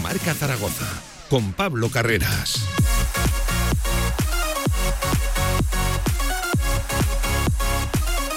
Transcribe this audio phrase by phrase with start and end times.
[0.00, 0.86] Marca Zaragoza
[1.28, 2.66] con Pablo Carreras.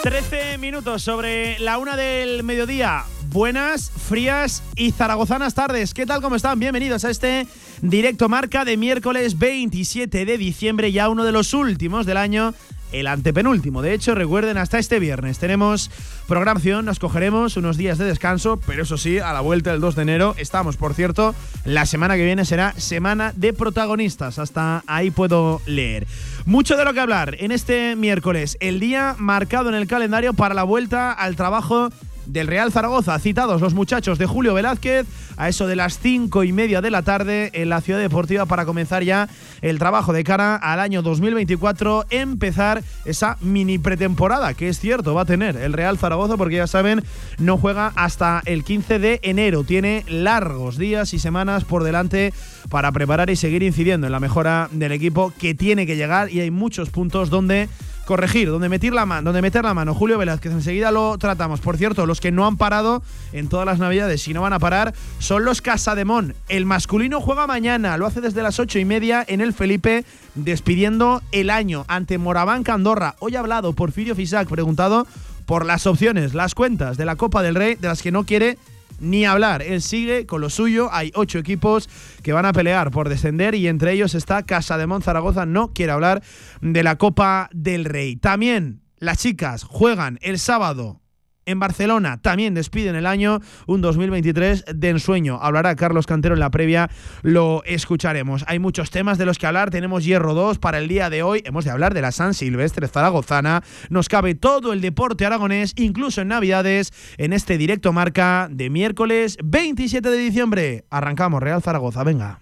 [0.03, 3.03] Trece minutos sobre la una del mediodía.
[3.29, 5.93] Buenas, frías y zaragozanas tardes.
[5.93, 6.21] ¿Qué tal?
[6.21, 6.59] ¿Cómo están?
[6.59, 7.47] Bienvenidos a este
[7.81, 12.53] directo marca de miércoles 27 de diciembre, ya uno de los últimos del año
[12.91, 13.81] el antepenúltimo.
[13.81, 15.91] De hecho, recuerden, hasta este viernes tenemos
[16.27, 19.95] programación, nos cogeremos unos días de descanso, pero eso sí, a la vuelta del 2
[19.95, 21.35] de enero estamos, por cierto,
[21.65, 26.07] la semana que viene será semana de protagonistas, hasta ahí puedo leer.
[26.45, 30.53] Mucho de lo que hablar en este miércoles, el día marcado en el calendario para
[30.55, 31.89] la vuelta al trabajo
[32.29, 33.17] del Real Zaragoza.
[33.19, 35.05] Citados los muchachos de Julio Velázquez
[35.37, 38.65] a eso de las cinco y media de la tarde en la Ciudad Deportiva para
[38.65, 39.29] comenzar ya
[39.61, 45.21] el trabajo de cara al año 2024, empezar esa mini pretemporada que es cierto va
[45.21, 47.03] a tener el Real Zaragoza porque ya saben
[47.37, 49.63] no juega hasta el 15 de enero.
[49.63, 52.33] Tiene largos días y semanas por delante
[52.69, 56.41] para preparar y seguir incidiendo en la mejora del equipo que tiene que llegar y
[56.41, 57.69] hay muchos puntos donde
[58.09, 59.93] corregir, donde meter la mano, donde meter la mano.
[59.93, 61.59] Julio Velázquez, enseguida lo tratamos.
[61.59, 64.57] Por cierto, los que no han parado en todas las navidades y no van a
[64.57, 66.33] parar son los Casademón.
[66.47, 71.21] El masculino juega mañana, lo hace desde las ocho y media en el Felipe, despidiendo
[71.31, 73.13] el año ante Moraván Andorra.
[73.19, 75.05] Hoy ha hablado Porfirio Fisac, preguntado
[75.45, 78.57] por las opciones, las cuentas de la Copa del Rey, de las que no quiere
[78.99, 79.61] ni hablar.
[79.61, 80.89] Él sigue con lo suyo.
[80.91, 81.89] Hay ocho equipos
[82.23, 85.45] que van a pelear por descender y entre ellos está Casa de Zaragoza.
[85.45, 86.21] No quiere hablar
[86.61, 88.15] de la Copa del Rey.
[88.15, 91.01] También las chicas juegan el sábado
[91.49, 95.39] en Barcelona también despiden el año, un 2023 de ensueño.
[95.41, 96.89] Hablará Carlos Cantero en la previa,
[97.21, 98.45] lo escucharemos.
[98.47, 101.41] Hay muchos temas de los que hablar, tenemos Hierro 2 para el día de hoy,
[101.45, 106.21] hemos de hablar de la San Silvestre Zaragozana, nos cabe todo el deporte aragonés, incluso
[106.21, 110.85] en Navidades, en este directo marca de miércoles 27 de diciembre.
[110.89, 112.39] Arrancamos Real Zaragoza, venga.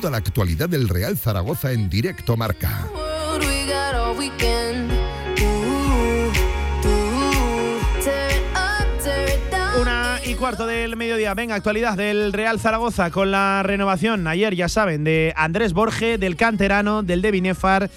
[0.00, 2.88] Toda la actualidad del Real Zaragoza en directo marca.
[9.80, 11.32] Una y cuarto del mediodía.
[11.34, 16.36] Venga, actualidad del Real Zaragoza con la renovación ayer, ya saben, de Andrés Borge, del
[16.36, 17.90] canterano, del de Binefar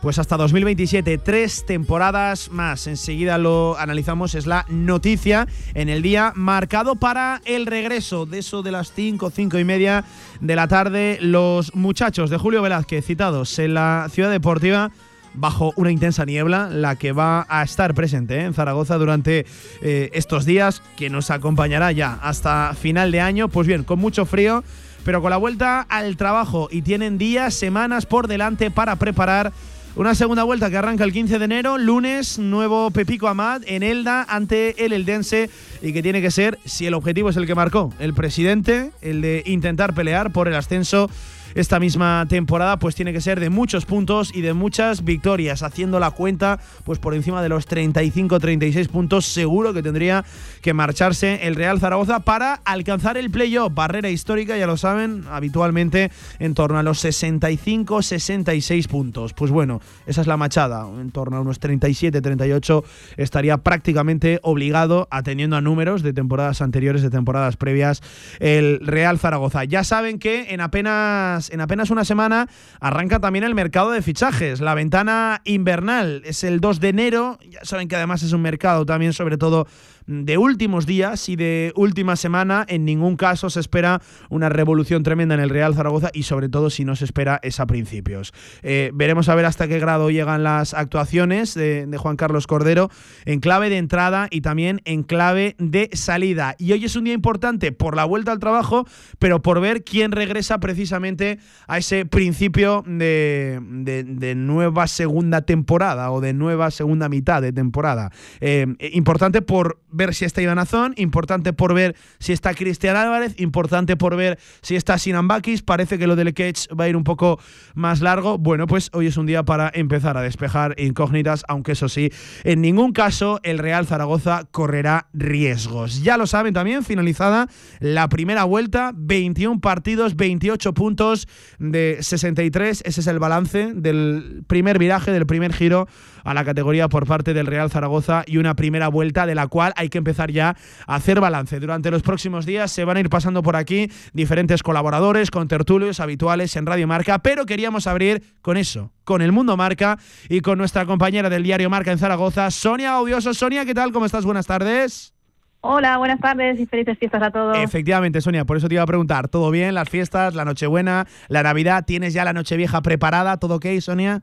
[0.00, 2.86] pues hasta 2027, tres temporadas más.
[2.86, 8.62] Enseguida lo analizamos, es la noticia en el día marcado para el regreso de eso
[8.62, 10.04] de las 5, 5 y media
[10.40, 11.18] de la tarde.
[11.20, 14.90] Los muchachos de Julio Velázquez citados en la ciudad deportiva
[15.34, 18.44] bajo una intensa niebla, la que va a estar presente ¿eh?
[18.44, 19.46] en Zaragoza durante
[19.82, 23.48] eh, estos días, que nos acompañará ya hasta final de año.
[23.48, 24.64] Pues bien, con mucho frío,
[25.04, 29.52] pero con la vuelta al trabajo y tienen días, semanas por delante para preparar
[29.96, 34.24] una segunda vuelta que arranca el 15 de enero, lunes, nuevo Pepico Amad en Elda
[34.28, 35.50] ante el Eldense
[35.82, 39.20] y que tiene que ser, si el objetivo es el que marcó el presidente, el
[39.20, 41.10] de intentar pelear por el ascenso
[41.54, 46.00] esta misma temporada, pues tiene que ser de muchos puntos y de muchas victorias, haciendo
[46.00, 50.24] la cuenta pues por encima de los 35-36 puntos, seguro que tendría
[50.62, 56.10] que marcharse el Real Zaragoza para alcanzar el playoff, barrera histórica, ya lo saben, habitualmente
[56.38, 59.32] en torno a los 65-66 puntos.
[59.32, 62.84] Pues bueno, esa es la machada, en torno a unos 37-38
[63.16, 68.02] estaría prácticamente obligado, atendiendo a números de temporadas anteriores, de temporadas previas,
[68.38, 69.64] el Real Zaragoza.
[69.64, 72.46] Ya saben que en apenas en apenas una semana
[72.80, 74.60] arranca también el mercado de fichajes.
[74.60, 77.38] La ventana invernal es el 2 de enero.
[77.48, 79.66] Ya saben que además es un mercado también, sobre todo
[80.06, 82.64] de últimos días y de última semana.
[82.68, 86.70] En ningún caso se espera una revolución tremenda en el Real Zaragoza y sobre todo
[86.70, 88.32] si no se espera es a principios.
[88.62, 92.88] Eh, veremos a ver hasta qué grado llegan las actuaciones de, Juan Carlos Cordero
[93.26, 96.54] en clave de entrada y también en clave de salida.
[96.58, 98.86] Y hoy es un día importante por la vuelta al trabajo,
[99.18, 106.20] pero por ver quién regresa precisamente a ese principio de, de, nueva segunda temporada o
[106.20, 108.10] de nueva segunda mitad de temporada.
[108.40, 113.34] Eh, importante por ver si está Iván Azón, importante por ver si está Cristian Álvarez,
[113.38, 115.62] importante por ver si está Sinan Bakis.
[115.62, 117.40] Parece que lo del Ketch va a ir un poco
[117.74, 118.36] más largo.
[118.36, 122.10] Bueno, pues hoy es un día para empezar a despejar incógnitas, aunque eso sí,
[122.44, 126.02] en ningún caso el Real Zaragoza correrá riesgos.
[126.02, 127.48] Ya lo saben también, finalizada
[127.78, 131.28] la primera vuelta, 21 partidos, 28 puntos puntos
[131.58, 132.82] de 63.
[132.86, 135.86] Ese es el balance del primer viraje, del primer giro
[136.24, 139.72] a la categoría por parte del Real Zaragoza y una primera vuelta de la cual
[139.76, 140.56] hay que empezar ya
[140.86, 141.60] a hacer balance.
[141.60, 146.00] Durante los próximos días se van a ir pasando por aquí diferentes colaboradores con tertulios
[146.00, 150.58] habituales en Radio Marca, pero queríamos abrir con eso, con el Mundo Marca y con
[150.58, 153.34] nuestra compañera del diario Marca en Zaragoza, Sonia Audioso.
[153.34, 153.92] Sonia, ¿qué tal?
[153.92, 154.24] ¿Cómo estás?
[154.24, 155.14] Buenas tardes.
[155.62, 157.58] Hola, buenas tardes y felices fiestas a todos.
[157.58, 159.74] Efectivamente, Sonia, por eso te iba a preguntar, ¿todo bien?
[159.74, 161.84] ¿Las fiestas, la Nochebuena, la Navidad?
[161.86, 163.36] ¿Tienes ya la Nochevieja preparada?
[163.36, 164.22] ¿Todo ok, Sonia?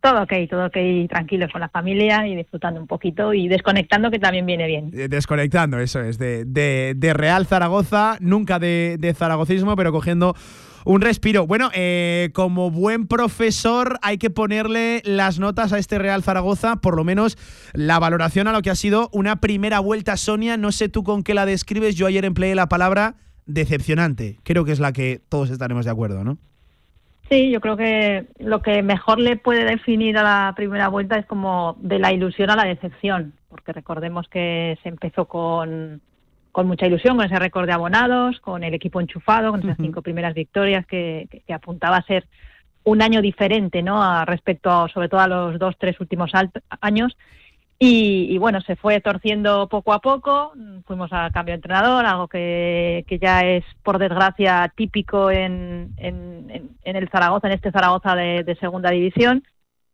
[0.00, 0.76] Todo ok, todo ok,
[1.08, 4.90] tranquilos con la familia y disfrutando un poquito y desconectando, que también viene bien.
[4.92, 10.34] Eh, desconectando, eso es, de, de, Real Zaragoza, nunca de, de zaragocismo, pero cogiendo
[10.86, 11.46] un respiro.
[11.46, 16.96] Bueno, eh, como buen profesor hay que ponerle las notas a este Real Zaragoza, por
[16.96, 17.36] lo menos
[17.72, 20.56] la valoración a lo que ha sido una primera vuelta, Sonia.
[20.56, 23.16] No sé tú con qué la describes, yo ayer empleé la palabra
[23.46, 24.38] decepcionante.
[24.44, 26.38] Creo que es la que todos estaremos de acuerdo, ¿no?
[27.28, 31.26] Sí, yo creo que lo que mejor le puede definir a la primera vuelta es
[31.26, 36.00] como de la ilusión a la decepción, porque recordemos que se empezó con,
[36.52, 40.02] con mucha ilusión, con ese récord de abonados, con el equipo enchufado, con esas cinco
[40.02, 42.26] primeras victorias que, que, apuntaba a ser
[42.84, 44.00] un año diferente, ¿no?
[44.00, 46.30] A respecto, sobre todo a los dos, tres últimos
[46.80, 47.16] años.
[47.78, 50.52] Y, bueno, se fue torciendo poco a poco,
[50.86, 57.08] fuimos a cambio de entrenador, algo que, ya es, por desgracia, típico en, en, el
[57.10, 59.44] Zaragoza, en este Zaragoza de, segunda división.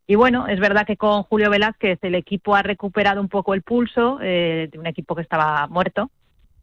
[0.07, 3.63] Y bueno, es verdad que con Julio Velázquez el equipo ha recuperado un poco el
[3.63, 6.11] pulso eh, de un equipo que estaba muerto.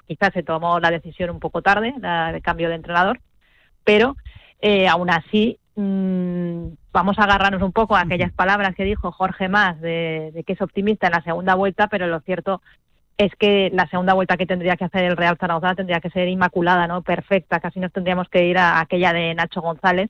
[0.07, 3.19] Quizás se tomó la decisión un poco tarde, la de cambio de entrenador,
[3.83, 4.15] pero
[4.61, 9.49] eh, aún así Mm, vamos a agarrarnos un poco a aquellas palabras que dijo Jorge
[9.49, 12.61] Más de, que es optimista en la segunda vuelta, pero lo cierto
[13.17, 16.27] es que la segunda vuelta que tendría que hacer el Real Zaragoza tendría que ser
[16.29, 20.09] inmaculada, no perfecta, casi nos tendríamos que ir a aquella de Nacho González,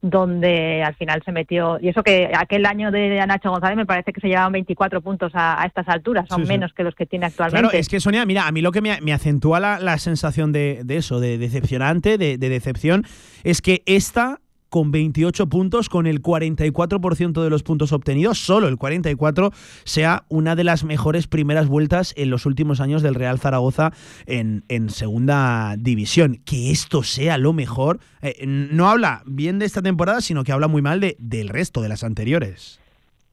[0.00, 4.12] donde al final se metió, y eso que aquel año de Nacho González me parece
[4.12, 7.60] que se llevaban 24 puntos a, estas alturas, son menos que los que tiene actualmente.
[7.60, 11.20] Claro, es que Sonia, mira, a mí lo que me, acentúa la, sensación de, eso,
[11.20, 13.04] de decepcionante, de, de decepción,
[13.44, 18.76] es que esta con 28 puntos, con el 44% de los puntos obtenidos, solo el
[18.76, 19.50] 44,
[19.84, 23.92] sea una de las mejores primeras vueltas en los últimos años del Real Zaragoza
[24.26, 26.40] en, en segunda división.
[26.44, 30.68] Que esto sea lo mejor, eh, no habla bien de esta temporada, sino que habla
[30.68, 32.80] muy mal de, del resto de las anteriores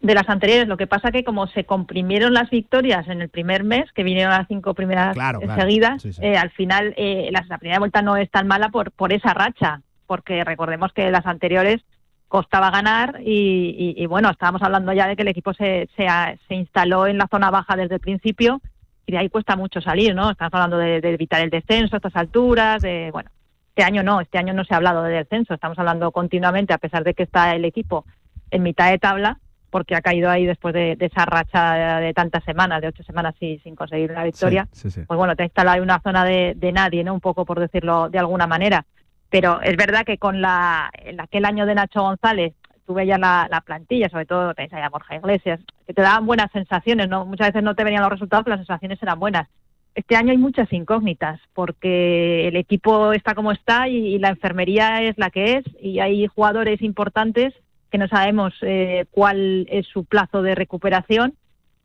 [0.05, 0.67] de las anteriores.
[0.67, 4.31] Lo que pasa que como se comprimieron las victorias en el primer mes, que vinieron
[4.31, 5.17] las cinco primeras
[5.55, 9.13] seguidas, eh, al final eh, la, la, primera vuelta no es tan mala por, por
[9.13, 11.81] esa racha porque recordemos que las anteriores
[12.27, 17.17] costaba ganar y, bueno, estábamos hablando ya de que el equipo se, se, instaló en
[17.17, 18.61] la zona baja desde el principio
[19.05, 20.31] y de ahí cuesta mucho salir, ¿no?
[20.31, 23.29] Estamos hablando de, evitar el descenso a estas alturas, de, bueno,
[23.69, 26.77] este año no, este año no se ha hablado de descenso, estamos hablando continuamente, a
[26.77, 28.05] pesar de que está el equipo
[28.51, 32.81] en mitad de tabla, porque ha caído ahí después de, esa racha de, tantas semanas,
[32.81, 36.01] de ocho semanas y, sin conseguir la victoria, pues bueno, te ha instalado en una
[36.01, 37.13] zona de, de nadie, ¿no?
[37.13, 38.85] Un poco por decirlo de alguna manera
[39.29, 42.53] pero es verdad que con la, aquel año de Nacho González
[42.85, 47.09] tuve ya la, plantilla, sobre todo tenéis a Borja Iglesias, que te daban buenas sensaciones,
[47.09, 47.25] ¿no?
[47.25, 49.47] Muchas veces no te venían los resultados, pero las sensaciones eran buenas.
[49.95, 55.17] Este año hay muchas incógnitas, porque el equipo está como está y, la enfermería es
[55.17, 57.53] la que es, y hay jugadores importantes
[57.89, 61.33] que no sabemos eh, cuál es su plazo de recuperación.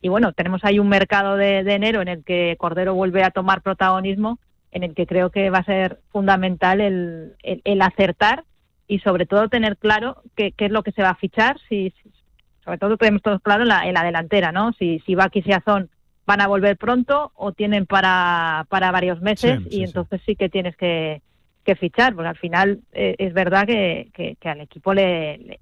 [0.02, 3.60] Y bueno, tenemos ahí un mercado de enero en el que Cordero vuelve a tomar
[3.62, 4.38] protagonismo
[4.72, 8.44] en el que creo que va a ser fundamental el, el, acertar
[8.86, 11.93] y sobre todo tener claro qué, qué, es lo que se va a fichar, si,
[12.65, 14.72] sobre todo tenemos todos claro en la, en la delantera, ¿no?
[14.74, 15.91] Si, si Baki y Siazón
[16.27, 20.36] van a volver pronto o tienen para, para varios meses y entonces sí.
[20.36, 21.22] que tienes que,
[21.65, 25.60] que fichar, porque al final eh, es verdad que, que, al equipo le, le,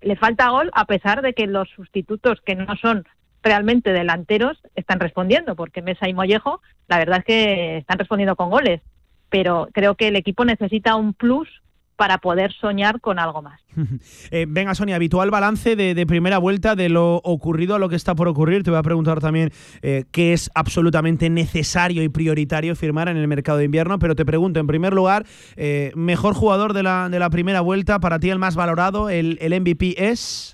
[0.00, 3.04] le falta gol a pesar de que los sustitutos que no son
[3.44, 8.50] realmente delanteros están respondiendo, porque Mesa y Mollejo, la verdad es que están respondiendo con
[8.50, 8.80] goles,
[9.28, 11.48] pero creo que el equipo necesita un plus
[11.96, 13.60] para poder soñar con algo más.
[14.30, 18.14] Eh, venga, Sonia, habitual balance de, primera vuelta de lo ocurrido a lo que está
[18.14, 18.62] por ocurrir.
[18.62, 19.50] Te voy a preguntar también
[19.82, 24.24] eh, qué es absolutamente necesario y prioritario firmar en el mercado de invierno, pero te
[24.24, 28.30] pregunto, en primer lugar, eh, mejor jugador de la, de la primera vuelta, para ti
[28.30, 30.53] el más valorado, el, el MVP es...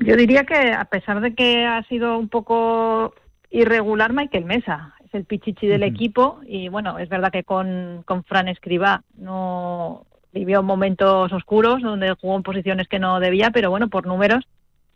[0.00, 3.14] Yo diría que a pesar de que ha sido un poco
[3.50, 8.24] irregular Michael Mesa, es el pichichi del equipo y bueno, es verdad que con, con
[8.24, 13.88] Fran Escriba no vivió momentos oscuros donde jugó en posiciones que no debía, pero bueno,
[13.88, 14.46] por números,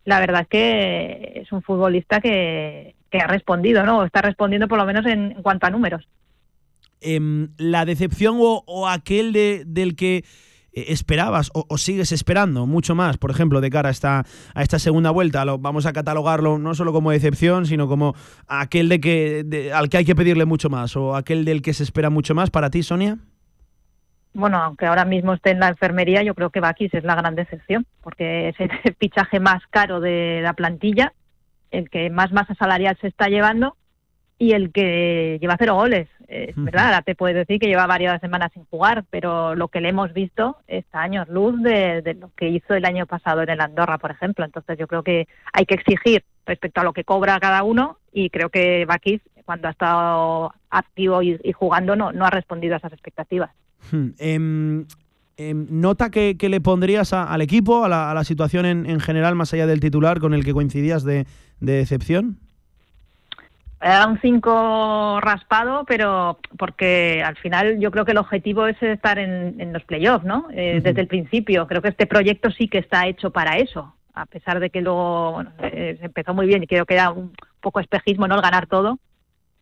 [0.05, 4.05] la verdad es que es un futbolista que, que ha respondido, ¿no?
[4.05, 6.07] Está respondiendo por lo menos en, cuanto a números.
[7.01, 10.23] Em, la decepción o, aquel de, del que
[10.75, 15.11] esperabas o, sigues esperando mucho más, por ejemplo, de cara a esta, a esta segunda
[15.11, 15.45] vuelta?
[15.45, 18.15] Lo, vamos a catalogarlo no solo como decepción, sino como
[18.47, 21.83] aquel de que, al que hay que pedirle mucho más o aquel del que se
[21.83, 23.17] espera mucho más para ti, Sonia
[24.35, 27.35] bueno, aunque ahora mismo esté en la enfermería, yo creo que Bakis es la gran
[27.35, 31.13] decepción, porque es el fichaje más caro de la plantilla,
[31.71, 33.77] el que más masa salarial se está llevando
[34.37, 36.07] y el que lleva cero goles.
[36.27, 39.79] Es verdad, ahora te puedes decir que lleva varias semanas sin jugar, pero lo que
[39.79, 43.61] le hemos visto está años luz de, lo que hizo el año pasado en el
[43.61, 44.43] Andorra, por ejemplo.
[44.43, 48.29] Entonces yo creo que hay que exigir respecto a lo que cobra cada uno y
[48.29, 52.93] creo que Bakis, cuando ha estado activo y, jugando, no, no ha respondido a esas
[52.93, 53.51] expectativas.
[53.91, 54.85] Hmm, em,
[55.37, 59.79] em, ¿Nota que, le pondrías al equipo, a la, situación en, general, más allá del
[59.79, 61.27] titular con el que coincidías de,
[61.59, 62.39] de decepción?
[63.81, 69.19] Era un 5 raspado, pero porque al final yo creo que el objetivo es estar
[69.19, 70.47] en, los playoffs, ¿no?
[70.51, 71.67] Eh, desde el principio.
[71.67, 75.43] Creo que este proyecto sí que está hecho para eso, a pesar de que luego
[75.61, 78.35] eh, se empezó muy bien y creo que era un poco espejismo, ¿no?
[78.35, 78.97] El ganar todo,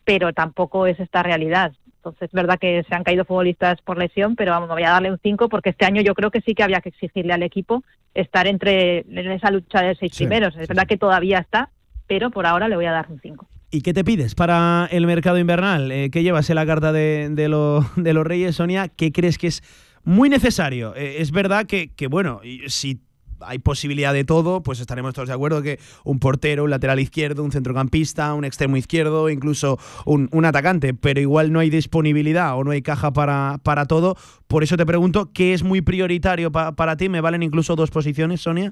[0.05, 1.73] pero tampoco es esta realidad.
[1.97, 5.09] Entonces, es verdad que se han caído futbolistas por lesión, pero vamos, voy a darle
[5.09, 7.83] un 5 porque este año yo creo que sí que había que exigirle al equipo
[8.13, 10.55] estar entre en esa lucha de seis primeros.
[10.55, 11.69] Es verdad que todavía está,
[12.05, 13.47] pero por ahora le voy a dar un 5.
[13.73, 15.91] ¿Y qué te pides para el mercado invernal?
[15.91, 18.87] Eh, ¿Qué llevas en la carta de, los Reyes, Sonia?
[18.87, 19.63] ¿Qué crees que es
[20.03, 20.95] muy necesario?
[20.95, 23.01] Eh, es verdad que, que, bueno, si
[23.39, 27.43] hay posibilidad de todo, pues estaremos todos de acuerdo que un portero, un lateral izquierdo,
[27.43, 32.69] un centrocampista, un extremo izquierdo, incluso un, atacante, pero igual no hay disponibilidad o no
[32.69, 34.15] hay caja para, para todo.
[34.47, 37.09] Por eso te pregunto, ¿qué es muy prioritario para ti?
[37.09, 38.71] ¿Me valen incluso dos posiciones, Sonia?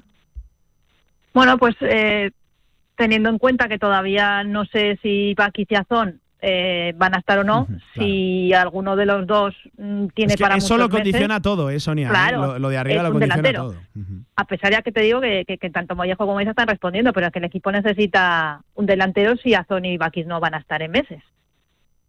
[1.34, 2.30] Bueno, pues eh,
[2.96, 5.66] teniendo en cuenta que todavía no sé si Paqui
[6.44, 7.68] eh, van a estar o no.
[7.94, 12.08] Si alguno de los dos mm, tiene para eso lo condiciona todo, ¿eh, Sonia?
[12.08, 13.76] Claro, lo, de arriba lo condiciona todo.
[14.34, 17.32] A pesar de que te digo que, tanto Mollejo como Isa están respondiendo, pero es
[17.32, 20.90] que el equipo necesita un delantero si Azón y Bakis no van a estar en
[20.90, 21.22] meses.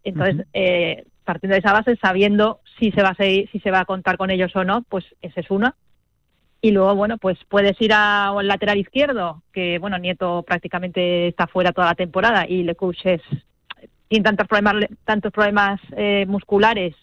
[0.04, 3.82] Entonces, eh, partiendo de esa base, sabiendo si se va a seguir, si se va
[3.82, 5.76] a contar con ellos o no, pues esa es una.
[6.64, 11.74] Y luego, bueno, pues puedes ir al lateral izquierdo, que bueno, Nieto prácticamente está fuera
[11.74, 13.22] toda la temporada y Le es
[14.08, 16.96] tiene tantos problemas, tantos problemas eh, musculares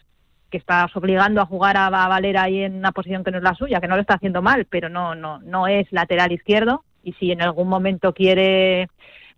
[0.48, 3.54] que estás obligando a jugar a, Valera ahí en una posición que no es la
[3.54, 6.82] suya, que no lo está haciendo mal, pero no, no, no es lateral izquierdo.
[7.02, 8.88] Y si en algún momento quiere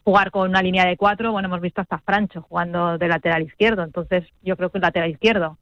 [0.05, 3.83] jugar con una línea de cuatro, bueno, hemos visto hasta Francho jugando de lateral izquierdo,
[3.83, 5.59] entonces yo creo que es lateral izquierdo.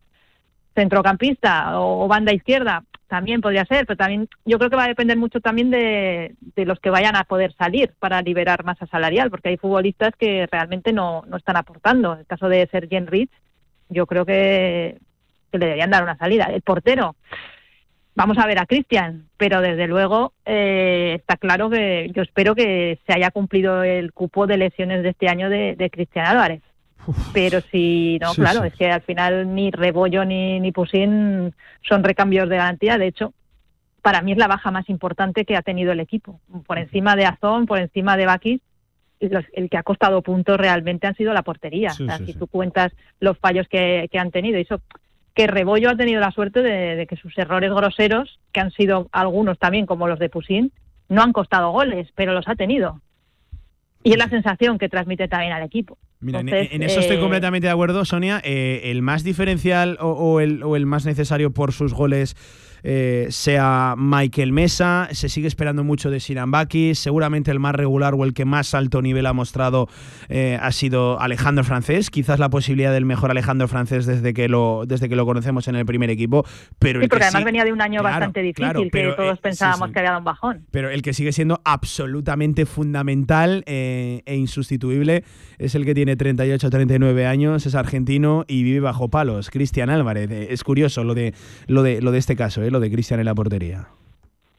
[0.75, 5.19] Centrocampista o banda izquierda, también podría ser, pero también yo creo que va a depender
[5.19, 9.57] mucho también de, los que vayan a poder salir para liberar masa salarial, porque hay
[9.57, 12.13] futbolistas que realmente no, no están aportando.
[12.13, 13.33] En el caso de Sergen Rich,
[13.89, 14.99] yo creo que,
[15.53, 16.45] le deberían dar una salida.
[16.45, 17.17] El portero,
[18.15, 23.01] vamos a ver a Cristian, pero desde luego eh, está claro que yo espero que
[23.09, 26.63] se haya cumplido el cupo de lesiones de este año de, de Cristian Álvarez
[27.33, 32.49] pero si no, claro, es que al final ni Rebollo ni, ni Pusín son recambios
[32.49, 32.99] de garantía.
[32.99, 33.33] De hecho,
[34.03, 36.41] para mí es la baja más importante que ha tenido el equipo.
[36.67, 38.61] Por encima de Azón, por encima de Bakis,
[39.21, 41.91] el que ha costado puntos realmente han sido la portería.
[41.91, 44.81] si tú cuentas los fallos que, han tenido, y eso
[45.35, 49.09] que Rebollo ha tenido la suerte de, de, que sus errores groseros, que han sido
[49.13, 50.73] algunos también como los de Pusín,
[51.09, 53.01] no han costado goles, pero los ha tenido.
[54.03, 55.99] Y es la sensación que transmite también al equipo.
[56.21, 58.41] Mira, en, eso estoy eh, completamente de acuerdo, Sonia.
[58.45, 62.37] Eh, el más diferencial o, el, o el más necesario por sus goles
[62.83, 66.51] eh, sea Michael Mesa, se sigue esperando mucho de Sinan
[66.95, 69.89] seguramente el más regular o el que más alto nivel ha mostrado
[70.29, 74.85] eh, ha sido Alejandro Francés, quizás la posibilidad del mejor Alejandro Francés desde que lo,
[74.87, 76.45] desde que lo conocemos en el primer equipo.
[76.79, 79.99] Pero sí, porque además venía de un año bastante difícil, que todos eh, pensábamos que
[79.99, 80.67] había dado un bajón.
[80.71, 85.25] Pero el que sigue siendo absolutamente fundamental e insustituible
[85.59, 90.31] es el que tiene 38 39 años, es argentino y vive bajo palos, Cristian Álvarez.
[90.31, 91.35] Es curioso lo de,
[91.67, 92.70] lo de, lo de este caso, ¿eh?
[92.71, 93.89] Lo de Cristian en la portería.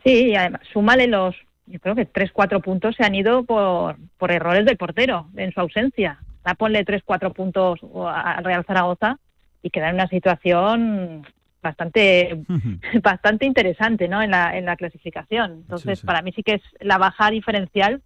[0.03, 1.35] Sí, y además, súmale los,
[1.67, 5.51] yo creo que tres, cuatro puntos se han ido por, por errores del portero en
[5.51, 6.19] su ausencia.
[6.43, 9.19] Da ponle tres, cuatro puntos al Real Zaragoza
[9.61, 11.25] y queda en una situación
[11.61, 12.43] bastante
[13.03, 14.21] bastante interesante ¿no?
[14.21, 15.51] en, la, en la clasificación.
[15.51, 18.01] Entonces, para mí sí que es la baja diferencial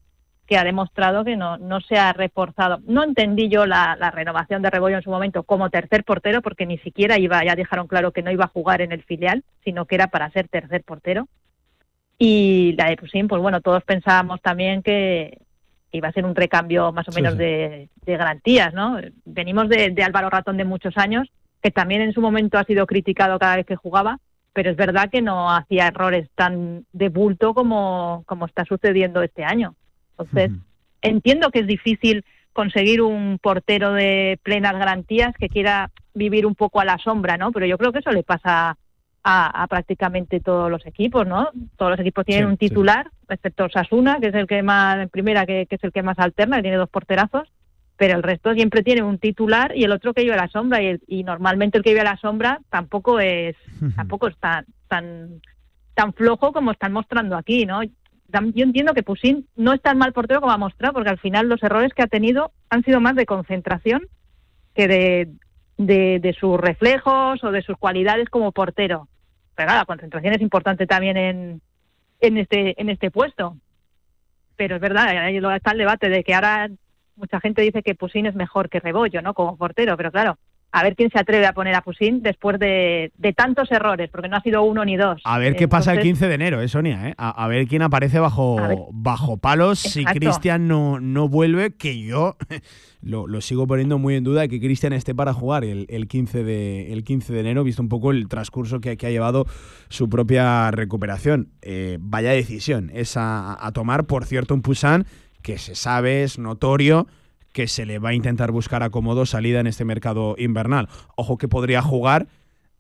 [0.48, 2.80] que ha demostrado que no, no se ha reforzado.
[2.86, 6.78] No entendí yo la, renovación de Rebollo en su momento como tercer portero, porque ni
[6.80, 9.96] siquiera iba, ya dejaron claro que no iba a jugar en el filial, sino que
[9.96, 11.28] era para ser tercer portero.
[12.18, 15.40] Y la de Pusín, pues bueno, todos pensábamos también que
[15.92, 19.00] iba a ser un recambio más o menos De, garantías, ¿no?
[19.26, 21.28] Venimos de, de Álvaro Ratón de muchos años,
[21.62, 24.20] que también en su momento ha sido criticado cada vez que jugaba,
[24.54, 29.44] pero es verdad que no hacía errores tan de bulto como, como está sucediendo este
[29.44, 29.76] año.
[30.18, 30.52] Entonces,
[31.02, 36.80] entiendo que es difícil conseguir un portero de plenas garantías que quiera vivir un poco
[36.80, 37.52] a la sombra, ¿no?
[37.52, 38.78] Pero yo creo que eso le pasa
[39.28, 41.50] a, prácticamente todos los equipos, ¿no?
[41.78, 45.46] Todos los equipos tienen un titular, excepto Sasuna, que es el que más, en primera,
[45.46, 47.52] que, es el que más alterna, que tiene dos porterazos,
[47.98, 50.80] pero el resto siempre tiene un titular y el otro que vive a la sombra,
[50.82, 53.56] y, normalmente el que vive a la sombra tampoco es,
[53.96, 55.42] tampoco está tan,
[55.96, 57.82] tan flojo como están mostrando aquí, ¿no?
[58.54, 61.48] Yo entiendo que Pusin no es tan mal portero como ha mostrado, porque al final
[61.48, 64.08] los errores que ha tenido han sido más de concentración
[64.74, 65.30] que de,
[65.78, 69.08] de, sus reflejos o de sus cualidades como portero.
[69.56, 71.62] Pero la concentración es importante también en,
[72.20, 73.58] en, este, en este puesto.
[74.56, 76.70] Pero es verdad, está el debate de que ahora
[77.16, 79.34] mucha gente dice que Pusin es mejor que Rebollo, ¿no?
[79.34, 80.38] Como portero, pero claro,
[80.76, 84.36] a ver quién se atreve a poner a Pusin después de, tantos errores, porque no
[84.36, 85.22] ha sido uno ni dos.
[85.24, 87.08] A ver qué pasa el 15 de enero, ¿eh, Sonia?
[87.08, 87.14] ¿eh?
[87.18, 88.58] A, ver quién aparece bajo,
[88.92, 92.36] bajo palos si Cristian no, no vuelve, que yo
[93.02, 96.92] lo, sigo poniendo muy en duda que Cristian esté para jugar el, el, 15 de,
[96.92, 99.46] el 15 de enero, visto un poco el transcurso que, ha llevado
[99.88, 101.54] su propia recuperación.
[101.62, 105.06] Eh, vaya decisión esa a, tomar, por cierto, un Pusan
[105.42, 107.08] que se sabe, es notorio,
[107.56, 110.90] que se le va a intentar buscar acomodo salida en este mercado invernal.
[111.16, 112.28] Ojo que podría jugar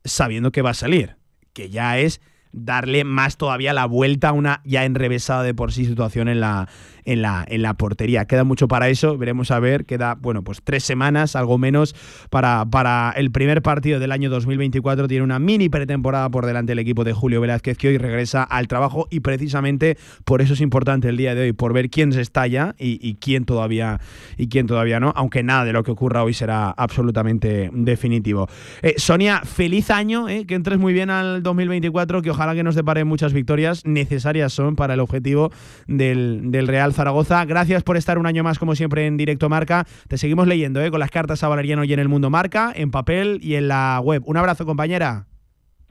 [0.03, 1.15] sabiendo que va a salir,
[1.53, 2.19] que ya es
[2.55, 6.67] darle más todavía la vuelta a una ya enrevesada de por sí situación en la,
[7.03, 8.25] en la, en la portería.
[8.25, 11.95] Queda mucho para eso, veremos a ver, queda, bueno, pues tres semanas, algo menos,
[12.29, 15.07] para, para el primer partido del año 2024.
[15.07, 18.67] Tiene una mini pretemporada por delante el equipo de Julio Velázquez, que hoy regresa al
[18.67, 22.21] trabajo y precisamente por eso es importante el día de hoy, por ver quién se
[22.21, 23.99] estalla y, quién todavía
[24.37, 28.47] y quién todavía no, aunque nada de lo que ocurra hoy será absolutamente definitivo.
[28.81, 32.75] Eh, Sonia, feliz año, eh, que entres muy bien al 2024, que ojalá que nos
[32.75, 35.51] depare muchas victorias, necesarias son para el objetivo
[35.87, 37.43] del, Real Zaragoza.
[37.45, 39.85] Gracias por estar un año más, como siempre, en Directo Marca.
[40.07, 40.91] Te seguimos leyendo ¿eh?
[40.91, 43.99] con las cartas a Valeriano y en el Mundo Marca, en papel y en la
[44.03, 44.21] web.
[44.25, 45.25] Un abrazo, compañera.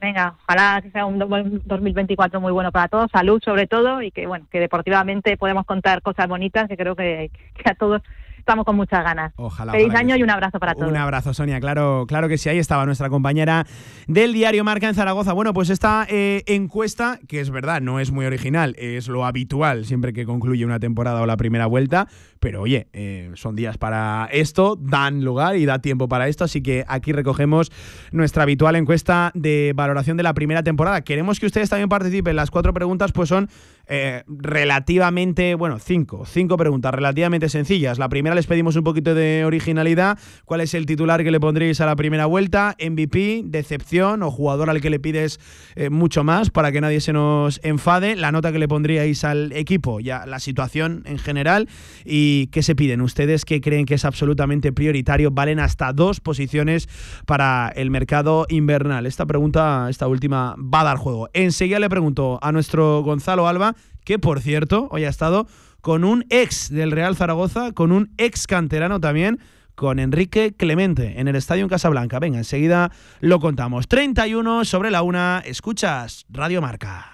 [0.00, 4.26] Venga, ojalá que sea un 2024 muy bueno para todos, salud sobre todo y que
[4.26, 7.30] bueno, que deportivamente podemos contar cosas bonitas que creo que
[7.64, 8.02] a todos
[8.44, 9.32] estamos con muchas ganas.
[9.36, 9.72] Ojalá.
[9.72, 10.90] Feliz año y un abrazo para todos.
[10.90, 11.58] Un abrazo, Sonia.
[11.60, 12.50] Claro, claro que sí.
[12.50, 13.66] Ahí estaba nuestra compañera
[14.06, 15.32] del diario Marca en Zaragoza.
[15.32, 19.86] Bueno, pues esta eh, encuesta, que es verdad, no es muy original, es lo habitual
[19.86, 22.06] siempre que concluye una temporada o la primera vuelta,
[22.44, 26.60] pero oye, eh, son días para esto, dan lugar y da tiempo para esto, así
[26.60, 27.72] que aquí recogemos
[28.12, 31.00] nuestra habitual encuesta de valoración de la primera temporada.
[31.00, 32.36] Queremos que ustedes también participen.
[32.36, 33.48] Las cuatro preguntas pues son
[33.86, 37.98] eh, relativamente, bueno, cinco, cinco preguntas relativamente sencillas.
[37.98, 40.18] La primera les pedimos un poquito de originalidad.
[40.44, 42.76] ¿Cuál es el titular que le pondréis a la primera vuelta?
[42.78, 45.40] MVP, decepción o jugador al que le pides
[45.76, 48.16] eh, mucho más para que nadie se nos enfade.
[48.16, 51.68] La nota que le pondríais al equipo, ya la situación en general
[52.04, 53.00] y qué se piden.
[53.00, 56.88] Ustedes que creen que es absolutamente prioritario, valen hasta dos posiciones
[57.26, 59.06] para el mercado invernal.
[59.06, 61.28] Esta pregunta, esta última, va a dar juego.
[61.32, 65.46] Enseguida le pregunto a nuestro Gonzalo Alba, que por cierto, hoy ha estado
[65.80, 69.38] con un ex del Real Zaragoza, con un ex canterano también,
[69.74, 72.18] con Enrique Clemente en el Estadio en Casablanca.
[72.18, 73.88] Venga, enseguida lo contamos.
[73.88, 77.13] 31 sobre la una, escuchas Radio Marca.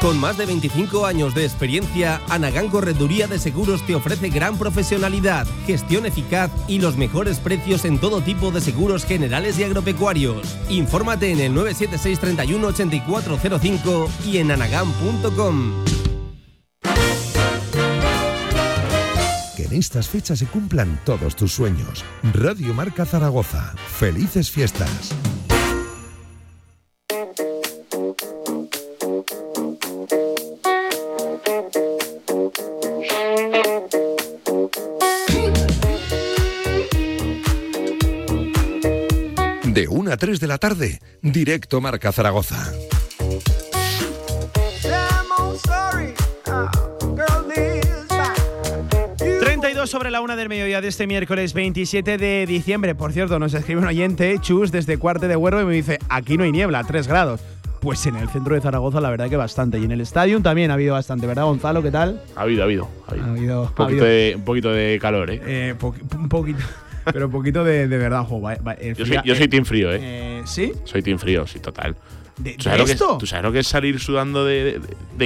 [0.00, 5.46] Con más de 25 años de experiencia, Anagán Correduría de Seguros te ofrece gran profesionalidad,
[5.66, 10.56] gestión eficaz y los mejores precios en todo tipo de seguros generales y agropecuarios.
[10.70, 15.84] Infórmate en el 976 31 8405 y en anagán.com.
[19.54, 22.04] Que en estas fechas se cumplan todos tus sueños.
[22.32, 23.74] Radio Marca Zaragoza.
[23.98, 25.14] Felices fiestas.
[40.10, 42.72] 1 a 3 de la tarde, directo Marca Zaragoza.
[49.40, 52.96] 32 sobre la una del mediodía de este miércoles 27 de diciembre.
[52.96, 56.36] Por cierto, nos escribe un oyente, Chus, desde Cuarte de Huervo, y me dice: aquí
[56.36, 57.40] no hay niebla, 3 grados.
[57.80, 59.78] Pues en el centro de Zaragoza, la verdad que bastante.
[59.78, 61.84] Y en el estadio también ha habido bastante, ¿verdad, Gonzalo?
[61.84, 62.20] ¿Qué tal?
[62.34, 62.88] Ha habido, ha habido.
[63.06, 63.62] Ha habido.
[63.62, 65.40] un, poquito De, un, poquito de, calor, ¿eh?
[65.44, 66.58] eh un poquito.
[67.04, 68.50] Pero un poquito de, verdad, juego.
[68.96, 69.98] yo, soy, yo soy team frío, ¿eh?
[70.00, 70.42] ¿eh?
[70.44, 70.72] ¿Sí?
[70.84, 71.96] Soy team frío, sí, total.
[72.36, 73.18] ¿De, ¿Tú, sabes esto?
[73.18, 74.80] ¿Tú sabes lo que es salir sudando de,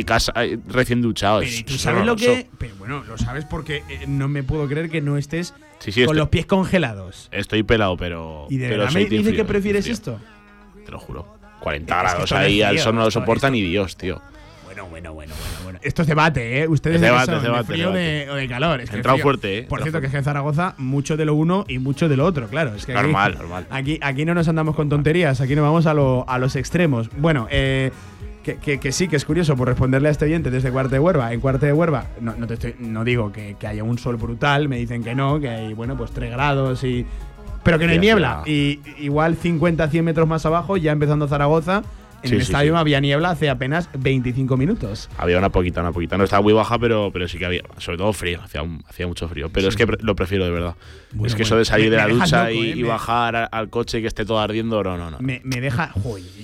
[0.05, 1.41] casa eh, recién duchado?
[1.41, 2.49] Pero, ¿Tú sabes lo que.?
[2.59, 5.55] Pero bueno, lo sabes porque no me puedo creer que no estés
[6.07, 7.29] con los pies congelados.
[7.33, 8.47] Estoy pelado, pero.
[8.51, 10.21] ¿Y de verdad me dice que prefieres esto?
[10.85, 11.35] Te lo juro.
[11.61, 14.21] 40 grados ahí, al sol no lo soporta ni Dios, tío.
[14.75, 16.69] Bueno, bueno, bueno, bueno, Esto es debate, ¿eh?
[16.69, 18.81] Ustedes es debate, son debate, de frío o de calor.
[18.81, 19.63] Es entrado fuerte, ¿eh?
[19.63, 22.49] Por cierto, que es en Zaragoza mucho de lo uno y mucho de lo otro,
[22.49, 22.75] claro.
[22.75, 23.67] Es que normal, aquí, normal.
[23.71, 27.09] Aquí, aquí no nos andamos con tonterías, aquí nos vamos a, lo, a los extremos.
[27.17, 27.93] Bueno, eh,
[28.43, 31.33] que, que, sí, que es curioso, por responderle a este oyente desde Cuarte de Huerva.
[31.33, 34.17] En Cuarte de Huerva, no, no, te estoy, no digo que, que, haya un sol
[34.17, 37.07] brutal, me dicen que no, que hay, bueno, pues 3 grados y.
[37.63, 38.43] Pero que no hay niebla.
[38.45, 41.83] Y igual 50, 100 metros más abajo, ya empezando Zaragoza,
[42.25, 45.09] en el estadio había niebla hace apenas 25 minutos.
[45.19, 46.17] Había una poquita, una poquita.
[46.17, 47.63] No estaba muy baja, pero, pero sí que había.
[47.79, 49.51] Sobre todo frío, hacía, hacía mucho frío.
[49.51, 50.77] Pero es que lo prefiero de verdad.
[51.25, 52.85] es que eso de salir de la ducha y, ¿eh?
[52.85, 55.19] bajar al coche y que esté todo ardiendo, no, no, no.
[55.21, 55.93] Me, deja.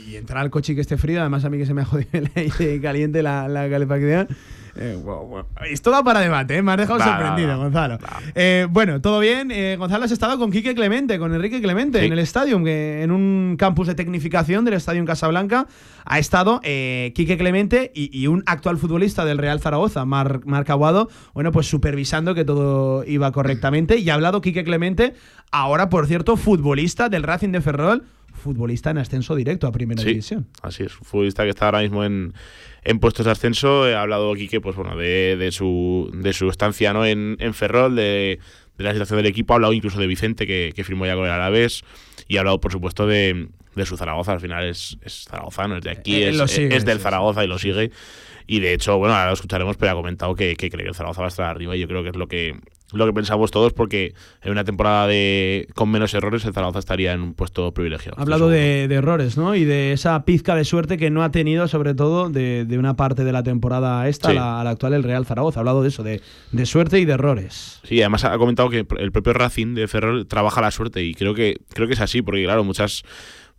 [0.07, 1.85] y entrar al coche y que esté frío, además a mí que se me ha
[1.85, 4.29] jodido el aire caliente la, la calefacción.
[4.81, 4.99] Eh,
[5.71, 6.63] Esto da para debate, ¿eh?
[6.63, 7.99] me has dejado sorprendido, Gonzalo.
[8.35, 9.51] Eh, bueno, todo bien.
[9.51, 13.11] Eh, Gonzalo, has estado con Quique Clemente, con Enrique Clemente, en el estadio, que en
[13.11, 15.67] un campus de tecnificación del estadio en Casablanca
[16.07, 21.53] ha estado Quique Clemente y, un actual futbolista del Real Zaragoza, Mar, Marc Aguado, bueno,
[21.53, 23.99] pues supervisando que todo iba correctamente.
[23.99, 25.13] Y ha hablado Quique Clemente,
[25.53, 28.05] ahora, por cierto, futbolista del Racing de Ferrol
[28.41, 30.47] futbolista en ascenso directo a primera división.
[30.63, 32.33] Así es, futbolista que está ahora mismo en,
[32.91, 33.89] en puestos de ascenso.
[33.89, 37.07] He hablado aquí que, pues bueno, de, de su, de su estancia ¿no?
[37.07, 38.39] en, en Ferrol, de,
[38.77, 39.53] de, la situación del equipo.
[39.53, 41.83] Ha hablado incluso de Vicente, que, que firmó ya con el Alavés.
[42.29, 44.33] Y ha hablado, por supuesto, de, de su Zaragoza.
[44.33, 47.59] Al final es, es zaragozano, es de aquí, eh, es, es, del Zaragoza y lo
[47.59, 47.91] sigue.
[48.47, 50.95] Y de hecho, bueno, ahora lo escucharemos, pero ha comentado que, que cree que el
[50.95, 51.77] Zaragoza va a estar arriba.
[51.77, 52.57] Y yo creo que es lo que,
[52.93, 57.13] lo que pensamos todos, porque en una temporada de con menos errores el Zaragoza estaría
[57.13, 58.19] en un puesto privilegiado.
[58.19, 59.55] Ha hablado de, errores, ¿no?
[59.55, 63.25] Y de esa pizca de suerte que no ha tenido, sobre todo, de, una parte
[63.25, 65.61] de la temporada esta a, la, actual el Real Zaragoza.
[65.61, 66.21] Ha hablado de eso, de,
[66.67, 67.81] suerte y de errores.
[67.85, 71.35] Sí, además ha comentado que el propio Racing de Ferrol trabaja la suerte y creo
[71.35, 73.03] que, creo que es así, porque claro, muchas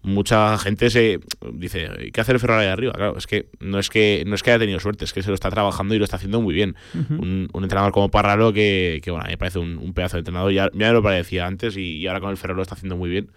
[0.03, 1.19] mucha gente se
[1.53, 2.93] dice, ¿qué hace el Ferrari de arriba?
[2.93, 5.29] Claro, es que no es que no es que haya tenido suerte, es que se
[5.29, 6.75] lo está trabajando y lo está haciendo muy bien.
[6.93, 10.51] un, entrenador como Parralo que, que bueno, a mí me parece un, pedazo de entrenador,
[10.51, 13.31] ya, me lo parecía antes y, ahora con el Ferrari lo está haciendo muy bien.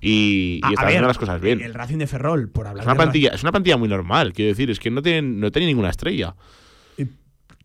[0.00, 1.60] Y, está haciendo las cosas bien.
[1.60, 4.48] El Racing de Ferrol, por hablar es una plantilla, Es una plantilla muy normal, quiero
[4.48, 6.34] decir, es que no tienen, no tiene ninguna estrella.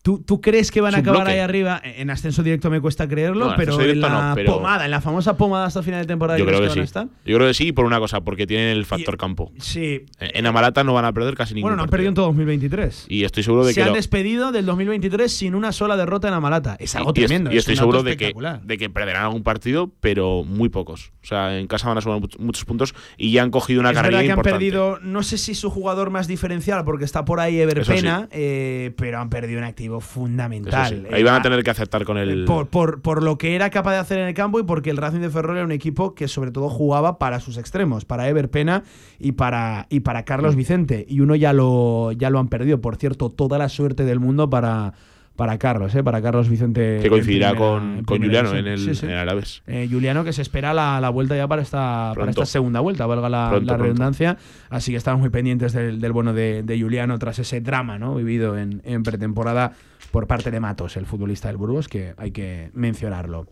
[0.05, 1.81] ¿Tú, crees que van a acabar ahí arriba?
[1.83, 5.81] En ascenso directo me cuesta creerlo, pero en la pomada, en la famosa pomada hasta
[5.81, 6.93] final de temporada, yo creo que, sí.
[7.25, 9.51] Yo creo que sí, por una cosa, porque tienen el factor campo.
[9.57, 10.05] Sí.
[10.19, 13.07] En Amalata no van a perder casi ningún Bueno, no han perdido en todo 2023.
[13.09, 13.81] Y estoy seguro de que.
[13.81, 16.77] Se han despedido del 2023 sin una sola derrota en Amalata.
[16.79, 17.51] Es algo tremendo.
[17.51, 18.31] Y, estoy seguro de que,
[18.63, 21.13] de que perderán algún partido, pero muy pocos.
[21.23, 23.95] O sea, en casa van a sumar muchos puntos y ya han cogido una es
[23.95, 27.59] carrera que han perdido, no sé si su jugador más diferencial, porque está por ahí
[27.59, 31.07] Everpena, eh, pero han perdido un activo fundamental.
[31.11, 32.45] Ahí van a tener que aceptar con el.
[32.45, 35.19] Por, por, lo que era capaz de hacer en el campo y porque el Racing
[35.19, 38.83] de Ferrol era un equipo que sobre todo jugaba para sus extremos, para Ever Pena
[39.19, 40.57] y para, y para Carlos mm.
[40.57, 41.05] Vicente.
[41.07, 42.81] Y uno ya lo, ya lo han perdido.
[42.81, 44.93] Por cierto, toda la suerte del mundo para
[45.35, 46.03] para Carlos, ¿eh?
[46.03, 46.99] para Carlos Vicente.
[47.01, 49.61] Que coincidirá con, con Juliano en el, En Alaves.
[49.67, 53.05] Eh, Juliano que se espera la, la, vuelta ya para esta, para esta segunda vuelta,
[53.05, 54.37] valga la, redundancia.
[54.69, 58.15] Así que estamos muy pendientes del, del bueno de, de, Juliano tras ese drama ¿no?
[58.15, 59.73] vivido en, en, pretemporada
[60.11, 63.47] por parte de Matos, el futbolista del Burgos, que hay que mencionarlo.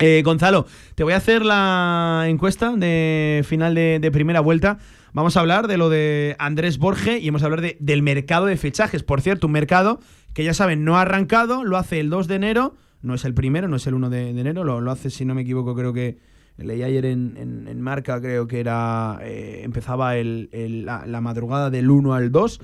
[0.00, 4.78] Eh, Gonzalo, te voy a hacer la encuesta de final de, de primera vuelta.
[5.14, 8.46] Vamos a hablar de lo de Andrés Borge y vamos a hablar de, del mercado
[8.46, 9.04] de fichajes.
[9.04, 10.00] Por cierto, un mercado
[10.32, 13.32] que ya saben, no ha arrancado, lo hace el 2 de enero, no es el
[13.32, 16.18] primero, no es el 1 de, enero, lo, hace, si no me equivoco, creo que
[16.56, 17.36] leí ayer en,
[17.68, 20.48] en, Marca, creo que era eh, empezaba el,
[20.84, 22.60] la, madrugada del 1 al 2,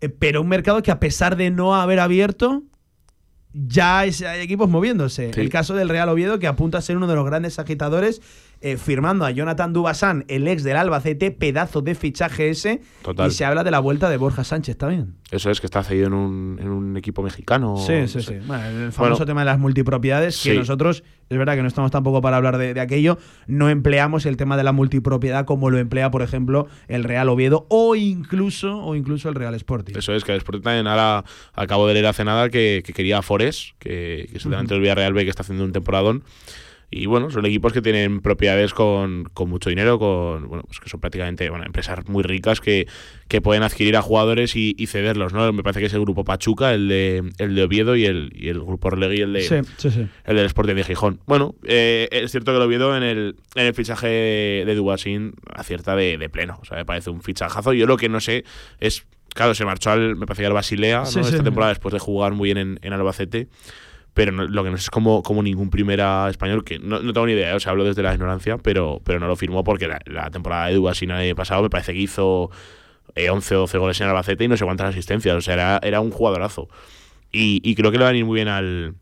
[0.00, 2.64] eh, pero un mercado que a pesar de no haber abierto,
[3.52, 5.30] ya hay equipos moviéndose.
[5.30, 8.20] El caso del Real Oviedo, que apunta a ser uno de los grandes agitadores
[8.60, 12.80] eh, firmando a Jonathan Dubasan, el ex del Albacete, pedazo de fichaje ese.
[13.26, 15.14] Y se habla de la vuelta de Borja Sánchez también.
[15.30, 17.76] Eso es, que está cedido en un, en un equipo mexicano.
[17.76, 18.34] Sí, sí, sí.
[18.34, 22.36] el famoso tema de las multipropiedades, que nosotros, es verdad que no estamos tampoco para
[22.36, 26.68] hablar de, aquello, no empleamos el tema de la multipropiedad como lo emplea, por ejemplo,
[26.88, 29.94] el Real Oviedo o incluso, o incluso el Real Sporting.
[29.96, 33.22] Eso es, que el Sporting también ahora acabo de leer hace nada que, quería a
[33.22, 36.22] Forés, que, que es el delante del Villarreal B que está haciendo un temporadón.
[36.90, 40.88] Y bueno, son equipos que tienen propiedades con, con mucho dinero, con bueno, pues que
[40.88, 42.86] son prácticamente bueno, empresas muy ricas que,
[43.26, 45.52] que pueden adquirir a jugadores y, cederlos, ¿no?
[45.52, 48.48] Me parece que es el grupo Pachuca, el de, el de Oviedo y el, y
[48.48, 49.64] el grupo Orlegui, el de
[50.24, 51.20] el del Sporting de Gijón.
[51.26, 55.96] Bueno, eh, es cierto que el Oviedo en el, en el fichaje de Dubasin acierta
[55.96, 56.58] de, de pleno.
[56.62, 57.72] O sea, me parece un fichajazo.
[57.72, 58.44] Yo lo que no sé
[58.78, 62.32] es, claro, se marchó al, me parece que al Basilea, Esta temporada después de jugar
[62.32, 63.48] muy bien en, en Albacete
[64.16, 67.54] pero lo que no es como, como ningún primera español, que no, tengo ni idea,
[67.54, 70.74] o sea, hablo desde la ignorancia, pero, pero no lo firmó porque la, temporada de
[70.74, 72.50] Dubas nadie pasado me parece que hizo
[73.14, 76.00] 11 o 12 goles en Albacete y no sé cuántas asistencias, o sea, era, era
[76.00, 76.66] un jugadorazo.
[77.30, 78.94] Y, y, creo que le va a venir muy bien al,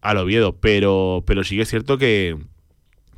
[0.00, 2.36] al Oviedo, pero, pero sí que es cierto que,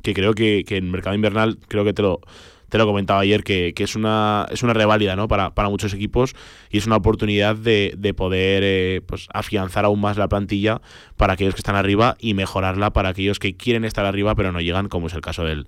[0.01, 2.21] que creo que, que en mercado invernal, creo que te lo
[2.69, 5.27] te lo comentaba ayer, que, es, una, es una reválida ¿no?
[5.27, 6.35] para, para muchos equipos
[6.69, 10.81] y es una oportunidad de, de poder eh, pues, afianzar aún más la plantilla
[11.17, 14.61] para aquellos que están arriba y mejorarla para aquellos que quieren estar arriba pero no
[14.61, 15.67] llegan, como es el caso del,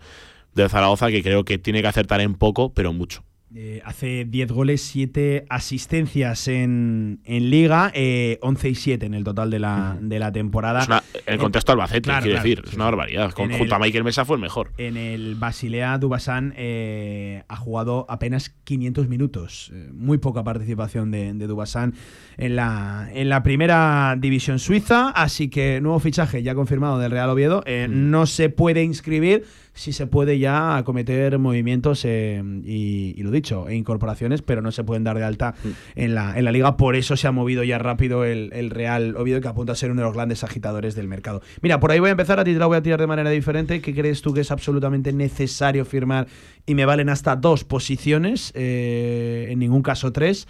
[0.53, 3.23] del Zaragoza, que creo que tiene que acertar en poco, pero mucho.
[3.55, 9.23] Eh, hace 10 goles, 7 asistencias en, en Liga, eh, 11 y 7 en el
[9.23, 11.01] total de la, de la temporada.
[11.25, 13.31] en el contexto Albacete, quiero decir, es una barbaridad.
[13.31, 14.73] junto a Michael Mesa fue el mejor.
[14.77, 19.71] En el Basilea, Dubasan eh, ha jugado apenas 500 minutos.
[19.73, 21.93] Eh, muy poca participación de, de Dubasan
[22.35, 25.11] en la, en la primera división suiza.
[25.11, 27.63] Así que nuevo fichaje ya confirmado del Real Oviedo.
[27.87, 29.45] No se puede inscribir
[29.77, 34.83] si se puede ya acometer movimientos eh, y, lo dicho, e incorporaciones, pero no se
[34.83, 35.69] pueden dar de alta mm.
[35.95, 36.77] en, la, en la liga.
[36.77, 40.01] Por eso se ha movido ya rápido el, Real Oviedo, que apunta a ser uno
[40.01, 41.41] de los grandes agitadores del mercado.
[41.61, 43.29] Mira, por ahí voy a empezar, a ti te la voy a tirar de manera
[43.29, 43.79] diferente.
[43.79, 46.27] ¿Qué crees tú que es absolutamente necesario firmar
[46.65, 50.47] y me valen hasta dos posiciones, eh, en ningún caso tres?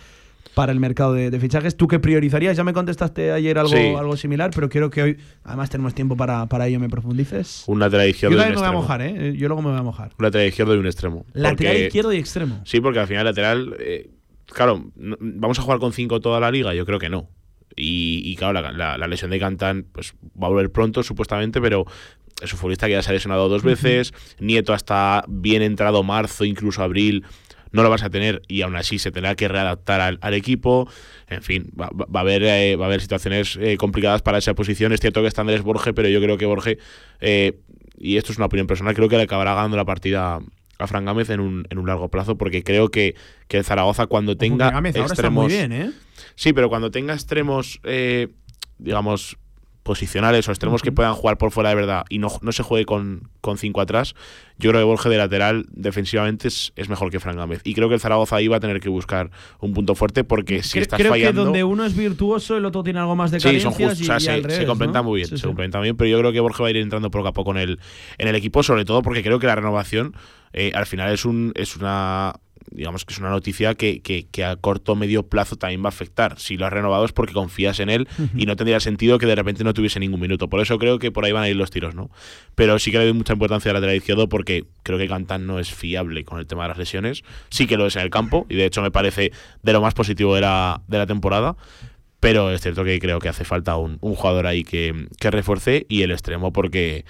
[0.53, 1.77] Para el mercado de, fichajes.
[1.77, 2.57] ¿Tú qué priorizarías?
[2.57, 6.45] Ya me contestaste ayer algo, algo similar, pero quiero que hoy, además tenemos tiempo para,
[6.47, 7.63] para ello, me profundices.
[7.67, 9.35] Un lateral izquierdo Yo también me voy a mojar, ¿eh?
[9.37, 10.11] Yo luego me voy a mojar.
[10.17, 11.25] Un lateral izquierdo y un extremo.
[11.33, 12.61] Lateral izquierdo y extremo.
[12.65, 13.75] Sí, porque al final lateral...
[13.79, 14.09] Eh,
[14.45, 16.73] claro, ¿vamos a jugar con cinco toda la liga?
[16.73, 17.29] Yo creo que no.
[17.79, 21.85] Y, claro, la, la, lesión de Cantán pues, va a volver pronto, supuestamente, pero
[22.41, 24.13] es un futbolista que ya se ha lesionado dos veces.
[24.39, 27.23] Nieto hasta bien entrado marzo, incluso abril,
[27.71, 30.89] no lo vas a tener y aún así se tendrá que readaptar al, equipo.
[31.27, 34.93] En fin, va, a, haber, eh, va a haber situaciones eh, complicadas para esa posición.
[34.93, 36.77] Es cierto que está Andrés Borge, pero yo creo que Borge,
[37.19, 37.59] eh,
[37.97, 40.39] y esto es una opinión personal, creo que le acabará ganando la partida
[40.79, 43.15] a Fran Gámez en un, en un largo plazo, porque creo que,
[43.47, 45.51] que el Zaragoza cuando tenga extremos...
[46.35, 47.81] Sí, pero cuando tenga extremos,
[48.77, 49.37] digamos,
[49.87, 52.85] posicionales o extremos que puedan jugar por fuera de verdad y no, no se juegue
[52.85, 54.15] con, con cinco atrás,
[54.57, 57.61] yo creo que Borja de lateral defensivamente es, mejor que Fran Gámez.
[57.63, 60.61] Y creo que el Zaragoza ahí va a tener que buscar un punto fuerte porque
[60.61, 61.41] si estás creo fallando.
[61.41, 64.03] que donde uno es virtuoso, el otro tiene algo más de sí, son justos, o
[64.03, 66.71] sea, se, complementa muy bien, se complementa bien, pero yo creo que Borja va a
[66.71, 67.79] ir entrando poco a poco en el,
[68.17, 70.13] en el equipo, sobre todo porque creo que la renovación
[70.51, 72.33] eh, al final es un es una
[72.71, 75.89] digamos que es una noticia que, que, a corto o medio plazo también va a
[75.89, 76.39] afectar.
[76.39, 79.35] Si lo has renovado es porque confías en él y no tendría sentido que de
[79.35, 80.49] repente no tuviese ningún minuto.
[80.49, 82.09] Por eso creo que por ahí van a ir los tiros, ¿no?
[82.55, 85.59] Pero sí que le doy mucha importancia al lateral izquierdo porque creo que Cantán no
[85.59, 87.23] es fiable con el tema de las lesiones.
[87.49, 89.31] Sí que lo es en el campo y de hecho me parece
[89.63, 91.55] de lo más positivo de la, de la temporada.
[92.19, 95.85] Pero es cierto que creo que hace falta un, un jugador ahí que, que refuerce
[95.87, 97.05] y el extremo porque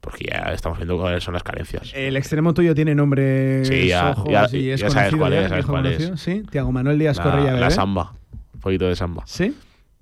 [0.00, 1.92] porque ya estamos viendo cuáles son las carencias.
[1.94, 4.14] El extremo tuyo tiene nombre sí, ya,
[4.52, 6.20] y es sabes cuál es, sabes cuál es.
[6.20, 7.52] Sí, Tiago Manuel Díaz la, Correa.
[7.54, 8.14] La samba,
[8.54, 9.24] un poquito de samba.
[9.26, 9.54] ¿Sí?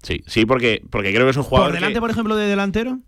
[0.02, 1.70] Sí, sí, porque, porque creo que es un jugador.
[1.70, 3.00] ¿Por delante, por ejemplo, de delantero?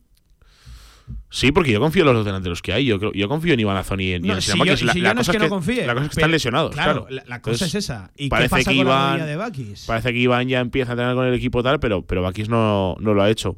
[1.30, 2.86] Sí, porque yo confío en los dos delanteros que hay.
[2.86, 5.28] Yo, yo confío en Iván Azón y en, no, si yo, si la, no es
[5.28, 5.86] que, no confíe.
[5.86, 6.72] La cosa es que están lesionados.
[6.72, 8.10] Claro, la, cosa es esa.
[8.16, 9.84] ¿Y parece qué pasa que con Iván, la de Bakis?
[9.86, 12.96] Parece que Iván ya empieza a entrenar con el equipo tal, pero, pero Bakis no,
[13.00, 13.56] no lo ha hecho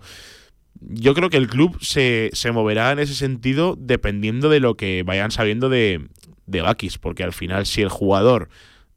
[0.80, 5.30] yo creo que el club se, moverá en ese sentido dependiendo de lo que vayan
[5.30, 6.08] sabiendo de,
[6.46, 8.48] de Bakis, porque al final si el jugador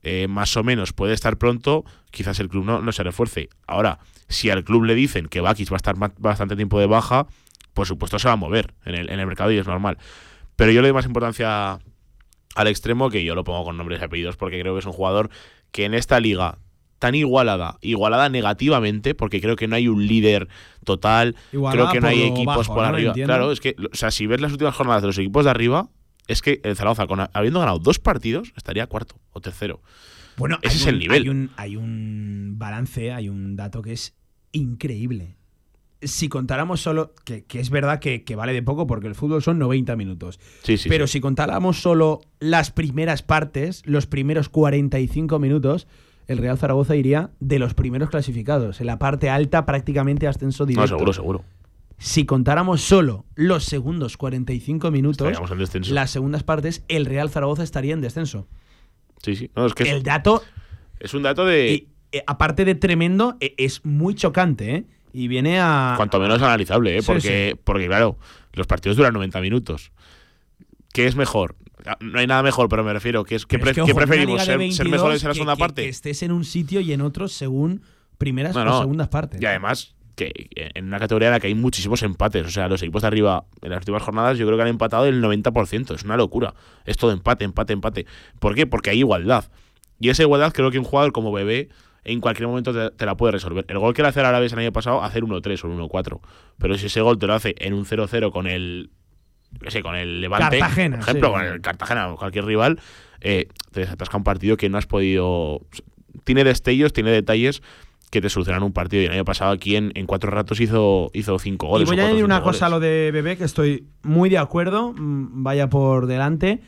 [0.02, 3.50] eh, más o menos puede estar pronto, quizás el club no, no, se refuerce.
[3.68, 7.28] Ahora, si al club le dicen que Bakis va a estar bastante tiempo de baja,
[7.74, 9.98] por supuesto se va a mover en el, en el mercado y es normal.
[10.56, 11.80] Pero yo le doy más importancia
[12.56, 14.94] al extremo que yo lo pongo con nombres y apellidos porque creo que es un
[14.94, 15.30] jugador
[15.72, 16.60] que en esta liga
[17.04, 20.48] tan igualada, igualada negativamente, porque creo que no hay un líder
[20.86, 23.12] total, creo que no hay equipos por arriba.
[23.12, 25.90] Claro, es que, o sea, si ves las últimas jornadas de los equipos de arriba,
[26.30, 29.82] es que el Zaragoza, habiendo ganado dos partidos, estaría cuarto o tercero.
[30.38, 31.24] Bueno, ese es el nivel.
[31.24, 34.16] Hay un, hay un balance, hay un dato que es
[34.54, 35.36] increíble.
[36.02, 39.98] Si contáramos solo, que, es verdad que, vale de poco porque el fútbol son 90
[39.98, 40.40] minutos.
[40.64, 45.86] Sí, sí, pero si contáramos solo las primeras partes, los primeros 45 minutos,
[46.28, 48.82] el Real Zaragoza iría de los primeros clasificados.
[48.82, 50.82] En la parte alta, prácticamente ascenso directo.
[50.82, 51.44] No, seguro, seguro.
[51.98, 55.38] Si contáramos solo los segundos 45 minutos,
[55.90, 58.48] las segundas partes, el Real Zaragoza estaría en descenso.
[59.22, 59.52] Sí, sí.
[59.56, 60.44] es que el dato.
[61.00, 61.88] Es un dato de.
[62.12, 64.86] Eh, aparte de tremendo, e, es muy chocante, ¿eh?
[65.14, 65.94] Y viene a.
[65.96, 67.02] Cuanto menos analizable, ¿eh?
[67.06, 68.18] porque, porque, claro,
[68.54, 69.92] los partidos duran 90 minutos.
[70.92, 71.56] ¿Qué es mejor?
[72.00, 74.44] No hay nada mejor, pero me refiero, ¿qué, es, ¿qué, preferimos?
[74.44, 74.58] Ser,
[74.90, 75.84] mejores en la segunda parte?
[75.84, 77.82] Que estés en un sitio y en otro según
[78.18, 79.42] primeras o segundas partes.
[79.42, 82.46] Y además, que en una categoría en la que hay muchísimos empates.
[82.46, 85.06] O sea, los equipos de arriba en las últimas jornadas yo creo que han empatado
[85.06, 85.96] el 90%.
[85.96, 86.54] Es una locura.
[86.86, 88.06] Es todo empate, empate, empate.
[88.40, 88.68] ¿Por qué?
[88.68, 89.46] Porque hay igualdad.
[90.00, 91.70] Y esa igualdad creo que un jugador como Bebé
[92.04, 93.66] en cualquier momento te, la puede resolver.
[93.68, 96.20] El gol que le hace a vez el año pasado, hacer 1-3 o 1-4.
[96.58, 98.92] Pero si ese gol te lo hace en un 0-0 con el.
[99.68, 102.80] Sé, con el Levante, Cartagena, por ejemplo, con el Cartagena o cualquier rival,
[103.22, 105.62] eh, te desatasca un partido que no has podido.
[106.24, 107.62] Tiene destellos, tiene detalles
[108.14, 109.02] que te solucionan un partido.
[109.02, 111.88] Y el año pasado aquí en, cuatro ratos hizo, hizo cinco goles.
[111.88, 114.94] Y voy a añadir una cosa a lo de Bebé, que estoy muy de acuerdo,
[114.94, 116.62] mm, vaya por delante.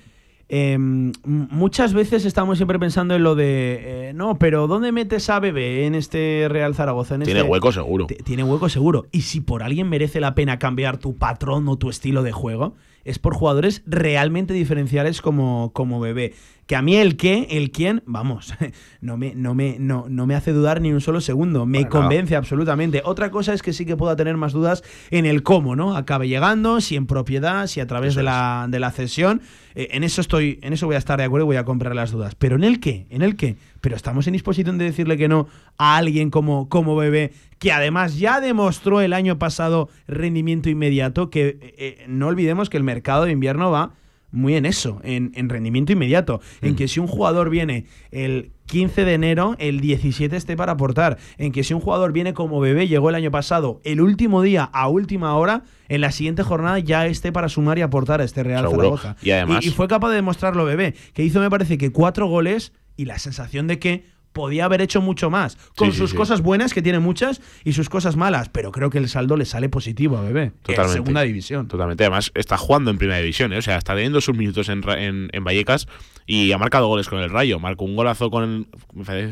[0.47, 5.39] Em, muchas veces estamos siempre pensando en lo de, eh, no, pero ¿dónde metes a
[5.39, 7.17] Bebé en este Real Zaragoza?
[7.17, 8.05] tiene este hueco seguro.
[8.05, 9.08] Tiene hueco seguro.
[9.12, 12.75] Y si por alguien merece la pena cambiar tu patrón o tu estilo de juego,
[13.05, 16.34] es por jugadores realmente diferenciales como, como Bebé.
[16.65, 18.54] Que a mí el qué, el quién, vamos,
[19.01, 21.67] no me, no me, no, no me hace dudar ni un solo segundo.
[21.67, 23.04] Me convence absolutamente.
[23.06, 25.95] Otra cosa es que sí que pueda tener más dudas en el cómo, ¿no?
[25.95, 29.41] Acabe llegando, si en propiedad, si a través de la, de la cesión.
[29.75, 31.95] Eh, en eso estoy, en eso voy a estar de acuerdo y voy a comprar
[31.95, 32.34] las dudas.
[32.34, 33.58] Pero en el qué, en el qué.
[33.82, 35.47] Pero estamos en disposición de decirle que no
[35.78, 41.47] a alguien como, como Bebé, que además ya demostró el año pasado rendimiento inmediato, que
[41.47, 43.93] eh, eh, no olvidemos que el mercado de invierno va
[44.36, 46.41] muy en eso, en, rendimiento inmediato.
[46.62, 46.76] En mm.
[46.76, 51.17] que si un jugador viene el 15 de enero, el 17 esté para aportar.
[51.38, 54.63] En que si un jugador viene como bebé, llegó el año pasado, el último día
[54.63, 58.43] a última hora, en la siguiente jornada ya esté para sumar y aportar a este
[58.43, 59.15] Real Zaragoza.
[59.21, 59.65] Y, además...
[59.65, 63.19] y, fue capaz de demostrarlo bebé, que hizo me parece que cuatro goles y la
[63.19, 67.41] sensación de que podía haber hecho mucho más, con sus cosas buenas, que tiene muchas,
[67.63, 70.52] y sus cosas malas, pero creo que el saldo le sale positivo a Bebé.
[70.62, 70.82] Totalmente.
[70.82, 71.69] En segunda división.
[71.69, 72.04] Totalmente.
[72.04, 73.60] Además, está jugando en primera división, ¿eh?
[73.60, 74.84] o sea, está teniendo sus minutos en,
[75.32, 75.88] en, Vallecas
[76.28, 77.60] y ha marcado goles con el Rayo.
[77.60, 78.67] Marcó un golazo con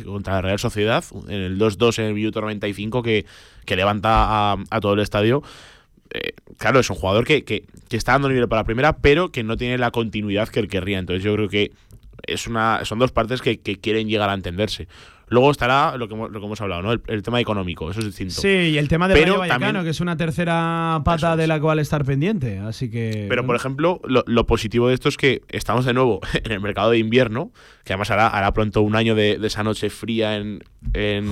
[0.06, 3.26] contra la Real Sociedad en el 2-2 en el minuto 95 que,
[3.66, 5.44] que levanta a, todo el estadio.
[6.12, 9.34] Eh, claro, es un jugador que, que, que, está dando nivel para la primera, pero
[9.34, 11.00] que no tiene la continuidad que él querría.
[11.00, 11.74] Entonces yo creo que
[12.26, 14.88] es una, son dos partes que, quieren llegar a entenderse.
[15.28, 16.92] Luego estará lo que, lo que hemos hablado, ¿no?
[16.92, 18.36] El, tema económico, eso es distinto.
[18.36, 21.80] Sí, y el tema de Rayo Vallecano, que es una tercera pata de la cual
[21.80, 22.60] estar pendiente.
[22.60, 23.26] Así que.
[23.30, 26.92] Pero, por ejemplo, lo, positivo de esto es que estamos de nuevo en el mercado
[26.92, 27.52] de invierno,
[27.84, 30.62] que además hará, hará pronto un año de, esa noche fría en,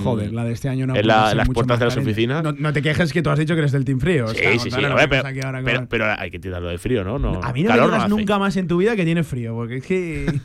[0.02, 0.96] Joder, la de este año no.
[0.96, 2.42] En, las puertas de las oficinas.
[2.42, 4.28] No, te quejes que tú has dicho que eres del Team Frío.
[4.28, 4.80] Sí, sí, sí.
[5.88, 7.18] pero, hay que tirarlo de frío, ¿no?
[7.18, 9.76] no a mí no me digas nunca más en tu vida que tiene frío, porque
[9.76, 10.26] es que.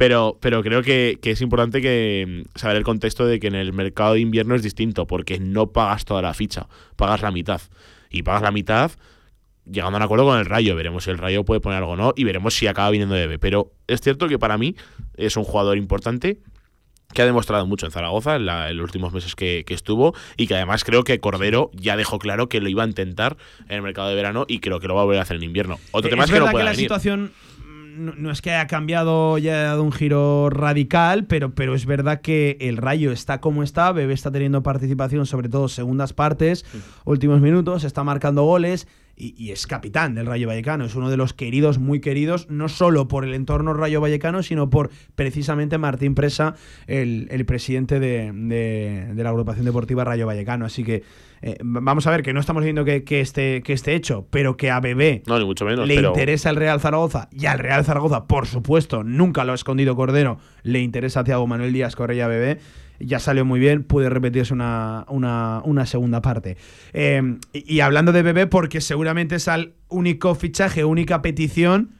[0.00, 3.74] Pero, pero creo que, es importante que mm, saber el contexto de que en el
[3.74, 7.60] mercado de invierno es distinto, porque no pagas toda la ficha, pagas la mitad.
[8.08, 8.92] Y pagas la mitad
[9.70, 10.74] llegando a un acuerdo con el Rayo.
[10.74, 13.26] Veremos si el Rayo puede poner algo o no y veremos si acaba viniendo de
[13.26, 13.38] B.
[13.38, 14.74] Pero es cierto que para mí
[15.18, 16.38] es un jugador importante
[17.12, 20.82] que ha demostrado mucho en Zaragoza en, los últimos meses que, estuvo y que además
[20.82, 23.36] creo que Cordero ya dejó claro que lo iba a intentar
[23.68, 25.42] en el mercado de verano y creo que lo va a volver a hacer en
[25.42, 25.78] invierno.
[25.90, 27.32] Otro tema es que no puede la situación
[27.96, 32.20] no, es que haya cambiado y haya dado un giro radical, pero, pero es verdad
[32.20, 36.64] que el Rayo está como está, Bebé está teniendo participación, sobre todo segundas partes,
[37.04, 38.86] últimos minutos, está marcando goles
[39.20, 40.84] y, es capitán del Rayo Vallecano.
[40.84, 44.70] Es uno de los queridos, muy queridos, no solo por el entorno Rayo Vallecano, sino
[44.70, 46.54] por precisamente Martín Presa,
[46.86, 50.64] el, presidente de, la agrupación deportiva Rayo Vallecano.
[50.64, 51.02] Así que
[51.42, 54.56] eh, vamos a ver que no estamos diciendo que, que, esté, que esté hecho, pero
[54.56, 57.84] que a Bebé no, ni mucho menos, le interesa el Real Zaragoza y al Real
[57.84, 62.28] Zaragoza, por supuesto, nunca lo ha escondido Cordero, le interesa a Thiago Manuel Díaz Correa
[62.28, 62.58] Bebé
[63.00, 66.56] ya salió muy bien, puede repetirse una, una, segunda parte.
[66.92, 71.92] Em, y, hablando de Bebé, porque seguramente es al único fichaje, única petición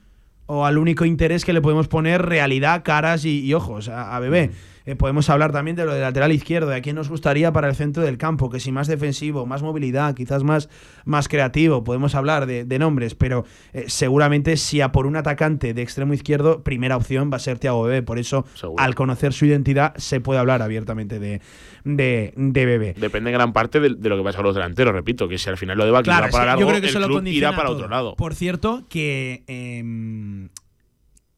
[0.46, 4.50] o al único interés que le podemos poner realidad, caras y, ojos a, Bebé.
[4.90, 7.68] Eh, podemos hablar también de lo de lateral izquierdo, de a quién nos gustaría para
[7.68, 10.68] el centro del campo, que si más defensivo, más movilidad, quizás más,
[11.04, 15.82] más creativo, podemos hablar de, nombres, pero eh, seguramente si a por un atacante de
[15.82, 18.02] extremo izquierdo, primera opción va a ser Thiago Bebé.
[18.02, 18.44] Por eso,
[18.78, 21.40] al conocer su identidad, se puede hablar abiertamente de,
[21.84, 22.94] de, Bebé.
[22.98, 25.56] Depende en gran parte de, lo que pasa con los delanteros, repito, que si al
[25.56, 27.86] final lo de Baki claro, para largo, yo creo que el club irá para otro
[27.86, 28.16] lado.
[28.16, 30.48] Por cierto, que em,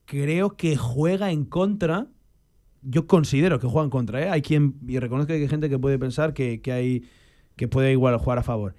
[0.07, 2.07] creo que juega en contra
[2.83, 4.31] yo considero que juega en contra, ¿eh?
[4.31, 7.05] Hay quien, y reconozco que hay gente que puede pensar que, hay,
[7.57, 8.75] que puede igual jugar a favor.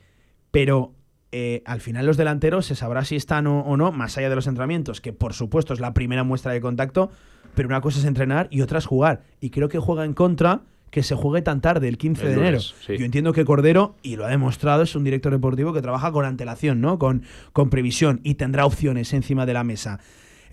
[0.52, 0.94] Pero
[1.32, 4.48] eh, al final los delanteros se sabrá si están o, no, más allá de los
[4.48, 7.12] entrenamientos, que por supuesto es la primera muestra de contacto,
[7.56, 9.24] pero una cosa es entrenar y otra es jugar.
[9.40, 12.60] Y creo que juega en contra que se juegue tan tarde, el 15 de enero.
[12.60, 16.24] Yo entiendo que Cordero, y lo ha demostrado, es un director deportivo que trabaja con
[16.24, 17.00] antelación, ¿no?
[17.00, 20.00] Con, con previsión y tendrá opciones encima de la mesa.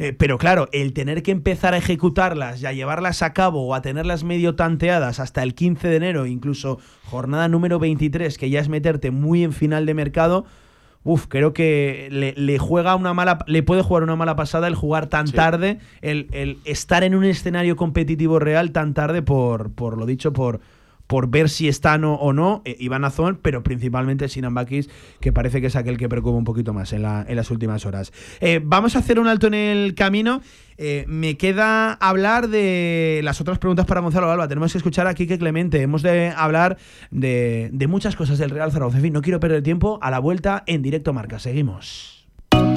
[0.03, 3.75] Eh, pero claro, el tener que empezar a ejecutarlas y a llevarlas a cabo o
[3.75, 8.61] a tenerlas medio tanteadas hasta el 15 de enero, incluso jornada número 23, que ya
[8.61, 10.47] es meterte muy en final de mercado,
[11.03, 15.07] Uf, creo que le, juega una mala, le puede jugar una mala pasada el jugar
[15.09, 20.05] tan tarde, el, el, estar en un escenario competitivo real tan tarde por, por lo
[20.07, 20.61] dicho, por,
[21.11, 24.89] por ver si están o, no eh, Iván Azón, pero principalmente Sinan Bakis,
[25.19, 27.85] que parece que es aquel que preocupa un poquito más en, la, en las últimas
[27.85, 28.13] horas.
[28.41, 30.41] Eh, vamos a hacer un alto en el camino.
[30.79, 34.47] Eh, me queda hablar de las otras preguntas para Gonzalo Alba.
[34.47, 35.83] Tenemos que escuchar a Quique Clemente.
[35.83, 36.79] Hemos de hablar
[37.11, 38.99] de, de muchas cosas del Real Zaragoza.
[38.99, 39.99] En fin, no quiero perder tiempo.
[40.03, 41.41] A la vuelta en directo marca.
[41.41, 42.20] Seguimos.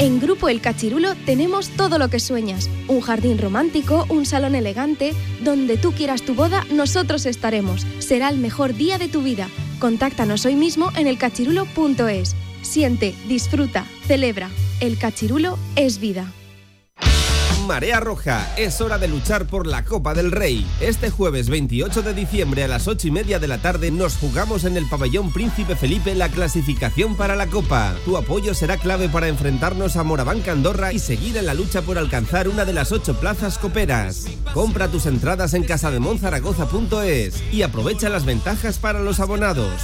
[0.00, 2.70] En Grupo El Cachirulo tenemos todo lo que sueñas.
[2.86, 5.12] Un jardín romántico, un salón elegante.
[5.42, 7.84] Donde tú quieras tu boda, nosotros estaremos.
[7.98, 9.48] Será el mejor día de tu vida.
[9.80, 12.36] Contáctanos hoy mismo en elcachirulo.es.
[12.62, 14.50] Siente, disfruta, celebra.
[14.80, 16.32] El Cachirulo es vida.
[17.68, 20.66] Marea Roja, es hora de luchar por la Copa del Rey.
[20.80, 24.64] Este jueves 28 de diciembre a las 8 y media de la tarde nos jugamos
[24.64, 27.94] en el pabellón Príncipe Felipe la clasificación para la Copa.
[28.06, 31.98] Tu apoyo será clave para enfrentarnos a Moraván Andorra y seguir en la lucha por
[31.98, 34.24] alcanzar una de las ocho plazas coperas.
[34.54, 39.82] Compra tus entradas en casademonzaragoza.es y aprovecha las ventajas para los abonados.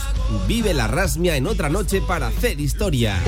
[0.49, 3.21] Vive la rasmia en otra noche para hacer historia.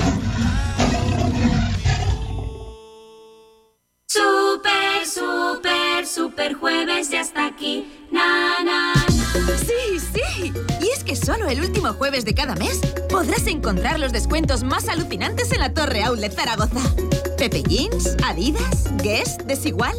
[11.97, 12.79] Jueves de cada mes
[13.09, 16.81] podrás encontrar los descuentos más alucinantes en la Torre Outlet Zaragoza.
[17.37, 19.95] Pepe Jeans, Adidas, Guess, Desigual.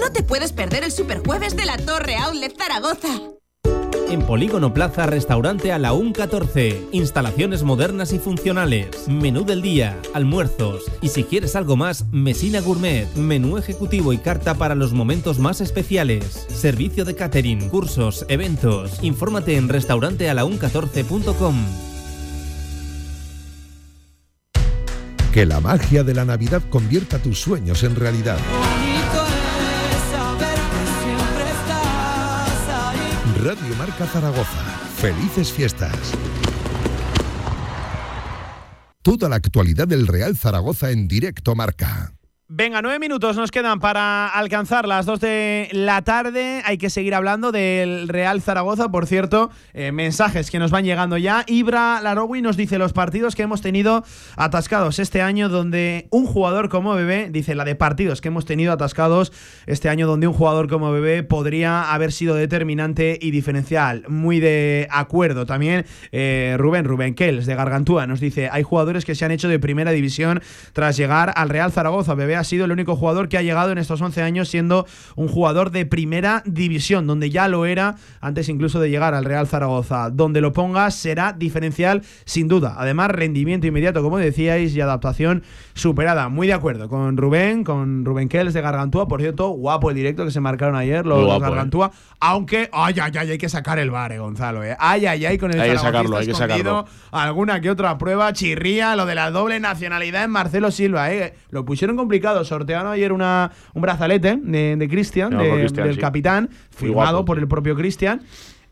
[0.00, 3.37] No te puedes perder el super jueves de la Torre Outlet Zaragoza
[4.10, 6.88] en Polígono Plaza Restaurante a la 14.
[6.92, 13.06] Instalaciones modernas y funcionales, menú del día, almuerzos y si quieres algo más, Mesina Gourmet,
[13.16, 19.02] menú ejecutivo y carta para los momentos más especiales, servicio de catering, cursos, eventos.
[19.02, 21.56] Infórmate en restaurantealaun14.com.
[25.32, 28.38] Que la magia de la Navidad convierta tus sueños en realidad.
[33.38, 34.64] Radio Marca Zaragoza.
[34.96, 36.12] Felices fiestas.
[39.00, 42.17] Toda la actualidad del Real Zaragoza en directo Marca.
[42.50, 46.62] Venga, nueve minutos nos quedan para alcanzar las dos de la tarde.
[46.64, 48.90] Hay que seguir hablando del Real Zaragoza.
[48.90, 51.44] Por cierto, eh, mensajes que nos van llegando ya.
[51.46, 54.02] Ibra Larowi nos dice los partidos que hemos tenido
[54.34, 58.72] atascados este año, donde un jugador como Bebé, dice la de partidos que hemos tenido
[58.72, 59.30] atascados
[59.66, 64.06] este año, donde un jugador como Bebé podría haber sido determinante y diferencial.
[64.08, 65.44] Muy de acuerdo.
[65.44, 69.48] También eh, Rubén, Rubén Kells de Gargantúa nos dice: hay jugadores que se han hecho
[69.48, 70.40] de primera división
[70.72, 72.14] tras llegar al Real Zaragoza.
[72.14, 74.86] Bebé ha sido el único jugador que ha llegado en estos 11 años siendo
[75.16, 79.46] un jugador de primera división, donde ya lo era antes incluso de llegar al Real
[79.46, 80.10] Zaragoza.
[80.10, 82.74] Donde lo pongas será diferencial sin duda.
[82.78, 85.42] Además, rendimiento inmediato, como decíais, y adaptación
[85.74, 86.28] superada.
[86.28, 89.08] Muy de acuerdo con Rubén, con Rubén Kells de Gargantúa.
[89.08, 91.40] Por cierto, guapo el directo que se marcaron ayer los, ¿eh?
[91.40, 91.90] Gargantúa.
[92.20, 94.64] Aunque, ay, ay, ay, hay que sacar el bar, eh, Gonzalo.
[94.64, 94.76] Eh.
[94.78, 96.86] Ay, ay, ay, con el Hay que sacarlo, hay que sacarlo.
[97.10, 101.12] Alguna que otra prueba, chirría, lo de la doble nacionalidad en Marcelo Silva.
[101.12, 101.34] Eh.
[101.50, 107.48] Lo pusieron complicado Sortearon ayer una, un brazalete de, Cristian, del capitán, firmado por el
[107.48, 108.22] propio Cristian.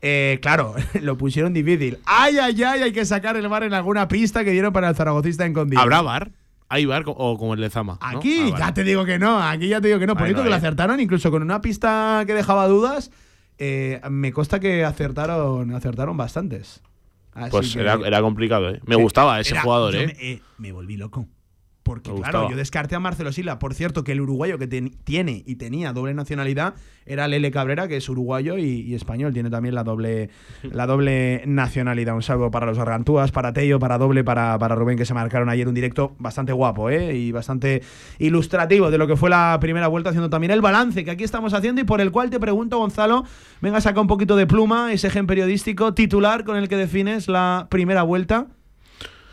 [0.01, 1.97] Eh, claro, lo pusieron difícil.
[2.05, 2.81] ¡Ay, ay, ay!
[2.83, 5.81] Hay que sacar el bar en alguna pista que dieron para el zaragocista en condición.
[5.81, 6.31] ¿Habrá bar?
[6.69, 7.97] ¿Hay bar o como el de Zama?
[8.01, 10.15] Aquí ah, ya te digo que no, aquí ya te digo que no.
[10.15, 13.09] Por que lo acertaron, incluso con una pista que dejaba dudas,
[13.57, 16.81] eh, me consta que acertaron, acertaron bastantes.
[17.49, 18.81] pues era, complicado, ¿eh?
[18.85, 20.41] Me gustaba ese jugador, ¿eh?
[20.57, 21.27] me volví loco.
[21.87, 23.59] Porque, claro, yo descarté a Marcelo Sila.
[23.59, 26.73] Por cierto, que el uruguayo que tiene y tenía doble nacionalidad
[27.05, 29.31] era Lele Cabrera, que es uruguayo y, español.
[29.31, 30.29] Tiene también la doble,
[30.63, 32.13] la doble nacionalidad.
[32.13, 35.47] Un saludo para los Gargantúas, para Tello, para Doble, para, para Rubén, que se marcaron
[35.47, 37.15] ayer un directo bastante guapo ¿eh?
[37.15, 37.81] y bastante
[38.19, 41.53] ilustrativo de lo que fue la primera vuelta, haciendo también el balance que aquí estamos
[41.53, 43.23] haciendo y por el cual te pregunto, Gonzalo,
[43.61, 47.67] venga, saca un poquito de pluma, ese gen periodístico titular con el que defines la
[47.69, 48.47] primera vuelta.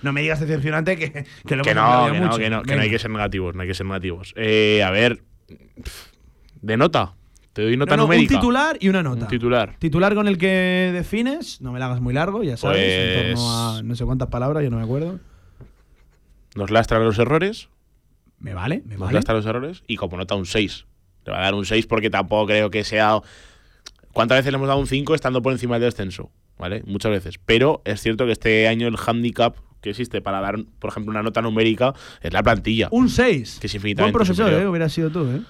[0.04, 2.32] No me digas decepcionante que, que lo que no, que mucho.
[2.32, 4.34] No, que no, que no hay que ser negativos, no hay que ser negativos.
[4.36, 5.22] Eh, a ver,
[6.60, 7.14] de nota.
[7.54, 8.34] Te doy nota no, numérica.
[8.34, 9.22] Un titular y una nota.
[9.22, 9.76] Un titular.
[9.78, 13.50] Titular con el que defines, no me la hagas muy largo, ya sabes, en torno
[13.50, 15.20] a pues no sé cuántas palabras, yo no me acuerdo.
[16.54, 17.68] Nos lastran los errores.
[18.38, 20.84] Me vale, me Nos lastran los errores y como nota un 6.
[21.24, 23.20] Le va a dar un 6 porque tampoco creo que sea...
[24.12, 26.30] ¿Cuántas veces le hemos dado un 5 estando por encima del descenso?
[26.58, 26.82] ¿Vale?
[26.86, 27.38] Muchas veces.
[27.44, 31.22] Pero es cierto que este año el handicap que existe para dar, por ejemplo, una
[31.22, 32.88] nota numérica es la plantilla.
[32.90, 33.58] Un 6.
[33.60, 34.66] Que es infinitamente Buen profesor, ¿eh?
[34.66, 35.42] Hubiera sido tú, ¿eh?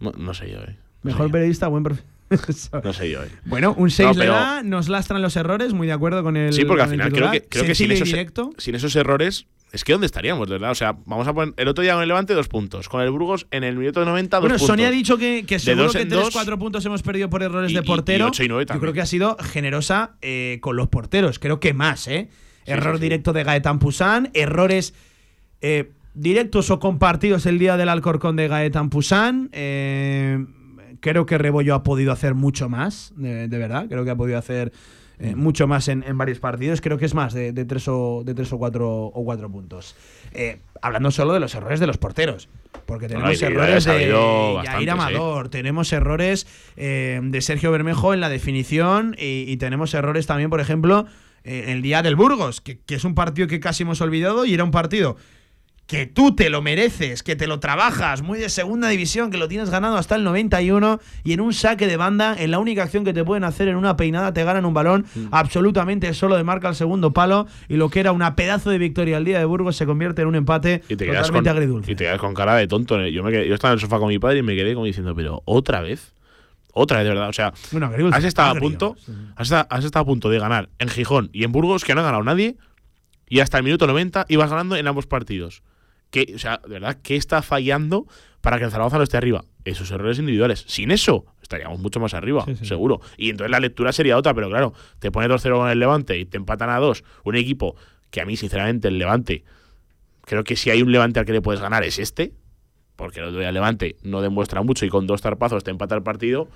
[0.00, 0.76] No, sé yo, ¿eh?
[1.02, 1.84] Mejor periodista, buen
[2.28, 2.84] profesor.
[2.84, 3.30] No sé yo, ¿eh?
[3.44, 6.52] Bueno, un 6 le da, nos lastran los errores, muy de acuerdo con el.
[6.52, 8.10] Sí, porque al final creo que, creo que sin, esos,
[8.58, 10.70] sin esos errores es que ¿dónde estaríamos, verdad?
[10.70, 13.10] O sea, vamos a poner el otro día con el Levante dos puntos, con el
[13.10, 14.66] Burgos en el minuto 90 dos bueno, puntos.
[14.66, 17.82] Sonia ha dicho que, que seguro que tres, cuatro puntos hemos perdido por errores de
[17.82, 18.30] portero.
[18.36, 22.08] Y, y Yo creo que ha sido generosa eh, con los porteros, creo que más,
[22.08, 22.28] ¿eh?
[22.66, 24.94] Error directo de Gaetan Poussin, errores
[25.60, 29.48] eh, directos o compartidos el día del Alcorcón de Gaetan Poussin.
[29.52, 30.44] Eh,
[31.00, 33.86] creo que Rebollo ha podido hacer mucho más, de, verdad.
[33.88, 34.72] Creo que ha podido hacer
[35.18, 35.38] eh, mm.
[35.38, 36.80] mucho más en, varios partidos.
[36.80, 39.94] Creo que es más de, tres, o, de tres o cuatro, o cuatro puntos.
[40.82, 42.48] hablando solo de los errores de los porteros.
[42.84, 44.12] Porque tenemos errores de
[44.64, 46.46] Yair Amador, tenemos errores
[46.76, 52.02] de Sergio Bermejo en la definición y tenemos errores también, por ejemplo, eh, el día
[52.02, 55.16] del Burgos, que, es un partido que casi hemos olvidado y era un partido
[55.86, 59.46] que tú te lo mereces, que te lo trabajas, muy de segunda división, que lo
[59.46, 63.04] tienes ganado hasta el 91 y en un saque de banda, en la única acción
[63.04, 65.26] que te pueden hacer en una peinada, te ganan un balón mm.
[65.30, 69.16] absolutamente solo de marca al segundo palo y lo que era una pedazo de victoria
[69.16, 71.92] al día de Burgos se convierte en un empate totalmente agridulce.
[71.92, 73.06] Y te quedas con cara de tonto.
[73.06, 75.14] Yo, me yo estaba en el sofá con mi padre y me quedé como diciendo,
[75.14, 76.15] pero otra vez
[76.76, 77.28] otra vez, de verdad.
[77.30, 77.54] O sea,
[78.12, 78.96] has, estado a punto,
[79.34, 82.22] has, estado a punto de ganar en Gijón y en Burgos, que no ha ganado
[82.22, 82.56] nadie,
[83.28, 85.62] y hasta el minuto 90 ibas ganando en ambos partidos.
[86.10, 88.06] Que, o sea, de verdad, ¿qué está fallando
[88.42, 89.44] para que el Zaragoza no esté arriba?
[89.64, 90.64] Esos errores individuales.
[90.68, 93.00] Sin eso, estaríamos mucho más arriba, seguro.
[93.16, 96.26] Y entonces la lectura sería otra, pero claro, te pone 2-0 con el Levante y
[96.26, 97.04] te empatan a 2.
[97.24, 97.74] Un equipo
[98.10, 99.44] que a mí, sinceramente, el Levante,
[100.26, 102.34] creo que si hay un Levante al que le puedes ganar es este
[102.96, 106.02] porque el otro día Levante no demuestra mucho y con dos tarpazos te empata el
[106.02, 106.48] partido.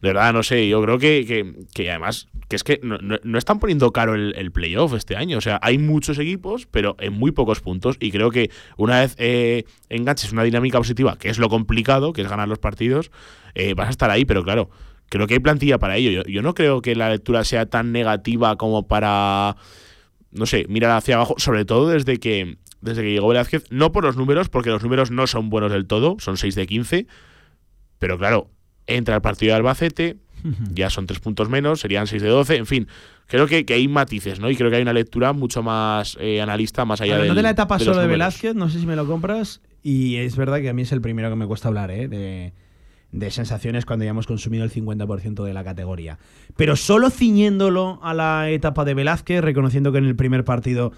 [0.00, 3.90] De verdad, no sé, yo creo que, que, además, que es que no, están poniendo
[3.90, 5.38] caro el, playoff este año.
[5.38, 7.96] O sea, hay muchos equipos, pero en muy pocos puntos.
[8.00, 12.20] Y creo que una vez eh, enganches una dinámica positiva, que es lo complicado, que
[12.20, 13.10] es ganar los partidos,
[13.54, 14.68] eh, vas a estar ahí, pero claro,
[15.08, 16.22] creo que hay plantilla para ello.
[16.24, 19.56] Yo no creo que la lectura sea tan negativa como para,
[20.32, 24.04] no sé, mirar hacia abajo, sobre todo desde que desde que llegó Velázquez, no por
[24.04, 27.06] los números, porque los números no son buenos del todo, son 6 de 15,
[27.98, 28.50] pero claro,
[28.86, 30.16] entra el partido de Albacete,
[30.72, 32.88] ya son 3 puntos menos, serían 6 de 12, en fin,
[33.26, 34.50] creo que, hay matices, ¿no?
[34.50, 37.32] Y creo que hay una lectura mucho más eh, analista, más allá de.
[37.32, 40.60] de la etapa solo de Velázquez, no sé si me lo compras, y es verdad
[40.60, 42.08] que a mí es el primero que me cuesta hablar, ¿eh?
[42.08, 42.52] De,
[43.12, 46.18] de sensaciones cuando ya hemos consumido el 50% de la categoría.
[46.56, 50.92] Pero solo ciñéndolo a la etapa de Velázquez, reconociendo que en el primer partido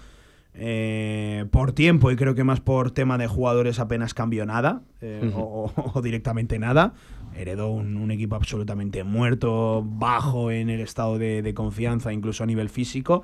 [0.59, 5.31] eh, por tiempo y creo que más por tema de jugadores apenas cambió nada eh,
[5.35, 6.93] o, directamente nada.
[7.35, 13.23] Heredó un, equipo absolutamente muerto, bajo en el estado de, confianza, incluso a nivel físico.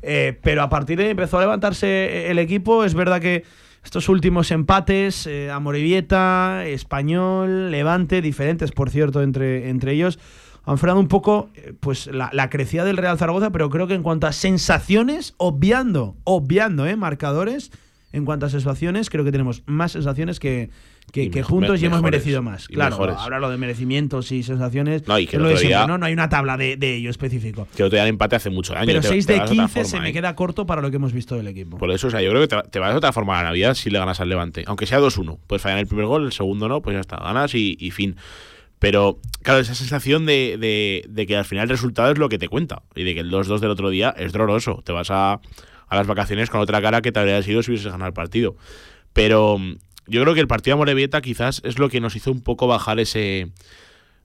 [0.00, 2.84] Eh, pero a partir de ahí empezó a levantarse el equipo.
[2.84, 3.44] Es verdad que
[3.84, 10.18] estos últimos empates, Amorebieta, Español, Levante, diferentes por cierto entre, entre ellos,
[10.64, 13.94] han frenado un poco eh, pues la, la, crecida del Real Zaragoza, pero creo que
[13.94, 16.96] en cuanto a sensaciones, obviando, obviando, ¿eh?
[16.96, 17.70] Marcadores,
[18.12, 20.70] en cuanto a sensaciones, creo que tenemos más sensaciones que,
[21.12, 22.66] que, juntos y hemos merecido más.
[22.68, 25.06] Claro, ahora lo de merecimientos y sensaciones.
[25.06, 25.98] No, y que ¿no?
[25.98, 27.68] no hay una tabla de, ello específico.
[27.76, 28.86] Que otro día el empate hace mucho años.
[28.86, 30.12] Pero 6 de 15 se me ¿eh?
[30.12, 31.78] queda corto para lo que hemos visto del equipo.
[31.78, 33.74] Por eso, o sea, yo creo que te, vas de otra forma a la Navidad
[33.74, 34.64] si le ganas al Levante.
[34.66, 35.38] Aunque sea 2-1.
[35.46, 38.16] Puedes fallar el primer gol, el segundo no, pues ya está, ganas y fin.
[38.80, 42.48] Pero, claro, esa sensación de, de, que al final el resultado es lo que te
[42.48, 42.82] cuenta.
[42.96, 44.82] Y de que el 2-2 del otro día es doloroso.
[44.84, 47.92] Te vas a, a las vacaciones con otra cara que te habría sido si hubieses
[47.92, 48.56] ganado el partido.
[49.12, 49.76] Pero mm,
[50.06, 52.66] yo creo que el partido de Morevieta quizás es lo que nos hizo un poco
[52.66, 53.52] bajar ese.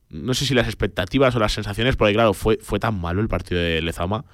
[0.08, 3.28] No sé si las expectativas o las sensaciones, porque claro, fue, fue tan malo el
[3.28, 4.24] partido de Lezama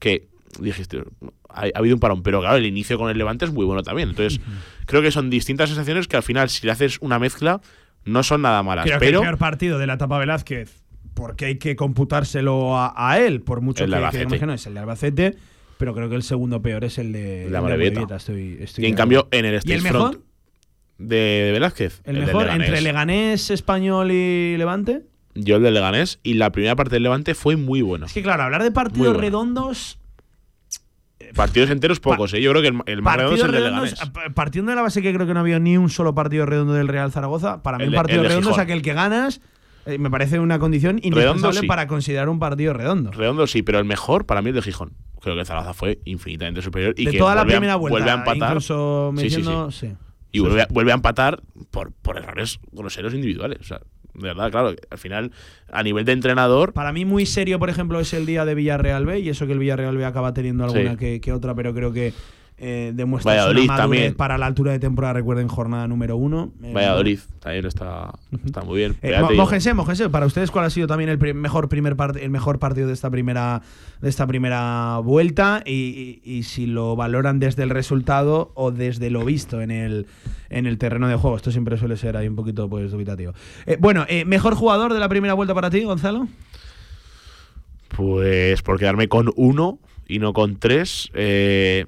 [0.00, 1.04] que dijiste,
[1.48, 4.08] ha, habido un parón, pero claro, el inicio con el Levante es muy bueno también.
[4.08, 4.40] Entonces,
[4.86, 7.60] creo que son distintas sensaciones que al final, si le haces una mezcla,
[8.04, 8.84] no son nada malas.
[8.84, 10.82] Creo pero que el peor partido de la etapa Velázquez,
[11.14, 14.80] porque hay que computárselo a, él, por mucho el que, que no es el de
[14.80, 15.36] Albacete,
[15.78, 18.16] pero creo que el segundo peor es el de la Morevieta.
[18.16, 20.18] Estoy, y en cambio, en el State Front
[20.98, 22.00] de, Velázquez.
[22.04, 25.02] ¿El, mejor entre Leganés, Español y Levante?
[25.34, 28.06] Yo el de Leganés y la primera parte del Levante fue muy buena.
[28.06, 29.98] Es que claro, hablar de partidos redondos
[31.34, 32.40] Partidos enteros pocos, ¿eh?
[32.40, 33.94] Yo creo que el, más redondo es el de Leganés.
[34.34, 36.88] Partiendo de la base que creo que no había ni un solo partido redondo del
[36.88, 39.40] Real Zaragoza, para mí un partido redondo es aquel que ganas.
[39.86, 43.10] Eh, me parece una condición indispensable para considerar un partido redondo.
[43.10, 44.92] Redondo sí, pero el mejor para mí es de Gijón.
[45.22, 46.94] Creo que Zaragoza fue infinitamente superior.
[46.96, 47.98] Y de que toda la primera vuelta.
[47.98, 48.50] Vuelve a empatar.
[48.50, 49.92] Incluso sí, sí,
[50.30, 53.60] Y vuelve, vuelve, a empatar por, por errores groseros individuales.
[53.60, 53.80] O sea,
[54.18, 55.32] de verdad, claro, al final,
[55.70, 56.72] a nivel de entrenador.
[56.72, 59.52] Para mí, muy serio, por ejemplo, es el día de Villarreal B, y eso que
[59.52, 62.12] el Villarreal B acaba teniendo alguna que, que, otra, pero creo que
[62.60, 64.14] eh, demuestra una también.
[64.14, 66.52] para la altura de temporada, recuerden, jornada número uno.
[66.62, 68.12] Eh, Valladolid también está,
[68.44, 68.96] está muy bien.
[69.02, 72.94] Eh, mójense, para ustedes, ¿cuál ha sido también el mejor primer el mejor partido de
[72.94, 73.62] esta primera
[74.00, 75.62] de esta primera vuelta?
[75.64, 80.06] Y, si lo valoran desde el resultado o desde lo visto en el,
[80.50, 81.36] en el terreno de juego.
[81.36, 83.32] Esto siempre suele ser ahí un poquito pues dubitativo.
[83.66, 86.28] Eh, bueno, ¿mejor jugador de la primera vuelta para ti, Gonzalo?
[87.88, 89.78] Pues por quedarme con uno
[90.08, 91.10] y no con tres.
[91.14, 91.86] Eh,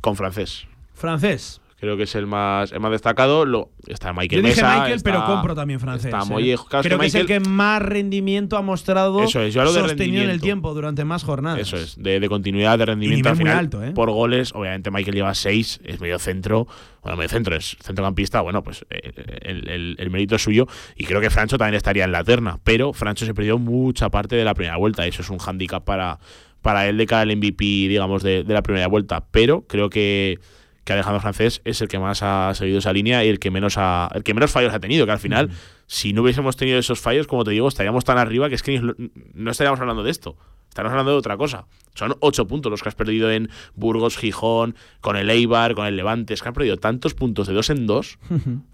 [0.00, 0.66] con francés.
[0.94, 1.60] Francés.
[1.80, 3.46] Creo que es el más, el más destacado.
[3.46, 6.12] Lo, está Michael Yo dije Mesa, Michael, pero compro también francés.
[6.12, 6.56] Está ¿eh?
[6.82, 10.42] Creo que, es el que más rendimiento ha mostrado eso es, yo sostenido en el
[10.42, 11.58] tiempo durante más jornadas.
[11.58, 13.56] Eso es, de, continuidad de rendimiento al final.
[13.56, 13.92] alto, ¿eh?
[13.92, 16.66] Por goles, obviamente Michael lleva seis, es medio centro.
[17.02, 20.66] Bueno, medio centro es centrocampista, bueno, pues eh, el, el, mérito es suyo.
[20.96, 22.58] Y creo que Francho también estaría en la terna.
[22.62, 25.06] Pero Francho se perdió mucha parte de la primera vuelta.
[25.06, 26.18] Eso es un hándicap para,
[26.62, 29.24] para él de cara al MVP, digamos, de, de la primera vuelta.
[29.30, 30.38] Pero creo que
[30.84, 33.76] que Alejandro Francés es el que más ha seguido esa línea y el que menos
[33.76, 35.50] ha, el que menos fallos ha tenido, que al final,
[35.86, 38.80] si no hubiésemos tenido esos fallos, como te digo, estaríamos tan arriba que es que
[38.80, 40.36] no estaríamos hablando de esto.
[40.68, 41.66] Estaríamos hablando de otra cosa.
[41.94, 45.96] Son ocho puntos los que has perdido en Burgos, Gijón, con el Eibar, con el
[45.96, 46.32] Levante.
[46.32, 48.18] Es que han perdido tantos puntos de dos en dos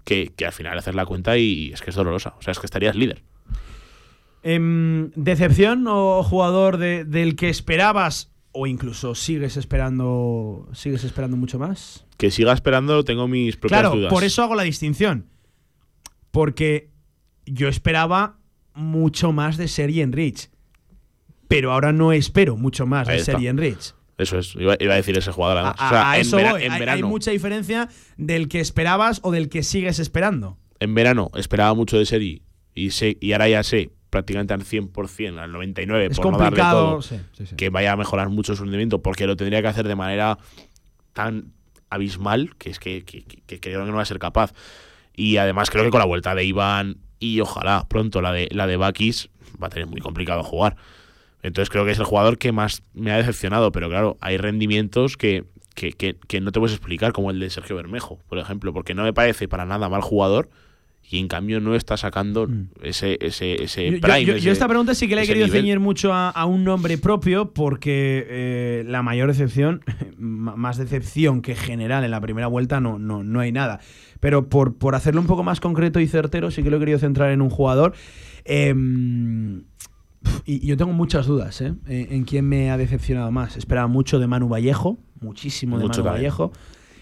[0.05, 2.35] que, al final hacer la cuenta y es que es dolorosa.
[2.37, 3.23] O sea, es que estarías líder.
[4.43, 12.05] Em, ¿Decepción o jugador del que esperabas o incluso sigues esperando sigues esperando mucho más?
[12.17, 14.11] Que siga esperando, tengo mis propias claro, dudas.
[14.11, 15.27] por eso hago la distinción.
[16.31, 16.89] Porque
[17.45, 18.37] yo esperaba
[18.73, 20.49] mucho más de Sergi Enrich.
[21.47, 23.93] Pero ahora no espero mucho más de Sergi Enrich.
[24.17, 25.75] Eso es, iba, a decir ese jugador.
[25.77, 26.63] A, eso voy.
[26.63, 30.57] hay, mucha diferencia del que esperabas o del que sigues esperando.
[30.79, 32.41] En verano esperaba mucho de Sergi
[32.73, 36.99] y, sé, y ahora ya sé prácticamente al 100%, al 99%, por no darle todo,
[37.55, 40.37] que vaya a mejorar mucho su rendimiento, porque lo tendría que hacer de manera
[41.13, 41.51] tan
[41.89, 44.53] abismal que es que, creo que no va a ser capaz.
[45.15, 48.67] Y además creo que con la vuelta de Iván y ojalá pronto la de, la
[48.67, 49.29] de Bakis
[49.61, 50.75] va a tener muy complicado jugar.
[51.41, 55.17] Entonces creo que es el jugador que más me ha decepcionado, pero claro, hay rendimientos
[55.17, 55.45] que,
[55.75, 59.03] que, que no te puedes explicar, como el de Sergio Bermejo, por ejemplo, porque no
[59.03, 60.49] me parece para nada mal jugador,
[61.09, 62.69] y en cambio no está sacando mm.
[62.83, 64.39] ese, ese, ese prime.
[64.39, 68.25] Yo, esta pregunta sí que le he querido ceñir mucho a, un nombre propio porque
[68.29, 69.83] eh, la mayor decepción,
[70.17, 73.79] más decepción que general en la primera vuelta no, no, no hay nada.
[74.19, 76.99] Pero por, por hacerlo un poco más concreto y certero, sí que lo he querido
[76.99, 77.93] centrar en un jugador.
[78.43, 79.63] Em,
[80.45, 81.73] y yo tengo muchas dudas ¿eh?
[81.87, 83.55] en quién me ha decepcionado más.
[83.55, 86.51] Esperaba mucho de Manu Vallejo, muchísimo de Manu Vallejo.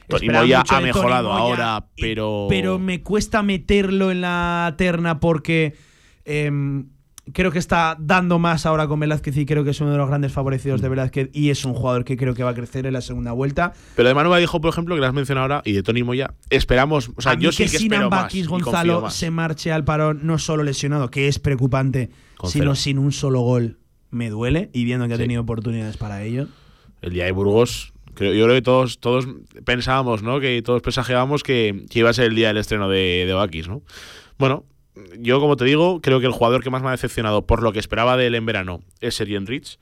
[0.08, 2.48] Tony Moya ha mejorado ahora, pero.
[2.50, 5.76] pero me cuesta meterlo en la terna porque.
[6.26, 6.88] Em,
[7.34, 10.08] creo que está dando más ahora con Velázquez y creo que es uno de los
[10.08, 10.92] grandes favorecidos de mm.
[10.92, 13.74] Velázquez y es un jugador que creo que va a crecer en la segunda vuelta.
[13.96, 16.34] Pero de Manuel dijo, por ejemplo, que lo has mencionado ahora, y de Tony Moya,
[16.50, 20.64] esperamos, o sea, yo sí que, espero más Gonzalo se marche al parón no solo
[20.64, 22.12] lesionado, que es preocupante,
[22.44, 23.80] sino sin un solo gol.
[24.12, 26.48] Me duele y viendo que ha tenido oportunidades para ello.
[27.02, 29.28] El día de Burgos yo creo que todos, todos
[29.66, 30.40] pensábamos, ¿no?
[30.40, 33.82] Que todos presagiábamos que, iba a ser el día del estreno de, de ¿no?
[34.38, 34.66] Bueno,
[35.20, 37.74] yo como te digo, creo que el jugador que más me ha decepcionado por lo
[37.74, 39.80] que esperaba de él en verano es Serien Rich.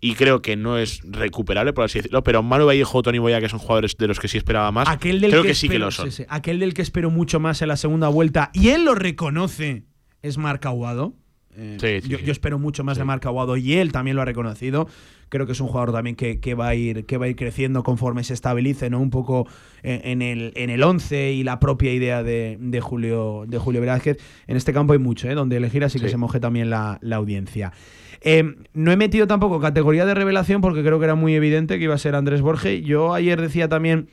[0.00, 2.22] Y creo que no es recuperable, por así decirlo.
[2.22, 5.18] Pero Manu Vallejo, Tony Boya, que son jugadores de los que sí esperaba más, aquel
[5.18, 6.10] del creo que, sí que lo son.
[6.28, 8.50] Aquel del que espero mucho más en la segunda vuelta.
[8.52, 9.84] Y él lo reconoce
[10.20, 11.14] es Marc Aguado.
[11.56, 14.88] Eh, yo, espero mucho más de Marc Aguado y él también lo ha reconocido.
[15.28, 17.82] Creo que es un jugador también que, va, a ir, que va a ir creciendo
[17.82, 19.00] conforme se estabilice ¿no?
[19.00, 19.46] un poco
[19.82, 24.18] en, el, en el 11 y la propia idea de, Julio, de Julio Velázquez.
[24.46, 25.34] En este campo hay mucho, ¿eh?
[25.34, 27.72] donde elegir, así que se moje también la, audiencia.
[28.20, 31.84] Eh, no he metido tampoco categoría de revelación porque creo que era muy evidente que
[31.84, 32.82] iba a ser Andrés Borges.
[32.82, 34.08] Yo ayer decía también,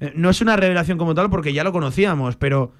[0.00, 2.72] eh, no es una revelación como tal porque ya lo conocíamos, pero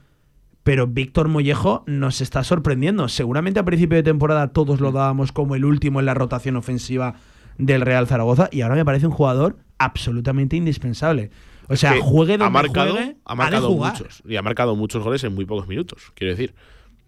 [0.63, 3.09] pero Víctor Mollejo nos está sorprendiendo.
[3.09, 7.15] Seguramente a principio de temporada todos lo dábamos como el último en la rotación ofensiva
[7.59, 11.31] del Real Zaragoza y ahora me parece un jugador absolutamente indispensable.
[11.69, 15.25] O sea, juegue donde ha marcado, juegue, ha marcado muchos y ha marcado muchos goles
[15.25, 16.13] en muy pocos minutos.
[16.15, 16.55] Quiero decir,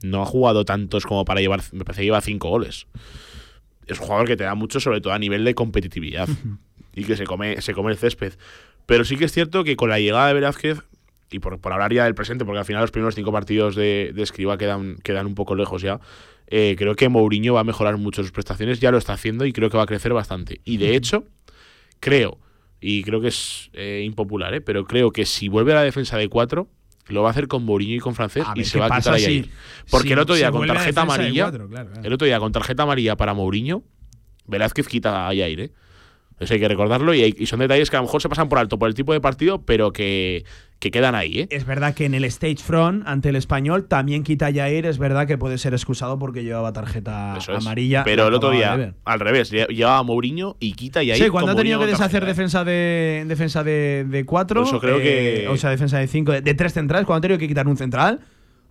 [0.02, 2.86] no ha jugado tantos como para llevar, me parece que lleva cinco goles.
[3.86, 6.28] Es un jugador que te da mucho, sobre todo a nivel de competitividad
[6.94, 8.34] y que se come, se come el césped.
[8.86, 10.82] Pero sí que es cierto que con la llegada de Velázquez
[11.30, 14.22] y por, hablar ya del presente, porque al final los primeros cinco partidos de, de
[14.22, 16.00] Escriba quedan, quedan un poco lejos ya,
[16.46, 19.52] eh, creo que Mourinho va a mejorar mucho sus prestaciones, ya lo está haciendo y
[19.52, 20.60] creo que va a crecer bastante.
[20.64, 21.24] Y de hecho,
[22.00, 22.38] creo,
[22.80, 24.60] y creo que es eh, impopular, ¿eh?
[24.60, 26.68] pero creo que si vuelve a la defensa de cuatro,
[27.08, 29.50] lo va a hacer con Mourinho y con Francés y se va a quitar ahí.
[29.90, 31.50] Porque el otro día con tarjeta amarilla,
[32.02, 33.82] el otro día con tarjeta amarilla para Mourinho,
[34.46, 35.72] Velázquez quita a Yair, ¿eh?
[36.40, 38.78] Eso hay que recordarlo y, son detalles que a lo mejor se pasan por alto
[38.78, 40.44] por el tipo de partido, pero que,
[40.78, 41.40] quedan ahí.
[41.40, 41.48] ¿eh?
[41.50, 45.26] Es verdad que en el stage front ante el español también quita Jair, es verdad
[45.26, 48.04] que puede ser excusado porque llevaba tarjeta amarilla.
[48.04, 51.16] Pero el otro día, al revés, llevaba a Mourinho y quita Jair.
[51.16, 55.44] Sí, cuando ha tenido que deshacer defensa de defensa de, cuatro, creo que...
[55.44, 57.66] Eh, o sea, defensa de cinco, de, de tres centrales, cuando ha tenido que quitar
[57.66, 58.20] un central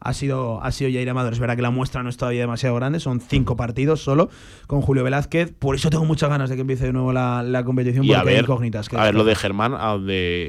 [0.03, 1.33] ha sido, ha sido Jair Amador.
[1.33, 4.29] Es verdad que la muestra no es todavía demasiado grande, son cinco partidos solo
[4.67, 5.53] con Julio Velázquez.
[5.57, 8.41] Por eso tengo muchas ganas de que empiece de nuevo la, competición, y a ver,
[8.41, 8.91] incógnitas.
[8.93, 9.97] a ver lo de Germán, a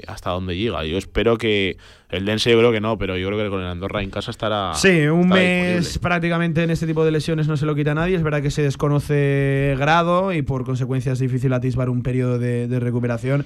[0.08, 0.84] hasta dónde llega.
[0.84, 1.76] Yo espero que
[2.10, 4.32] el Dense, yo creo que no, pero yo creo que con el Andorra en casa
[4.32, 4.74] estará.
[4.74, 8.16] Sí, un mes prácticamente en este tipo de lesiones no se lo quita a nadie.
[8.16, 12.66] Es verdad que se desconoce grado y por consecuencia es difícil atisbar un periodo de,
[12.66, 13.44] de recuperación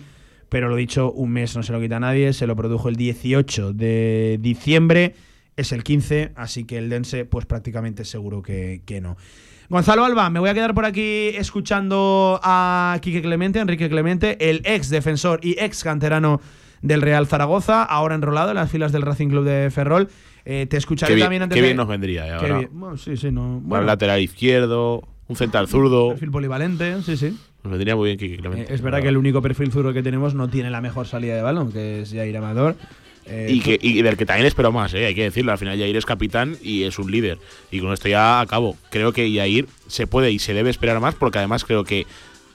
[0.48, 2.96] pero lo dicho, un mes no se lo quita a nadie, se lo produjo el
[2.96, 5.14] 18 de diciembre
[5.58, 9.16] es el 15, así que el Dense, pues prácticamente seguro que, no.
[9.68, 14.62] Gonzalo Alba, me voy a quedar por aquí escuchando a Quique Clemente, Enrique Clemente, el
[14.64, 16.40] ex defensor y ex canterano
[16.80, 20.08] del Real Zaragoza, ahora enrolado en las filas del Racing Club de Ferrol.
[20.44, 22.68] Eh, te escucharé también antes qué bien nos vendría, eh, ahora.
[22.70, 23.60] Bueno, sí, sí, no.
[23.62, 23.84] Bueno.
[23.84, 26.10] lateral izquierdo, un central zurdo.
[26.10, 27.36] Perfil polivalente, sí, sí.
[27.64, 28.72] Nos vendría muy bien Quique Clemente.
[28.72, 31.34] Eh, es verdad que el único perfil zurdo que tenemos no tiene la mejor salida
[31.34, 32.76] de balón, que es Jair Amador.
[33.28, 35.52] Eh, y, que, y del que también espero más, eh, hay que decirlo.
[35.52, 37.38] Al final Yair es capitán y es un líder.
[37.70, 38.76] Y con esto ya acabo.
[38.90, 42.06] Creo que Yair se puede y se debe esperar más porque además creo que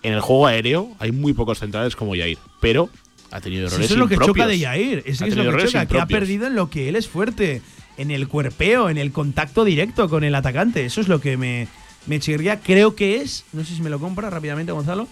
[0.01, 2.38] en el juego aéreo hay muy pocos centrales como Yair.
[2.59, 2.89] Pero
[3.32, 5.03] ha tenido errores Eso es lo que choca de Yair.
[5.05, 7.61] es lo que choca, que ha perdido en lo que él es fuerte.
[7.95, 10.84] En el cuerpeo, en el contacto directo con el atacante.
[10.84, 11.67] Eso es lo que me,
[12.07, 12.59] me chirría.
[12.59, 15.07] Creo que es, no sé si me lo compra rápidamente Gonzalo,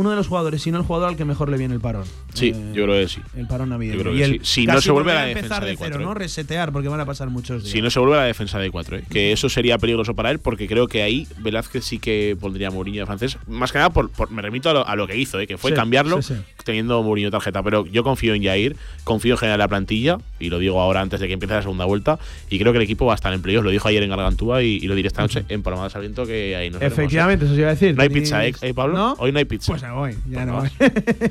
[0.00, 2.04] uno de los jugadores, si no el jugador al que mejor le viene el parón.
[2.34, 3.20] Sí, eh, yo creo que sí.
[3.36, 4.14] El parón navideño.
[4.14, 6.14] y el, Si no se vuelve a la defensa de, cero, ¿no?
[6.14, 7.72] Resetear porque van a pasar muchos días.
[7.72, 9.04] Si no se vuelve a la defensa de cuatro, ¿eh?
[9.08, 13.00] que eso sería peligroso para él porque creo que ahí Velázquez sí que pondría Mourinho
[13.00, 13.38] de francés.
[13.46, 15.46] Más que nada, por, me remito a lo, que hizo, ¿eh?
[15.46, 16.20] que fue cambiarlo
[16.64, 17.62] teniendo Mourinho tarjeta.
[17.62, 21.20] Pero yo confío en Jair, confío en generar la plantilla y lo digo ahora antes
[21.20, 22.18] de que empiece la segunda vuelta.
[22.48, 23.64] Y creo que el equipo va a estar en playoffs.
[23.64, 26.70] Lo dijo ayer en Gargantúa y, lo diré esta noche en Palma de que ahí
[26.70, 27.96] nos Efectivamente, eso se iba a decir.
[27.96, 29.14] No hay pizza, ¿eh, Pablo?
[29.18, 29.72] Hoy no hay pizza.
[29.72, 30.62] Pues voy, ya no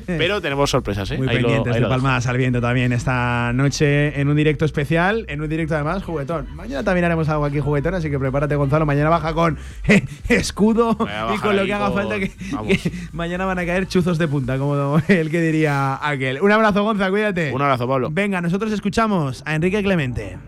[0.06, 1.18] Pero tenemos sorpresas, ¿eh?
[1.18, 5.48] Muy pendientes de Palmas al viento también esta noche en un directo especial, en un
[5.48, 6.54] directo además juguetón.
[6.54, 8.86] Mañana también haremos algo aquí juguetón, así que prepárate Gonzalo.
[8.86, 9.58] Mañana baja con
[10.28, 10.96] escudo
[11.34, 12.32] y con lo que haga falta que,
[13.12, 16.40] mañana van a caer chuzos de punta, como el que diría aquel.
[16.40, 17.52] Un abrazo Gonzalo, cuídate.
[17.52, 18.08] Un abrazo Pablo.
[18.10, 20.38] Venga, nosotros escuchamos a Enrique Clemente.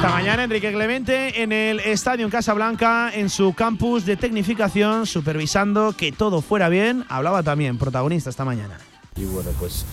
[0.00, 5.92] Esta mañana Enrique Clemente en el Estadio en Casablanca, en su campus de tecnificación, supervisando
[5.92, 7.04] que todo fuera bien.
[7.10, 8.78] Hablaba también, protagonista esta mañana.
[9.14, 9.84] Y bueno, pues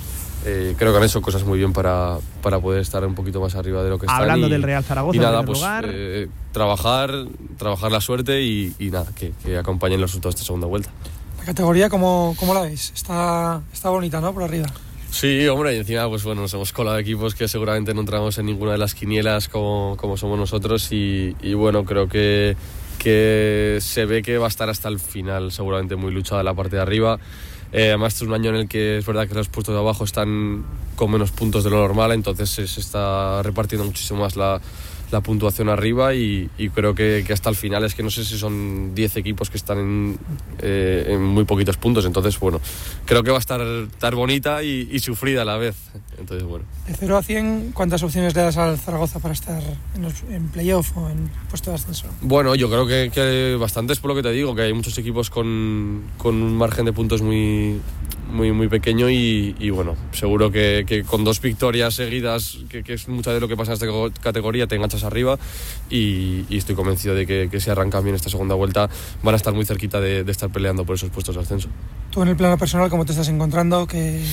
[0.45, 3.55] eh, creo que han hecho cosas muy bien para, para poder estar un poquito más
[3.55, 4.21] arriba de lo que están.
[4.21, 7.11] Hablando del Real Zaragoza, y nada, pues, eh, trabajar,
[7.57, 10.89] trabajar la suerte y, nada, que, acompañen los resultados de esta segunda vuelta.
[11.39, 12.93] La categoría, ¿cómo, cómo la veis?
[12.95, 14.33] Está, está bonita, ¿no?
[14.33, 14.67] Por arriba.
[15.19, 18.45] Sí, hombre, y encima pues bueno, nos hemos colado equipos que seguramente no entramos en
[18.45, 22.55] ninguna de las quinielas como, como somos nosotros y, bueno, creo que,
[22.99, 26.75] que se ve que va a estar hasta el final seguramente muy luchada la parte
[26.75, 27.17] de arriba.
[27.71, 29.81] Eh, además, este es un año en el que es verdad que los puestos de
[29.81, 30.63] abajo están
[30.95, 34.61] con menos puntos de lo normal, entonces se, está repartiendo muchísimo más la,
[35.11, 38.93] la puntuación arriba y, creo que, hasta el final es que no sé si son
[38.93, 40.19] 10 equipos que están en,
[40.59, 42.59] eh, en, muy poquitos puntos, entonces bueno,
[43.05, 45.75] creo que va a estar, estar bonita y, sufrida a la vez.
[46.17, 46.65] Entonces, bueno.
[46.87, 49.61] De 0 a 100, ¿cuántas opciones le das al Zaragoza para estar
[49.95, 52.07] en, en playoff o en puesto de ascenso?
[52.21, 55.29] Bueno, yo creo que, que bastantes por lo que te digo, que hay muchos equipos
[55.29, 57.79] con, con un margen de puntos muy,
[58.29, 63.39] muy, muy pequeño y, bueno, seguro que, con dos victorias seguidas, que, es mucha de
[63.39, 63.87] lo que pasa en esta
[64.21, 65.37] categoría, te enganchas arriba
[65.89, 68.89] y, estoy convencido de que, si arrancan bien esta segunda vuelta
[69.23, 71.69] van a estar muy cerquita de, estar peleando por esos puestos de ascenso.
[72.11, 73.87] Tú en el plano personal, ¿cómo te estás encontrando?
[73.87, 74.23] ¿Qué,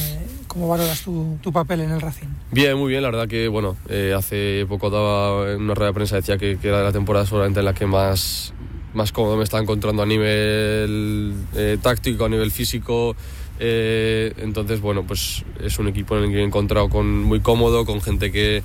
[0.47, 2.29] ¿Cómo valoras tu, tu, papel en el Racing?
[2.53, 5.95] Bien, muy bien, la verdad que bueno, eh, hace poco daba en una rueda de
[5.95, 8.53] prensa decía que, era de la temporada seguramente en la que más,
[8.93, 13.17] más cómodo me está encontrando a nivel eh, táctico, a nivel físico.
[13.61, 17.85] Eh, entonces, bueno, pues es un equipo en el que he encontrado con, muy cómodo,
[17.85, 18.63] con gente que,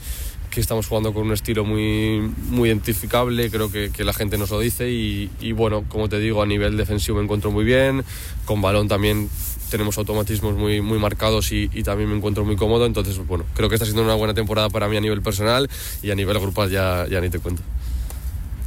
[0.50, 4.50] que estamos jugando con un estilo muy, muy identificable, creo que, que la gente nos
[4.50, 8.04] lo dice y, bueno, como te digo, a nivel defensivo me encuentro muy bien,
[8.46, 9.30] con balón también
[9.70, 13.70] tenemos automatismos muy, muy marcados y, y, también me encuentro muy cómodo, entonces bueno, creo
[13.70, 15.70] que está siendo una buena temporada para mí a nivel personal
[16.02, 17.62] y a nivel grupal ya, ya ni te cuento.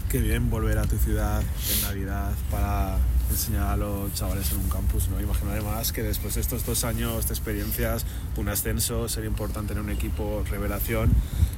[0.09, 2.99] Qué bien volver a tu ciudad en Navidad para
[3.33, 5.20] enseñar a los chavales en un campus, ¿no?
[5.20, 8.05] Imagino además que después de estos dos años de experiencias,
[8.37, 11.11] un ascenso, sería importante en un equipo revelación,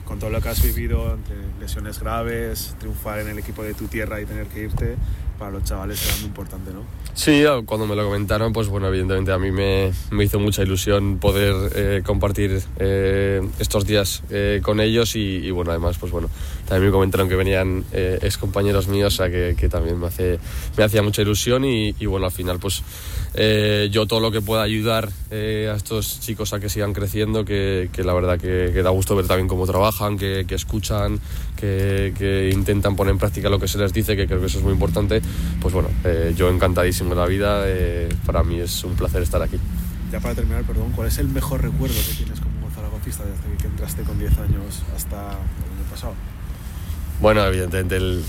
[0.04, 3.86] con todo lo que has vivido, entre lesiones graves, triunfar en el equipo de tu
[3.88, 4.96] tierra y tener que irte,
[5.38, 6.82] para los chavales era muy importante, ¿no?
[7.14, 11.18] Sí, cuando me lo comentaron, pues bueno, evidentemente a mí me, me hizo mucha ilusión
[11.18, 16.28] poder eh, compartir eh, estos días eh, con ellos y, bueno, además, pues bueno,
[16.68, 20.38] también me comentaron que venían ex compañeros míos, o sea que, que, también me, hace,
[20.76, 22.82] me hacía mucha ilusión y, y bueno, al final pues
[23.90, 28.04] yo todo lo que pueda ayudar a estos chicos a que sigan creciendo, que, que
[28.04, 31.20] la verdad que, que, da gusto ver también cómo trabajan, que, escuchan,
[31.56, 34.64] que, intentan poner en práctica lo que se les dice, que creo que eso es
[34.64, 35.20] muy importante,
[35.60, 35.88] pues bueno,
[36.36, 37.64] yo encantadísimo de la vida.
[37.66, 39.58] Eh, para mí es un placer estar aquí.
[40.10, 43.66] Ya para terminar, perdón, ¿cuál es el mejor recuerdo que tienes como zaragocista desde que
[43.66, 46.14] entraste con 10 años hasta el año pasado?
[47.24, 48.22] Bueno, evidentemente el,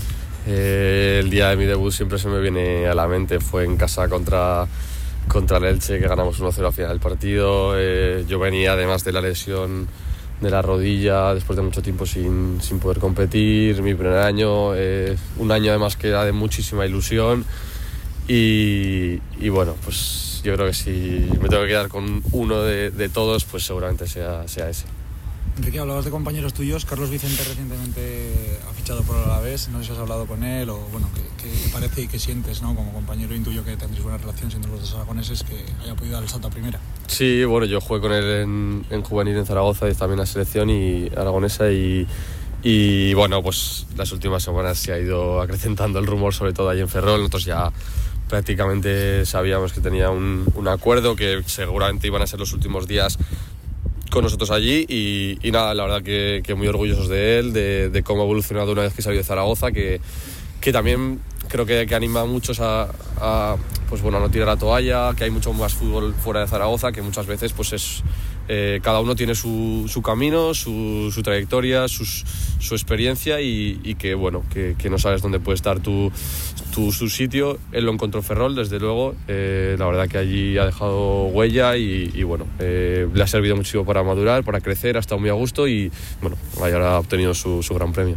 [0.46, 3.40] eh, día de mi debut siempre se me viene a la mente.
[3.40, 4.66] Fue en casa contra,
[5.28, 7.74] contra el Elche, que ganamos 1-0 al final del partido.
[7.76, 9.86] Eh, yo venía además de la lesión
[10.40, 15.52] de la rodilla después de mucho tiempo sin, sin poder competir, mi primer año, un
[15.52, 17.44] año además que era de muchísima ilusión
[18.26, 19.18] y,
[19.50, 23.62] bueno, pues yo creo que si me tengo que quedar con uno de, todos, pues
[23.62, 24.86] seguramente sea, sea ese.
[25.58, 26.84] Enrique, hablabas de compañeros tuyos.
[26.84, 29.68] Carlos Vicente recientemente ha fichado por Alavés.
[29.68, 32.62] No sé si has hablado con él o, bueno, qué, te parece y qué sientes,
[32.62, 32.74] ¿no?
[32.74, 36.22] Como compañero intuyo que tendréis buena relación siendo los dos aragoneses, que haya podido dar
[36.22, 36.78] el salto a primera.
[37.06, 40.26] Sí, bueno, yo jugué con él en, en juvenil en Zaragoza y también en la
[40.26, 42.06] selección y aragonesa y,
[42.62, 46.80] y bueno, pues las últimas semanas se ha ido acrecentando el rumor, sobre todo ahí
[46.80, 47.20] en Ferrol.
[47.20, 47.72] Nosotros ya
[48.28, 53.18] prácticamente sabíamos que tenía un, acuerdo, que seguramente iban a ser los últimos días
[54.16, 58.24] con nosotros allí y, nada, la verdad que, muy orgullosos de él, de, cómo ha
[58.24, 60.00] evolucionado una vez que salió de Zaragoza, que,
[60.58, 63.56] que también creo que, anima a muchos a,
[63.90, 67.02] pues bueno, no tirar la toalla, que hay mucho más fútbol fuera de Zaragoza, que
[67.02, 68.02] muchas veces pues es,
[68.48, 72.24] eh, cada uno tiene su, su camino, su, su trayectoria, sus,
[72.58, 76.10] su experiencia y, y que bueno, que, que, no sabes dónde puede estar tu,
[76.92, 77.58] su sitio.
[77.72, 79.14] Él lo encontró Ferrol, desde luego.
[79.28, 83.84] Eh, la verdad que allí ha dejado huella y, bueno, eh, le ha servido muchísimo
[83.84, 87.62] para madurar, para crecer, ha estado muy a gusto y bueno, ahora ha obtenido su
[87.74, 88.16] gran premio.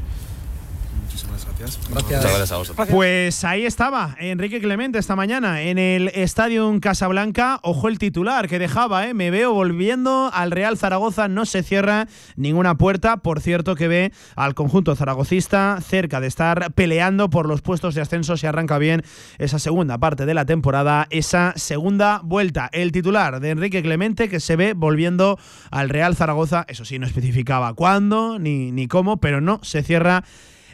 [1.59, 2.63] Gracias.
[2.89, 7.59] Pues ahí estaba Enrique Clemente esta mañana en el Estadio Casablanca.
[7.63, 9.13] Ojo el titular que dejaba, ¿eh?
[9.13, 11.27] Me veo volviendo al Real Zaragoza.
[11.27, 12.07] No se cierra
[12.37, 13.17] ninguna puerta.
[13.17, 18.01] Por cierto, que ve al conjunto zaragocista cerca de estar peleando por los puestos de
[18.01, 19.03] ascenso si arranca bien
[19.37, 22.69] esa segunda parte de la temporada, esa segunda vuelta.
[22.71, 25.37] El titular de Enrique Clemente que se ve volviendo
[25.71, 26.65] al Real Zaragoza.
[26.69, 30.23] Eso sí, no especificaba cuándo ni, ni cómo, pero no se cierra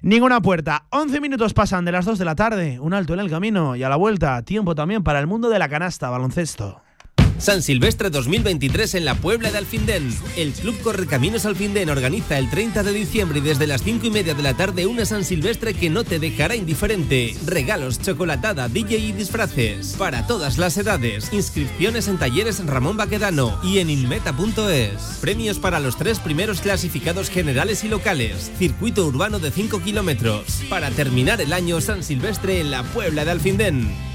[0.06, 0.86] ninguna puerta.
[0.92, 3.84] 11 minutos pasan de las 2 de la tarde, un alto en el camino y
[3.84, 6.85] a la vuelta, tiempo también para el mundo de la canasta, baloncesto.
[7.38, 10.10] San Silvestre 2023 en la Puebla de Alfindén.
[10.38, 14.34] El Club Correcaminos Alfindén organiza el 30 de diciembre y desde las 5 y media
[14.34, 17.36] de la tarde una San Silvestre que no te dejará indiferente.
[17.46, 19.96] Regalos, chocolatada, DJ y disfraces.
[19.98, 21.32] Para todas las edades.
[21.34, 25.20] Inscripciones en talleres Ramón Baquedano y en inmeta.es.
[25.20, 28.52] Premios para los tres primeros clasificados generales y locales.
[28.58, 30.62] Circuito urbano de 5 kilómetros.
[30.70, 34.15] Para terminar el año San Silvestre en la Puebla de Alfindén.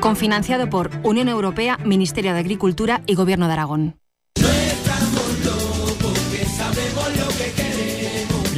[0.00, 3.98] Confinanciado por Unión Europea, Ministerio de Agricultura y Gobierno de Aragón.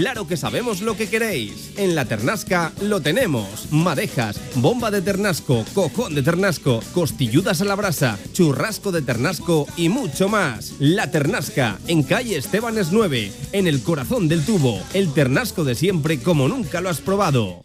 [0.00, 1.72] Claro que sabemos lo que queréis.
[1.76, 3.70] En la Ternasca lo tenemos.
[3.70, 9.90] Madejas, bomba de ternasco, cojón de ternasco, costilludas a la brasa, churrasco de ternasco y
[9.90, 10.72] mucho más.
[10.78, 14.80] La Ternasca, en calle Estebanes 9, en el corazón del tubo.
[14.94, 17.62] El ternasco de siempre como nunca lo has probado.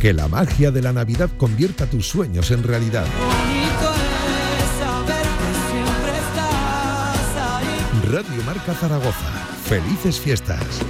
[0.00, 3.04] Que la magia de la Navidad convierta tus sueños en realidad.
[8.10, 9.30] Radio Marca Zaragoza.
[9.66, 10.80] Felices fiestas.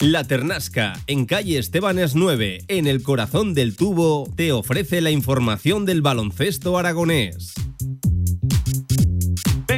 [0.00, 5.86] La Ternasca, en calle Estebanes 9, en el corazón del tubo, te ofrece la información
[5.86, 7.54] del baloncesto aragonés.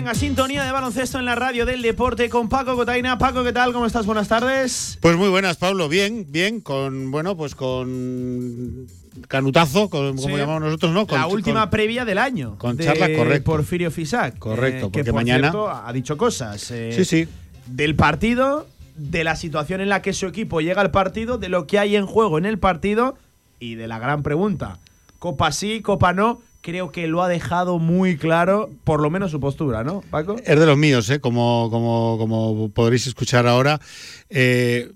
[0.01, 3.19] Venga, sintonía de baloncesto en la radio del deporte con Paco Cotaina.
[3.19, 3.75] Paco, ¿qué tal?
[3.75, 4.07] ¿Cómo estás?
[4.07, 4.97] Buenas tardes.
[5.03, 5.91] Pues muy buenas, Pablo.
[5.91, 8.87] Bien, bien, con, bueno, pues con
[9.29, 11.07] canutazo, como, llamamos nosotros, ¿no?
[11.11, 12.57] la última previa del año.
[12.57, 13.53] Con charla, correcto.
[13.53, 14.39] Porfirio Fisac.
[14.39, 15.53] Correcto, eh, porque que, mañana.
[15.85, 16.71] ha dicho cosas.
[16.71, 17.29] Eh, sí, sí.
[17.67, 21.67] Del partido, de la situación en la que su equipo llega al partido, de lo
[21.67, 23.19] que hay en juego en el partido
[23.59, 24.79] y de la gran pregunta.
[25.19, 26.41] Copa sí, Copa no.
[26.63, 30.37] Creo que lo ha dejado muy claro, por lo menos su postura, ¿no, Paco?
[30.45, 31.19] Es de los míos, ¿eh?
[31.19, 33.81] como, como, como podréis escuchar ahora.
[34.29, 34.91] Eh,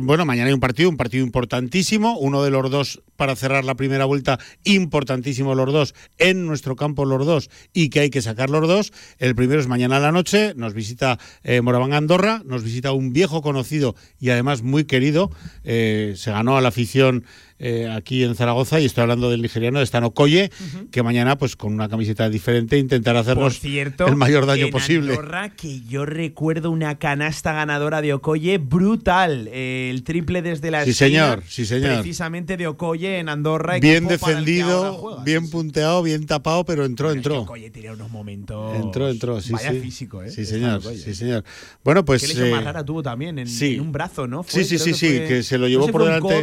[0.00, 3.74] bueno, mañana hay un partido, un partido importantísimo, uno de los dos para cerrar la
[3.74, 8.50] primera vuelta, importantísimo los dos, en nuestro campo los dos, y que hay que sacar
[8.50, 8.92] los dos.
[9.18, 13.12] El primero es mañana a la noche, nos visita eh, Moraván Andorra, nos visita un
[13.12, 15.30] viejo conocido y además muy querido,
[15.64, 17.24] eh, se ganó a la afición
[17.64, 20.50] eh, aquí en Zaragoza y estoy hablando del nigeriano de Stan Okoye,
[20.90, 25.12] que mañana pues con una camiseta diferente intentará hacernos el mayor daño en posible.
[25.12, 30.84] Andorra, que yo recuerdo una canasta ganadora de Okoye brutal, eh, el triple desde la
[30.84, 33.78] sí señor, sí señor, precisamente de Okoye en Andorra.
[33.78, 37.42] Bien defendido, bien punteado, bien tapado, pero entró, entró.
[37.42, 38.74] Okoye tenía unos momentos.
[38.74, 39.78] Entró, entró, sí, Vaya sí.
[39.78, 40.32] físico, ¿eh?
[40.32, 41.44] Sí señor, sí señor.
[41.84, 42.22] Bueno pues.
[42.22, 44.42] ¿Qué lesión más eh, rara tuvo también en, un brazo, no?
[44.48, 46.42] sí, sí, sí, sí, que se lo llevó por delante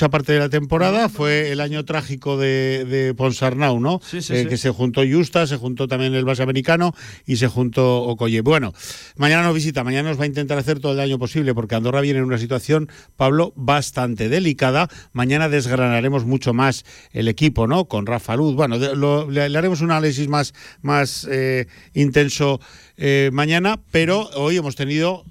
[0.00, 1.10] mucha parte de la temporada.
[1.10, 4.00] Fue el año trágico de, de Ponsarnau, ¿no?
[4.02, 4.48] Sí, sí, Eh, sí.
[4.48, 6.94] Que se juntó Justa, se juntó también el base americano
[7.26, 8.40] y se juntó Okoye.
[8.40, 8.72] Bueno,
[9.16, 12.00] mañana nos visita, mañana nos va a intentar hacer todo el daño posible porque Andorra
[12.00, 12.88] viene en una situación,
[13.18, 14.88] Pablo, bastante delicada.
[15.12, 17.84] Mañana desgranaremos mucho más el equipo, ¿no?
[17.84, 18.54] Con Rafa Luz.
[18.54, 22.58] Bueno, lo- le, le haremos un análisis más, más eh, intenso
[22.96, 25.24] eh, mañana, pero hoy hemos tenido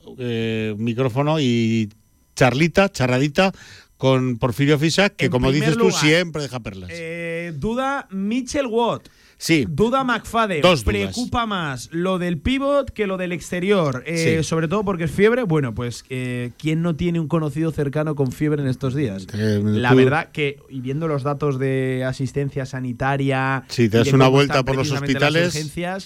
[0.78, 1.90] micrófono y
[2.36, 3.52] charlita, charradita
[4.00, 6.90] con Porfirio Fisac, que En como dices tú, siempre deja perlas.
[6.94, 9.10] Eh, duda Mitchell Watt.
[9.42, 9.66] Sí.
[9.70, 10.62] Duda McFadden.
[10.62, 11.14] Dos dudas.
[11.14, 14.04] Preocupa más lo del pivot que lo del exterior.
[14.06, 14.44] Eh, Sí.
[14.44, 15.44] Sobre todo porque es fiebre.
[15.44, 19.26] Bueno, pues, eh, ¿quién no tiene un conocido cercano con fiebre en estos días?
[19.34, 23.64] Eh, La tú- verdad que, y viendo los datos de asistencia sanitaria.
[23.70, 25.54] Sí, te das una vuelta por los hospitales,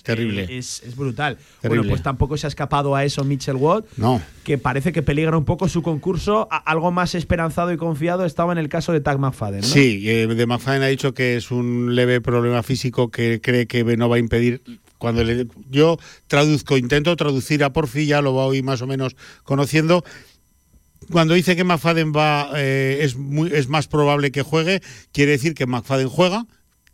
[0.03, 0.47] terrible.
[0.49, 1.37] es, es brutal.
[1.59, 1.79] Terrible.
[1.79, 3.85] Bueno, pues tampoco se ha escapado a eso Mitchell Watt.
[3.97, 4.21] No.
[4.43, 6.47] Que parece que peligra un poco su concurso.
[6.51, 9.61] A- algo más esperanzado y confiado estaba en el caso de Tag McFadden.
[9.61, 9.67] ¿no?
[9.67, 14.09] Sí, de McFadden ha dicho que es un leve problema físico que cree que no
[14.09, 14.61] va a impedir.
[14.97, 15.97] Cuando le- yo
[16.27, 20.03] traduzco, intento traducir a Porfi, ya lo voy más o menos conociendo.
[21.11, 25.53] Cuando dice que McFadden va, eh, es, muy, es más probable que juegue, quiere decir
[25.53, 26.45] que McFadden juega,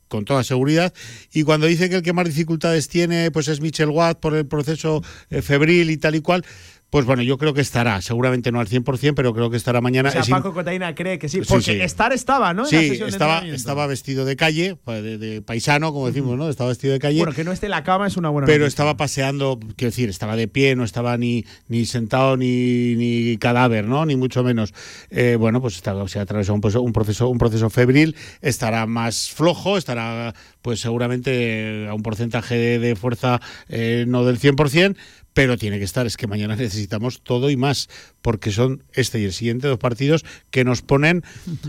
[0.08, 0.92] con toda seguridad.
[1.32, 4.48] Y cuando dice que el que más dificultades tiene pues es Mitchell Watt por el
[4.48, 6.44] proceso eh, febril y tal y cual,
[6.90, 10.10] pues bueno, yo creo que estará, seguramente no al 100%, pero creo que estará mañana.
[10.10, 11.42] O sea, Es Paco Cotaina cree que sí.
[11.48, 11.82] Porque sí.
[11.82, 12.68] estar estaba, ¿no?
[12.68, 16.38] En la Sí, sesión estaba, estaba vestido de calle, pues, de, de paisano, como decimos,
[16.38, 16.50] ¿no?
[16.50, 17.20] Estaba vestido de calle.
[17.20, 18.68] Bueno, que no esté en la cama es una buena pero noticia.
[18.70, 23.86] estaba paseando, quiero decir, estaba de pie, no estaba ni, ni sentado ni, ni cadáver,
[23.86, 24.06] ¿no?
[24.06, 24.74] Ni mucho menos.
[25.12, 28.86] Eh, bueno, pues está, se ha atravesado un, proceso- un proceso, un proceso febril, estará
[28.88, 34.96] más flojo, estará pues seguramente a un porcentaje de, de fuerza eh, no del 100%,
[35.40, 36.06] pero tiene que estar.
[36.06, 37.88] Es que mañana necesitamos todo y más,
[38.22, 41.24] porque son este y el siguiente dos partidos que nos ponen,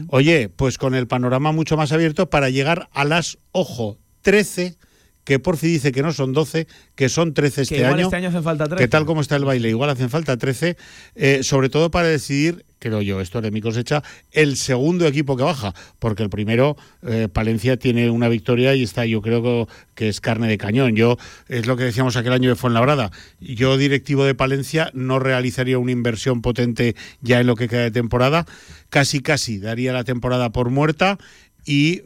[0.09, 4.75] oye, pues con el panorama mucho más abierto para llegar a las, ojo, 13
[5.25, 8.05] que Porfi dice que no son 12, que son 13 este igual año.
[8.05, 8.83] este año hacen falta 13.
[8.83, 10.77] Que tal como está el baile, igual hacen falta 13,
[11.15, 14.03] eh, sobre todo para decidir, creo yo, esto de mi cosecha,
[14.33, 19.05] el segundo equipo que baja, porque el primero, eh, Palencia, tiene una victoria y está,
[19.05, 20.97] yo creo que, que es carne de cañón.
[20.97, 21.17] Yo,
[21.49, 23.11] es lo que decíamos aquel año de Fuenlabrada,
[23.41, 27.91] yo, directivo de Palencia, no realizaría una inversión potente ya en lo que queda de
[27.91, 28.47] temporada,
[28.89, 31.19] casi, casi daría la temporada por muerta
[31.65, 32.03] y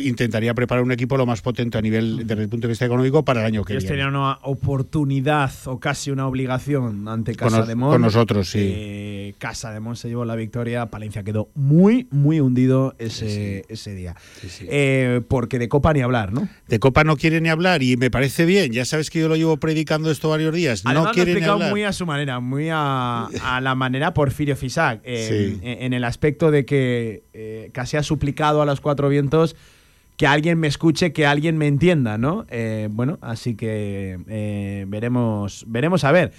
[0.00, 3.24] intentaría preparar un equipo lo más potente a nivel desde el punto de vista económico
[3.24, 3.96] para el año que Ellos viene.
[3.98, 7.90] tenían una oportunidad o casi una obligación ante Casa de Mon.
[7.92, 8.58] con nosotros, sí.
[8.62, 10.86] Eh, Casa de Mon se llevó la victoria.
[10.86, 14.14] Palencia quedó muy, muy hundido ese, ese día.
[14.62, 16.48] Eh, porque de Copa ni hablar, ¿no?
[16.68, 18.72] De Copa no quiere ni hablar y me parece bien.
[18.72, 20.82] Ya sabes que yo lo llevo predicando esto varios días.
[20.84, 21.70] Además, no lo ha quiere ni explicado hablar.
[21.70, 25.60] muy a su manera, muy a, a la manera Porfirio Fisac, eh, Sí.
[25.62, 29.56] en, en el aspecto de que eh, casi ha suplicado a los cuatro vientos
[30.16, 32.46] que alguien me escuche, que alguien me entienda, ¿no?
[32.48, 36.32] Eh, bueno, así que eh, veremos, veremos a ver.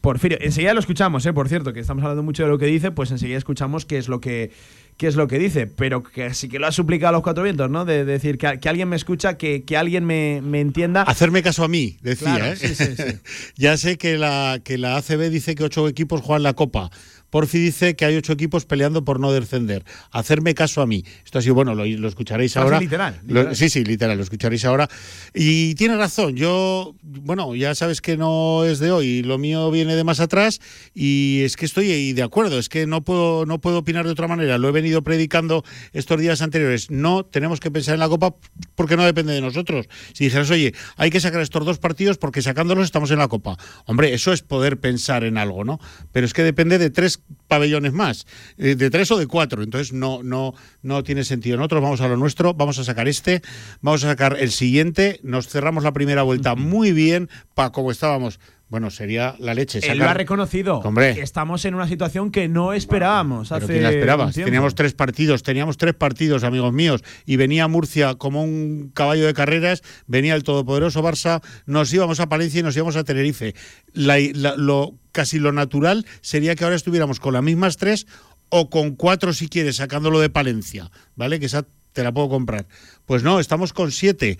[0.00, 1.32] Porfirio, enseguida lo escuchamos, ¿eh?
[1.32, 4.08] por cierto, que estamos hablando mucho de lo que dice, pues enseguida escuchamos qué es
[4.08, 4.52] lo que,
[4.96, 7.42] qué es lo que dice, pero que sí que lo ha suplicado a los cuatro
[7.42, 7.84] vientos, ¿no?
[7.84, 11.02] De, decir que, que alguien me escucha, que, que alguien me, me entienda.
[11.02, 12.36] Hacerme caso a mí, decía.
[12.36, 12.56] Claro, ¿eh?
[12.56, 13.18] sí, sí, sí.
[13.56, 16.90] ya sé que la, que la ACB dice que ocho equipos juegan la Copa.
[17.30, 19.84] Porfi dice que hay ocho equipos peleando por no descender.
[20.10, 21.04] Hacerme caso a mí.
[21.24, 22.80] Esto ha sido, bueno, lo, lo escucharéis ahora.
[22.80, 23.56] literal, Lo- literal.
[23.56, 24.88] sí, sí, literal, lo escucharéis ahora.
[25.34, 26.36] Y tiene razón.
[26.36, 29.22] Yo, bueno, ya sabes que no es de hoy.
[29.22, 30.60] Lo mío viene de más atrás
[30.94, 32.58] y es que estoy ahí de acuerdo.
[32.58, 34.56] Es que no puedo, no puedo opinar de otra manera.
[34.58, 36.90] Lo he venido predicando estos días anteriores.
[36.90, 38.34] No tenemos que pensar en la Copa
[38.74, 39.86] porque no depende de nosotros.
[40.14, 43.58] Si dijeras, oye, hay que sacar estos dos partidos porque sacándolos estamos en la Copa.
[43.84, 45.78] Hombre, eso es poder pensar en algo, ¿no?
[46.12, 48.26] Pero es que depende de tres pabellones más,
[48.58, 49.62] eh, de tres o de cuatro.
[49.62, 51.56] Entonces no, no, no tiene sentido.
[51.56, 53.42] Nosotros vamos a lo nuestro, vamos a sacar este,
[53.80, 58.38] vamos a sacar el siguiente, nos cerramos la primera vuelta muy bien para como estábamos.
[58.68, 59.78] Bueno, sería la leche.
[59.78, 60.78] Él lo sacar- ha reconocido.
[60.80, 61.20] Hombre.
[61.22, 63.50] Estamos en una situación que no esperábamos.
[63.50, 64.26] Hace ¿quién la esperaba?
[64.26, 64.46] un tiempo.
[64.46, 69.32] Teníamos tres partidos, teníamos tres partidos, amigos míos, y venía Murcia como un caballo de
[69.32, 73.54] carreras, venía el todopoderoso Barça, nos íbamos a Palencia y nos íbamos a Tenerife.
[73.94, 78.06] La- la- lo, casi lo natural sería que ahora estuviéramos con las mismas tres
[78.50, 81.40] o con cuatro si quieres, sacándolo de Palencia, ¿vale?
[81.40, 82.66] Que esa te la puedo comprar.
[83.06, 84.38] Pues no, estamos con siete.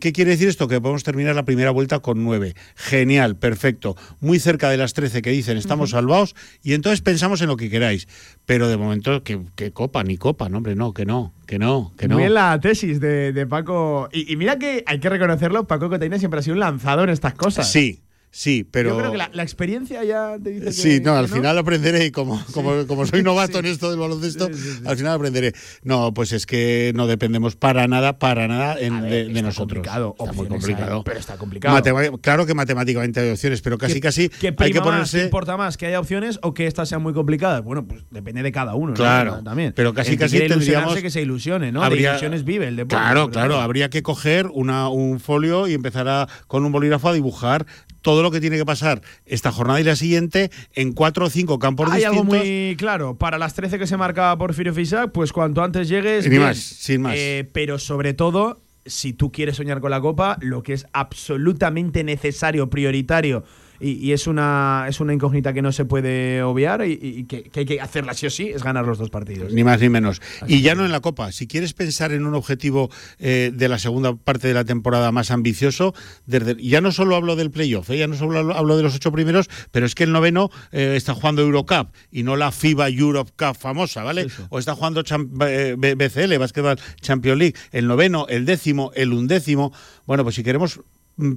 [0.00, 0.66] ¿Qué quiere decir esto?
[0.66, 2.54] Que podemos terminar la primera vuelta con nueve.
[2.74, 3.96] Genial, perfecto.
[4.20, 7.68] Muy cerca de las trece que dicen estamos salvados y entonces pensamos en lo que
[7.68, 8.08] queráis.
[8.46, 11.92] Pero de momento, que, que copa, ni copa, no, hombre, no, que no, que no,
[11.98, 12.18] que no.
[12.18, 14.08] Muy la tesis de, de Paco.
[14.10, 17.10] Y, y mira que hay que reconocerlo, Paco Cotaina siempre ha sido un lanzado en
[17.10, 17.70] estas cosas.
[17.70, 18.00] Sí,
[18.30, 18.90] sí, pero...
[18.90, 20.72] Yo creo que la, la experiencia ya te dice que.
[20.72, 23.98] Sí, no, que al final aprenderé y como, como, como soy novato en esto del
[23.98, 24.48] baloncesto,
[24.86, 25.52] al final aprenderé.
[25.82, 29.78] No, pues es que no dependemos para nada, para nada en- de, de nosotros.
[29.78, 30.96] complicado, está muy complicado.
[30.98, 32.18] hay, pero está complicado.
[32.20, 35.24] Claro que matemáticamente hay opciones, pero casi ¿Qué- casi ¿Qué hay que más, ponerse.
[35.24, 37.62] importa más que haya opciones o que estas sean muy complicadas?
[37.62, 38.88] Bueno, pues depende de cada uno.
[38.88, 38.94] ¿no?
[38.94, 39.72] Claro, También.
[39.74, 41.82] pero casi El que casi tendríamos- que se ilusione, ¿no?
[41.82, 42.96] habría- de ilusiones vive el deporte.
[43.02, 47.12] Claro, claro, habría que coger una, un folio y empezar a, con un bolígrafo a
[47.12, 47.66] dibujar
[48.08, 51.58] todo lo que tiene que pasar esta jornada y la siguiente en cuatro o cinco
[51.58, 52.46] campos Hay algo distintos.
[52.48, 53.18] muy claro.
[53.18, 56.24] Para las 13 que se marca Porfirio Fisac, pues cuanto antes llegues.
[56.24, 56.42] Ni bien.
[56.44, 57.12] más, sin más.
[57.18, 62.02] Eh, pero sobre todo, si tú quieres soñar con la Copa, lo que es absolutamente
[62.02, 63.44] necesario, prioritario.
[63.80, 67.44] Y, y es una es una incógnita que no se puede obviar y, y que,
[67.44, 69.52] que hay que hacerla sí o sí, es ganar los dos partidos.
[69.52, 70.20] Ni más ni menos.
[70.46, 71.30] Y ya no en la Copa.
[71.32, 75.30] Si quieres pensar en un objetivo eh, de la segunda parte de la temporada más
[75.30, 75.94] ambicioso,
[76.26, 78.94] desde, ya no solo hablo del playoff, eh, ya no solo hablo, hablo de los
[78.94, 82.88] ocho primeros, pero es que el noveno eh, está jugando Eurocup y no la FIBA
[82.88, 84.26] Europe Cup famosa, ¿vale?
[84.50, 87.54] O está jugando Cham- eh, BCL, Basketball Champions League.
[87.72, 89.72] El noveno, el décimo, el undécimo.
[90.06, 90.80] Bueno, pues si queremos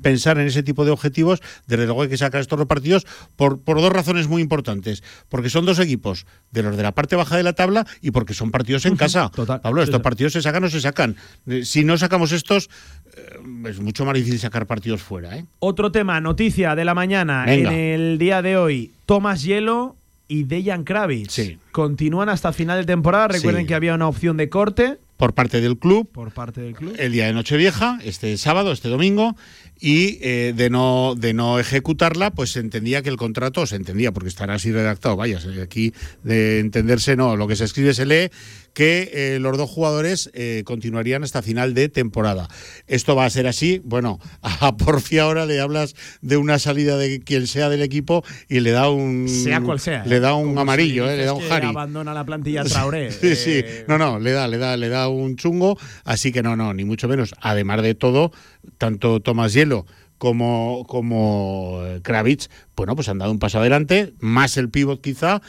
[0.01, 3.05] pensar en ese tipo de objetivos, desde luego hay que sacar estos dos partidos
[3.35, 5.03] por, por dos razones muy importantes.
[5.29, 8.33] Porque son dos equipos de los de la parte baja de la tabla y porque
[8.33, 9.29] son partidos en casa.
[9.31, 10.03] Pablo, sí, estos sí.
[10.03, 11.15] partidos se sacan o se sacan.
[11.47, 12.69] Eh, Si no sacamos estos,
[13.17, 15.37] eh, es mucho más difícil sacar partidos fuera.
[15.37, 15.45] ¿eh?
[15.59, 17.45] Otro tema, noticia de la mañana.
[17.45, 17.71] Venga.
[17.73, 19.95] En el día de hoy, Tomás Hielo
[20.27, 23.27] y Dejan Kravitz continúan hasta final de temporada.
[23.29, 23.67] Recuerden Sí.
[23.67, 26.95] que había una opción de corte Por parte del club, por parte del club.
[26.97, 29.35] el día de Nochevieja, este sábado, este domingo,
[29.81, 34.11] y eh, de no de no ejecutarla, pues se entendía que el contrato, se entendía,
[34.11, 35.91] porque estará así redactado, vaya, aquí
[36.23, 38.29] de entenderse no, lo que se escribe se lee,
[38.73, 42.47] que eh, los dos jugadores eh, continuarían hasta final de temporada.
[42.87, 47.19] Esto va a ser así, bueno, a Porfi ahora le hablas de una salida de
[47.21, 49.27] quien sea del equipo y le da un...
[49.27, 50.05] Sea cual sea.
[50.05, 50.19] Le ¿eh?
[50.19, 51.67] da un amarillo, si le da un Harry.
[51.67, 53.11] abandona la plantilla Traoré.
[53.11, 53.63] Sí, sí.
[53.87, 56.85] No, no, le da, le da, le da un chungo, así que no, no, ni
[56.85, 57.33] mucho menos.
[57.41, 58.31] Además de todo,
[58.77, 59.85] tanto Tomás Hielo
[60.21, 65.41] como, como Kravitz, bueno, pues han dado un paso adelante, más el pivot quizá,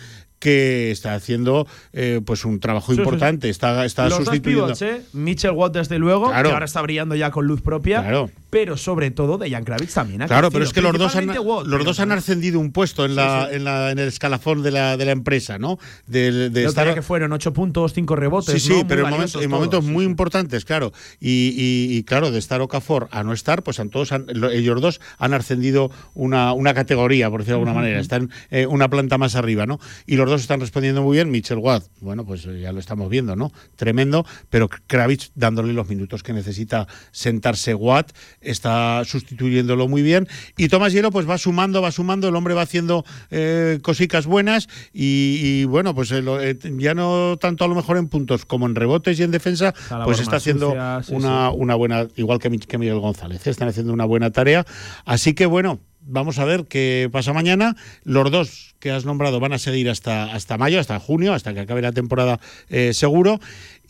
[0.43, 3.49] que está haciendo eh, pues un trabajo importante.
[3.49, 4.67] Está, está Los sustituyendo.
[4.69, 5.07] Dos pivots, ¿eh?
[5.13, 6.49] Mitchell Watt, desde luego, Claro.
[6.49, 8.01] que ahora está brillando ya con luz propia.
[8.01, 8.29] Claro.
[8.53, 10.21] Pero sobre todo de Jan Kravitz también.
[10.21, 10.69] ha Claro, pero crecido.
[10.69, 13.49] es que los dos han, Watt, los pero dos han ascendido un puesto en, la,
[13.51, 15.79] En, la, en el escalafón de la, de la empresa, ¿no?
[16.07, 18.63] De, de estar- que fueron 8 puntos, 5 rebotes.
[18.63, 20.93] Sí, sí, pero en, momentos, en momentos muy importantes, claro.
[21.19, 24.83] Y, y- y, claro, de estar Okafor a no estar, pues han todos han- ellos
[24.83, 28.01] dos han ascendido una, una categoría, por decirlo de alguna manera.
[28.01, 29.81] Están eh, una planta más arriba, ¿no?
[30.07, 31.31] Y los dos están respondiendo muy bien.
[31.31, 33.51] Mitchell Watt, bueno, pues ya lo estamos viendo, ¿no?
[33.77, 38.13] Tremendo, pero Kravitz dándole los minutos que necesita sentarse Watt,
[38.43, 40.29] está sustituyéndolo muy bien.
[40.57, 44.69] Y Tomás Hielo, pues va sumando, va sumando, el hombre va haciendo eh, cosicas buenas
[44.93, 48.67] y, y, bueno, pues eh, eh, ya no tanto a lo mejor en puntos como
[48.67, 49.75] en rebotes y en defensa,
[50.05, 51.57] pues está haciendo sucia, sí, una, sí.
[51.59, 54.65] una buena, igual que, Mi- que Miguel González, están haciendo una buena tarea.
[55.05, 57.77] Así que bueno, vamos a ver qué pasa mañana.
[58.05, 61.61] Los dos que has nombrado van a seguir hasta, hasta mayo, hasta junio, hasta que
[61.61, 63.39] acabe la temporada eh, seguro.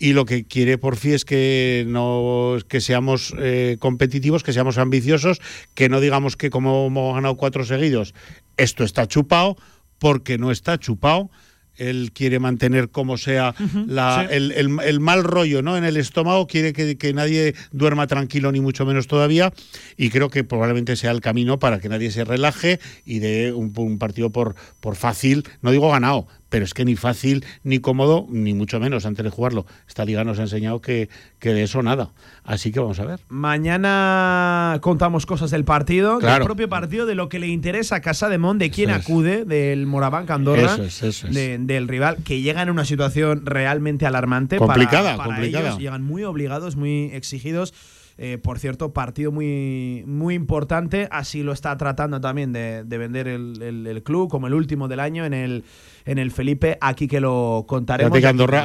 [0.02, 5.40] Y lo que quiere Porfi es que no que seamos eh, competitivos, que seamos ambiciosos,
[5.74, 8.12] que no digamos que como hemos ganado cuatro seguidos,
[8.56, 9.56] esto está chupado,
[10.00, 11.30] porque no está chupado.
[11.76, 13.54] Él quiere mantener como sea
[13.86, 14.34] la- sí.
[14.34, 15.76] el, el- el mal rollo ¿no?
[15.76, 19.52] en el estómago, quiere que, que nadie duerma tranquilo, ni mucho menos todavía,
[19.96, 23.72] y creo que probablemente sea el camino para que nadie se relaje y dé un,
[23.76, 28.26] un partido por, por fácil, no digo ganado, pero es que ni fácil, ni cómodo,
[28.28, 29.64] ni mucho menos antes de jugarlo.
[29.88, 31.08] Esta liga nos ha enseñado que,
[31.38, 32.10] que de eso nada.
[32.44, 33.20] Así que vamos a ver.
[33.30, 38.28] Mañana contamos cosas del partido, del propio partido, de lo que le interesa a Casa
[38.28, 39.04] de Mon, de quién Eso es.
[39.06, 41.34] acude, del Moraván Andorra, Eso es, eso es.
[41.34, 44.58] de- del rival, que llega en una situación realmente alarmante.
[44.58, 45.68] para- Complicada, para, complicada.
[45.68, 45.78] ellos.
[45.78, 47.72] Llegan muy obligados, muy exigidos.
[48.18, 51.08] Eh, por cierto, partido muy, muy importante.
[51.10, 54.86] Así lo está tratando también de, de vender el, el- el club, como el último
[54.88, 55.64] del año en el,
[56.04, 56.78] en el Felipe.
[56.80, 58.10] Aquí que lo contaremos.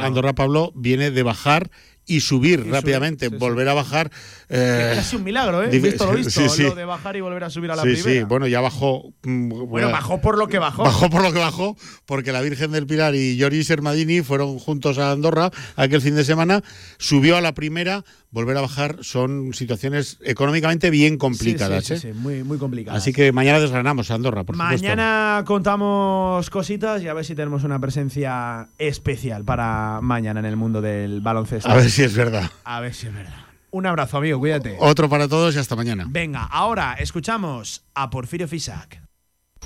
[0.06, 1.69] Andorra Pablo viene de bajar
[2.08, 3.36] y subir rápidamente, sí.
[3.36, 4.10] volver a bajar.
[4.50, 5.80] eh, Es casi un milagro, ¿eh?
[5.80, 6.64] Visto lo visto, sí, sí.
[6.64, 8.02] lo de bajar y volver a subir a la primera.
[8.04, 9.14] sí, bueno, ya bajó.
[9.24, 10.84] mm, Bueno, bajó por lo que bajó.
[10.84, 11.76] Bajó por lo que bajó,
[12.06, 16.24] porque la Virgen del Pilar y Joris Sermadini fueron juntos a Andorra aquel fin de
[16.24, 16.64] semana.
[16.98, 21.84] Subió a la primera, volver a bajar son situaciones económicamente bien complicadas.
[21.86, 22.14] Sí, sí, ¿eh?
[22.14, 23.02] sí, muy, muy complicadas.
[23.02, 24.82] Así que mañana desgranamos a Andorra, por supuesto.
[24.88, 30.56] Mañana contamos cositas y a ver si tenemos una presencia especial para mañana en el
[30.56, 31.70] mundo del baloncesto.
[31.70, 32.49] A ver si es verdad.
[32.64, 33.34] A ver si es verdad.
[33.72, 34.78] Un abrazo, amigo, cuídate.
[34.80, 36.06] Otro para todos y hasta mañana.
[36.07, 39.02] Venga, ahora escuchamos a Porfirio Fisac.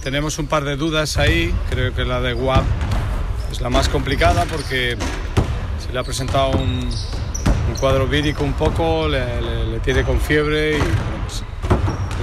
[0.04, 2.64] Tenemos un par de dudas ahí, creo que la de WAP
[3.52, 4.98] es la más complicada porque
[5.86, 10.20] se le ha presentado un, un cuadro vírico un poco, le, le- le tiene con
[10.20, 10.92] fiebre y bueno,
[11.28, 11.44] pues,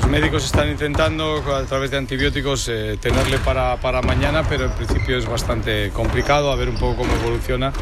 [0.01, 4.73] los médicos están intentando a través de antibióticos eh, tenerle para, para mañana, pero en
[4.73, 7.73] principio es bastante complicado a ver un poco cómo evoluciona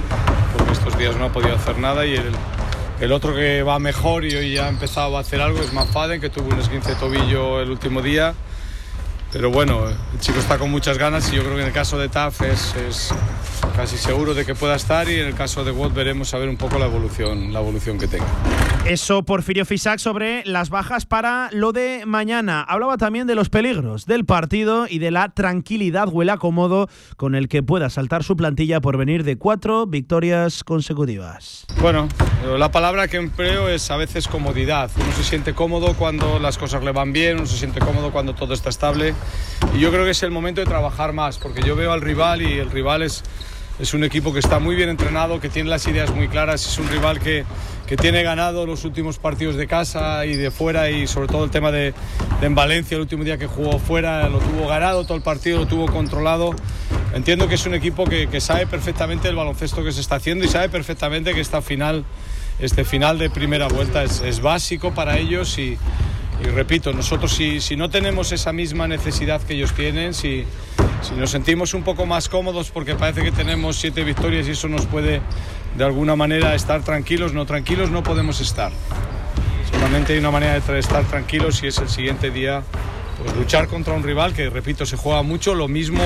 [0.86, 2.30] estos días no ha podido hacer nada y el,
[3.00, 6.20] el otro que va mejor y hoy ya ha empezado a hacer algo es Manfaden,
[6.20, 8.34] que tuvo un esguince de tobillo el último día.
[9.32, 11.98] Pero bueno, el chico está con muchas ganas y yo creo que en el caso
[11.98, 13.12] de Taf es, es
[13.74, 16.48] casi seguro de que pueda estar y en el caso de Watt veremos a ver
[16.48, 18.26] un poco la evolución, la evolución que tenga.
[18.86, 22.62] Eso Porfirio Fisac sobre las bajas para lo de mañana.
[22.62, 27.34] Hablaba también de los peligros del partido y de la tranquilidad o el acomodo con
[27.34, 31.66] el que pueda saltar su plantilla por venir de cuatro victorias consecutivas.
[31.80, 32.08] Bueno,
[32.56, 34.88] la palabra que empleo es a veces comodidad.
[34.96, 38.36] Uno se siente cómodo cuando las cosas le van bien, uno se siente cómodo cuando
[38.36, 39.15] todo está estable.
[39.74, 42.42] Y yo creo que es el momento de trabajar más, porque yo veo al rival
[42.42, 43.22] y el rival es,
[43.78, 46.78] es un equipo que está muy bien entrenado, que tiene las ideas muy claras, es
[46.78, 47.44] un rival que,
[47.86, 51.50] que tiene ganado los últimos partidos de casa y de fuera y sobre todo el
[51.50, 51.94] tema de,
[52.40, 55.58] de en Valencia, el último día que jugó fuera, lo tuvo ganado todo el partido,
[55.58, 56.54] lo tuvo controlado.
[57.14, 60.44] Entiendo que es un equipo que, que sabe perfectamente el baloncesto que se está haciendo
[60.44, 62.04] y sabe perfectamente que esta final,
[62.58, 65.78] este final de primera vuelta es, es básico para ellos y,
[66.42, 70.44] y repito, nosotros si, si no tenemos esa misma necesidad que ellos tienen, si,
[71.02, 74.68] si nos sentimos un poco más cómodos porque parece que tenemos siete victorias y eso
[74.68, 75.20] nos puede
[75.76, 78.72] de alguna manera estar tranquilos, no tranquilos no podemos estar.
[79.70, 82.62] Solamente hay una manera de estar tranquilos y es el siguiente día
[83.22, 86.02] pues luchar contra un rival que, repito, se juega mucho lo mismo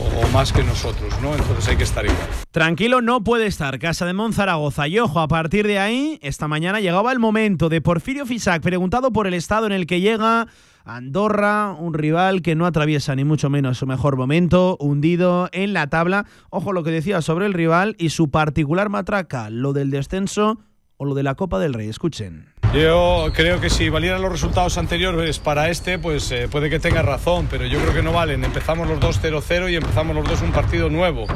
[0.00, 1.32] o- más que nosotros, ¿no?
[1.34, 2.18] Entonces hay que estar igual.
[2.50, 4.86] Tranquilo no puede estar Casa de Monzaragoza.
[4.88, 9.12] Y ojo, a partir de ahí, esta mañana llegaba el momento de Porfirio Fisac, preguntado
[9.12, 10.46] por el estado en el que llega
[10.84, 15.88] Andorra, un rival que no atraviesa ni mucho menos su mejor momento, hundido en la
[15.88, 16.24] tabla.
[16.50, 20.58] Ojo lo que decía sobre el rival y su particular matraca, lo del descenso
[20.96, 21.88] o lo de la Copa del Rey.
[21.88, 22.46] Escuchen.
[22.74, 27.00] Yo creo que si valieran los resultados anteriores para este, pues eh, puede que tenga
[27.00, 28.44] razón, pero yo creo que no valen.
[28.44, 31.26] Empezamos los dos 0-0 y empezamos los dos un partido nuevo.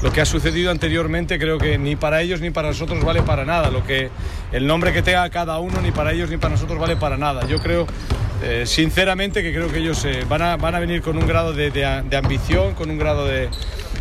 [0.00, 3.44] Lo que ha sucedido anteriormente creo que ni para ellos ni para nosotros vale para
[3.44, 3.70] nada.
[3.70, 4.08] Lo que
[4.52, 7.46] el nombre que tenga cada uno ni para ellos ni para nosotros vale para nada.
[7.46, 7.86] Yo creo
[8.42, 11.52] eh, sinceramente que creo que ellos eh, van, a, van, a, venir con un grado
[11.52, 13.50] de, de, ambición, con un grado de,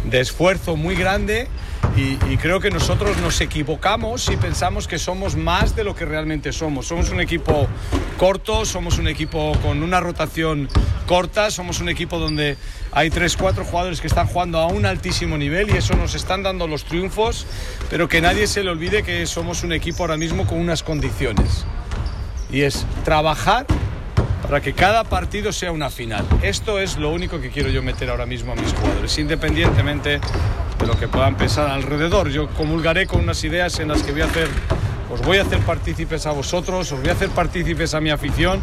[0.06, 1.50] de esfuerzo muy grande
[1.96, 6.54] y, creo que nosotros nos equivocamos si pensamos que somos más de lo que realmente
[6.54, 6.88] somos.
[6.88, 7.68] Somos un equipo
[8.18, 10.70] corto, somos un equipo con una rotación
[11.06, 12.56] corta, somos un equipo donde
[12.92, 16.68] hay 3-4 jugadores que están jugando a un altísimo nivel y eso nos están dando
[16.68, 17.46] los triunfos,
[17.90, 21.66] pero que nadie se le olvide que somos un equipo ahora mismo con unas condiciones.
[22.52, 23.66] Y es trabajar
[24.42, 26.26] para que cada partido sea una final.
[26.42, 30.20] Esto es lo único que quiero yo meter ahora mismo a mis jugadores, independientemente
[30.80, 32.30] de lo que puedan pensar alrededor.
[32.30, 34.48] Yo comulgaré con unas ideas en las que voy a hacer,
[35.12, 38.62] os voy a hacer partícipes a vosotros, os voy a hacer partícipes a mi afición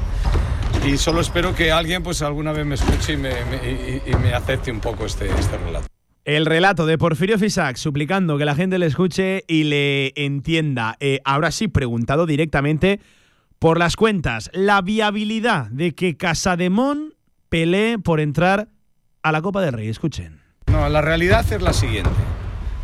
[0.84, 5.06] y solo espero que alguien pues alguna vez me escuche y me, acepte un poco
[5.06, 5.86] este, este relato.
[6.24, 10.96] El relato de Porfirio Fisac suplicando que la gente le escuche y le entienda.
[10.98, 13.00] Eh, ahora sí, preguntado directamente
[13.58, 17.14] por las cuentas, la viabilidad de que Casademón
[17.48, 18.68] pelee por entrar
[19.22, 19.88] a la Copa del Rey.
[19.88, 20.40] Escuchen.
[20.66, 22.10] No, la realidad es la siguiente.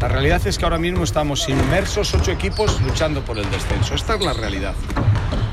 [0.00, 3.94] La realidad es que ahora mismo estamos inmersos ocho equipos luchando por el descenso.
[3.94, 4.74] Esta es la realidad.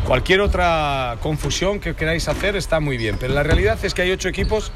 [0.08, 4.12] Cualquier otra confusión que queráis hacer está muy bien, pero la realidad es que hay
[4.12, 4.72] ocho equipos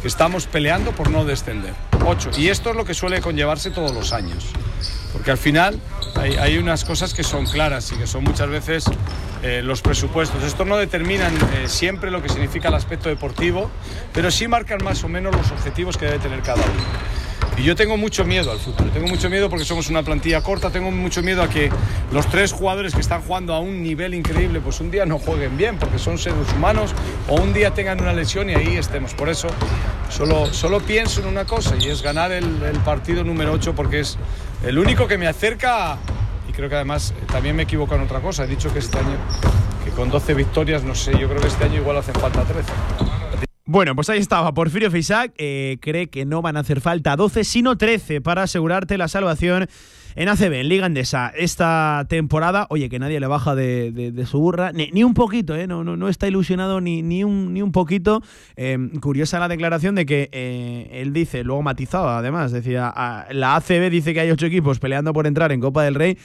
[0.00, 1.74] que estamos peleando por no descender.
[2.06, 2.30] Ocho.
[2.36, 4.52] Y esto es lo que suele conllevarse todos los años.
[5.12, 5.80] Porque al final
[6.18, 8.84] hay, unas cosas que son claras y que son muchas veces
[9.42, 10.42] eh, los presupuestos.
[10.42, 13.70] Estos no determinan eh, siempre lo que significa el aspecto deportivo,
[14.12, 17.26] pero sí marcan más o menos los objetivos que debe tener cada uno.
[17.58, 20.70] Y yo tengo mucho miedo al fútbol, tengo mucho miedo porque somos una plantilla corta,
[20.70, 21.70] tengo mucho miedo a que
[22.12, 25.56] los tres jugadores que están jugando a un nivel increíble, pues un día no jueguen
[25.56, 26.94] bien porque son seres humanos
[27.28, 29.14] o un día tengan una lesión y ahí estemos.
[29.14, 29.48] Por eso
[30.10, 34.00] solo, solo pienso en una cosa y es ganar el, el partido número 8 porque
[34.00, 34.18] es
[34.64, 35.98] el único que me acerca
[36.48, 38.44] y creo que además eh, también me equivoco en otra cosa.
[38.44, 39.16] He dicho que este año,
[39.84, 42.72] que con 12 victorias, no sé, yo creo que este año igual hacen falta 13.
[43.64, 44.54] Bueno, pues ahí estaba.
[44.54, 48.96] Porfirio Fisac eh, cree que no van a hacer falta 12, sino 13 para asegurarte
[48.96, 49.68] la salvación
[50.16, 51.30] en ACB, en Liga Endesa.
[51.36, 55.66] Esta temporada, oye, que nadie le baja de, su burra, ni, un poquito, ¿eh?
[55.66, 58.22] no, está ilusionado ni, un, poquito.
[58.56, 62.92] Em, curiosa la declaración de que eh, él dice, luego matizado además, decía,
[63.30, 66.16] la ACB dice que hay ocho equipos peleando por entrar en Copa del Rey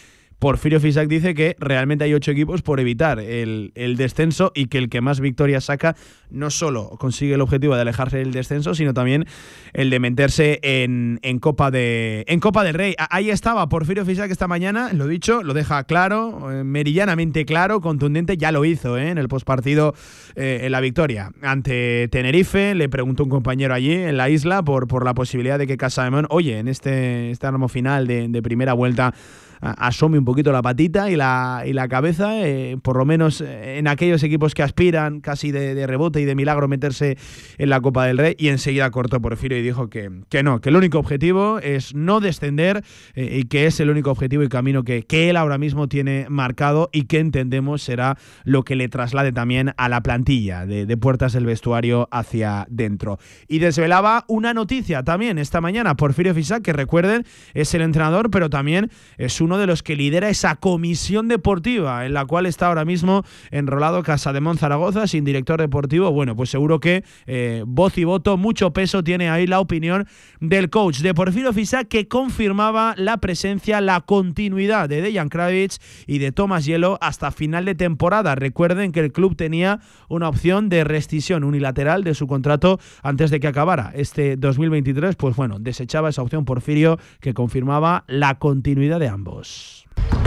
[0.42, 4.90] Porfirio Fisac dice que realmente hay ocho equipos por evitar el, descenso y que el
[4.90, 5.96] que más victorias saca
[6.32, 9.28] no solo consigue el objetivo de alejarse del descenso, sino también
[9.74, 12.96] el de meterse en, Copa, de, en Copa del Rey.
[13.12, 18.36] Ahí estaba Porfirio Fisac esta mañana, lo dicho, lo deja claro, eh, merillanamente claro, contundente,
[18.36, 19.94] ya lo hizo eh, en el postpartido
[20.36, 22.74] eh, en la victoria ante Tenerife.
[22.74, 26.10] Le preguntó un compañero allí en la isla por, por la posibilidad de que Casa
[26.10, 29.14] de oye, en este, este final de, de primera vuelta,
[29.62, 33.78] asome un poquito la patita y la, y la cabeza, eh, por lo menos eh,
[33.78, 37.18] en aquellos equipos que aspiran casi de, rebote y de milagro meterse
[37.58, 38.36] en la Copa del Rey.
[38.38, 42.20] Y enseguida cortó Porfirio y dijo que, que no, que el único objetivo es no
[42.20, 42.84] descender
[43.14, 46.26] eh, y que es el único objetivo y camino que, que él ahora mismo tiene
[46.30, 50.98] marcado y que entendemos será lo que le traslade también a la plantilla de, de
[50.98, 53.20] puertas del vestuario hacia dentro.
[53.48, 58.50] Y desvelaba una noticia también esta mañana, Porfirio Fisac, que recuerden, es el entrenador, pero
[58.50, 62.68] también es un uno de los que lidera esa comisión deportiva en la cual está
[62.68, 66.10] ahora mismo enrolado Casa de Zaragoza sin director deportivo.
[66.11, 70.07] Bueno, pues seguro que eh, voz y voto, mucho peso tiene ahí la opinión
[70.40, 76.19] del coach de Porfirio Fisac que confirmaba la presencia, la continuidad de Dejan Kravitz y
[76.19, 78.36] de Thomas Hielo hasta final de temporada.
[78.36, 83.41] Recuerden que el club tenía una opción de rescisión unilateral de su contrato antes de
[83.41, 85.18] que acabara este 2023.
[85.18, 89.41] Pues bueno, desechaba esa opción Porfirio que confirmaba la continuidad de ambos.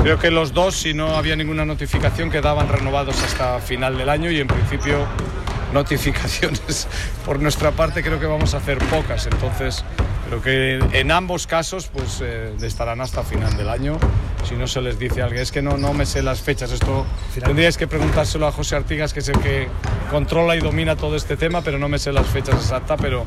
[0.03, 4.31] Creo que los dos, si no había ninguna notificación, quedaban renovados hasta final del año
[4.31, 5.07] y en principio
[5.73, 6.87] notificaciones
[7.25, 9.27] por nuestra parte creo que vamos a hacer pocas.
[9.27, 9.85] Entonces,
[10.29, 13.99] creo que en ambos casos pues eh, estarán hasta final del año.
[14.47, 16.71] Si no se les dice a alguien, es que no, no me sé las fechas.
[16.71, 17.07] Esto
[17.43, 19.69] tendríais que preguntárselo a José Artigas, que es el que
[20.11, 22.99] controla y domina todo este tema, pero no me sé las fechas exactas.
[23.01, 23.25] Pero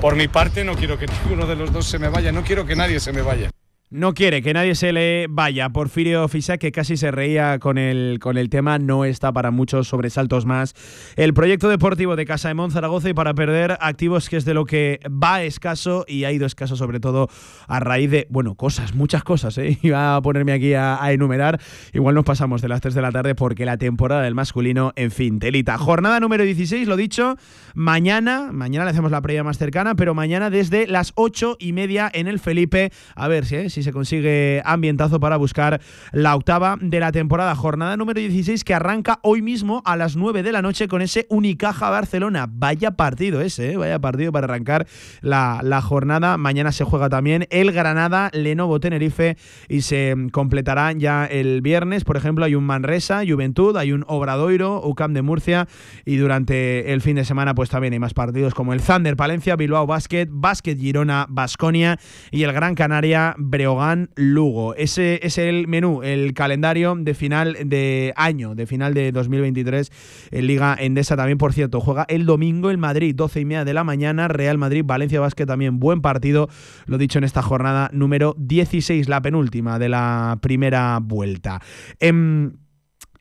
[0.00, 2.66] por mi parte no quiero que ninguno de los dos se me vaya, no quiero
[2.66, 3.50] que nadie se me vaya.
[3.92, 5.68] No quiere que nadie se le vaya.
[5.70, 9.88] Porfirio Fisac, que casi se reía con el, con el tema, no está para muchos
[9.88, 10.76] sobresaltos más.
[11.16, 14.64] El proyecto deportivo de Casa de Monzaragoza y para perder activos, que es de lo
[14.64, 17.28] que va escaso y ha ido escaso sobre todo
[17.66, 19.58] a raíz de, bueno, cosas, muchas cosas.
[19.58, 19.76] ¿eh?
[19.82, 21.60] Iba a ponerme aquí a, enumerar.
[21.92, 25.10] Igual nos pasamos de las 3 de la tarde porque la temporada del masculino, en
[25.10, 25.78] fin, telita.
[25.78, 27.34] Jornada número 16, lo dicho,
[27.74, 32.08] mañana, mañana le hacemos la previa más cercana, pero mañana desde las 8 y media
[32.14, 32.92] en el Felipe.
[33.16, 33.68] A ver si, ¿eh?
[33.68, 35.80] si se consigue ambientazo para buscar
[36.12, 37.54] la octava de la temporada.
[37.54, 41.26] Jornada número 16 que arranca hoy mismo a las 9 de la noche con ese
[41.30, 42.46] Unicaja Barcelona.
[42.50, 43.76] Vaya partido ese, ¿eh?
[43.76, 44.86] vaya partido para arrancar
[45.20, 46.36] la, la, jornada.
[46.36, 49.36] Mañana se juega también el Granada, Lenovo Tenerife
[49.68, 52.04] y se completará ya el viernes.
[52.04, 55.68] Por ejemplo, hay un Manresa, Juventud, hay un Obradoiro, UCAM de Murcia
[56.04, 59.56] y durante el fin de semana pues también hay más partidos como el Thunder Palencia,
[59.56, 61.98] Bilbao Basket, Basket Girona, Basconia
[62.30, 63.69] y el Gran Canaria, Breogán
[64.16, 64.74] Lugo.
[64.74, 69.90] Ese es el menú, el calendario de final de año, de final de 2023
[70.30, 71.80] en Liga Endesa también, por cierto.
[71.80, 75.46] Juega el domingo el Madrid, 12 y media de la mañana, Real Madrid, Valencia Basket
[75.46, 76.48] también, buen partido,
[76.86, 81.60] lo dicho en esta jornada número 16, la penúltima de la primera vuelta.
[82.00, 82.52] Em,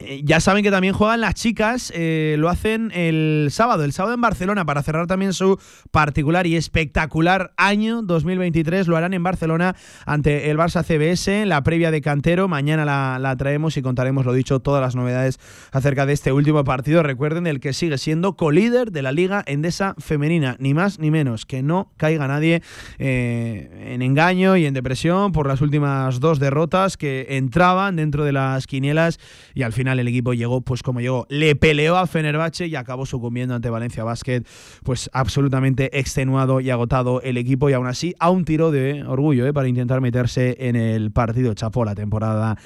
[0.01, 4.15] eh, ya saben que también juegan las chicas, eh, lo hacen el sábado, el sábado
[4.15, 5.59] en Barcelona, para cerrar también su
[5.91, 8.87] particular y espectacular año 2023.
[8.87, 12.47] Lo harán en Barcelona ante el Barça CBS, la previa de Cantero.
[12.47, 15.37] Mañana la, traemos y contaremos, lo dicho, todas las novedades
[15.73, 17.03] acerca de este último partido.
[17.03, 21.45] Recuerden, el que sigue siendo colíder de la Liga Endesa Femenina, ni más ni menos,
[21.45, 22.61] que no caiga nadie
[22.99, 28.31] eh, en engaño y en depresión por las últimas dos derrotas que entraban dentro de
[28.31, 29.19] las quinielas
[29.53, 31.25] y al final el equipo llegó pues como llegó.
[31.29, 34.43] Le peleó a Fenerbahce y acabó sucumbiendo ante Valencia Basket,
[34.83, 39.47] pues absolutamente extenuado y agotado el equipo y aún así a un tiro de orgullo
[39.47, 39.53] ¿eh?
[39.53, 41.53] para intentar meterse en el partido.
[41.53, 42.57] Chapó la temporada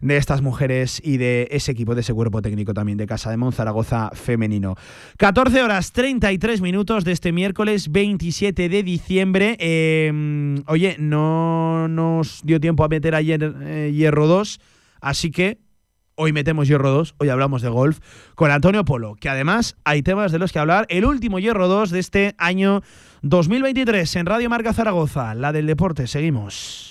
[0.00, 3.36] de estas mujeres y de ese equipo, de ese cuerpo técnico también de Casa de
[3.36, 4.74] Monzaragoza femenino.
[5.18, 9.56] 14 horas 33 minutos de este miércoles 27 de diciembre.
[9.60, 14.60] Em, oye, no nos dio tiempo a meter ayer eh, Hierro 2,
[15.00, 15.58] así que
[16.22, 17.98] Hoy metemos Hierro 2, hoy hablamos de golf
[18.34, 20.84] con Antonio Polo, que además hay temas de los que hablar.
[20.90, 22.82] El último Hierro 2 de este año
[23.22, 26.06] 2023 en Radio Marca Zaragoza, la del deporte.
[26.06, 26.89] Seguimos.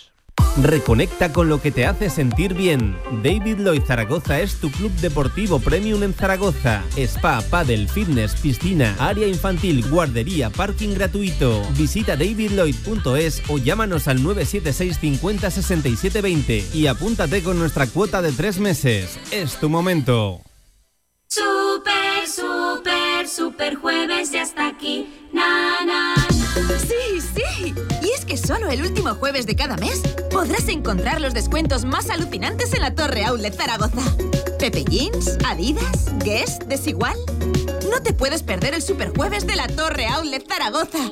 [0.62, 2.98] Reconecta con lo que te hace sentir bien.
[3.24, 6.84] David Lloyd Zaragoza es tu club deportivo premium en Zaragoza.
[6.98, 11.62] Spa, paddle, fitness, piscina, área infantil, guardería, parking gratuito.
[11.78, 18.32] Visita davidlloyd.es o llámanos al 976 50 67 20 y apúntate con nuestra cuota de
[18.32, 19.20] tres meses.
[19.32, 20.42] Es tu momento.
[21.32, 25.28] Super, super, super jueves ya está aquí.
[25.32, 26.16] Na,
[26.88, 27.76] Sí, sí.
[28.02, 30.02] Y es que solo el último jueves de cada mes
[30.32, 34.02] podrás encontrar los descuentos más alucinantes en la Torre Outlet Zaragoza.
[34.58, 37.16] Pepe Jeans, Adidas, Guess, Desigual.
[37.92, 41.12] No te puedes perder el super jueves de la Torre Outlet Zaragoza.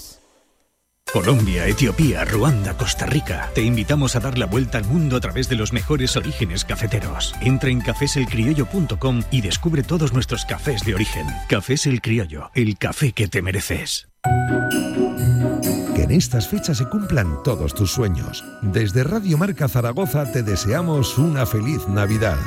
[1.13, 3.49] Colombia, Etiopía, Ruanda, Costa Rica.
[3.53, 7.35] Te invitamos a dar la vuelta al mundo a través de los mejores orígenes cafeteros.
[7.41, 11.27] Entra en cafeselcriollo.com y descubre todos nuestros cafés de origen.
[11.49, 14.07] Cafés El Criollo, el café que te mereces.
[15.95, 18.45] Que en estas fechas se cumplan todos tus sueños.
[18.61, 22.37] Desde Radio Marca Zaragoza te deseamos una feliz Navidad.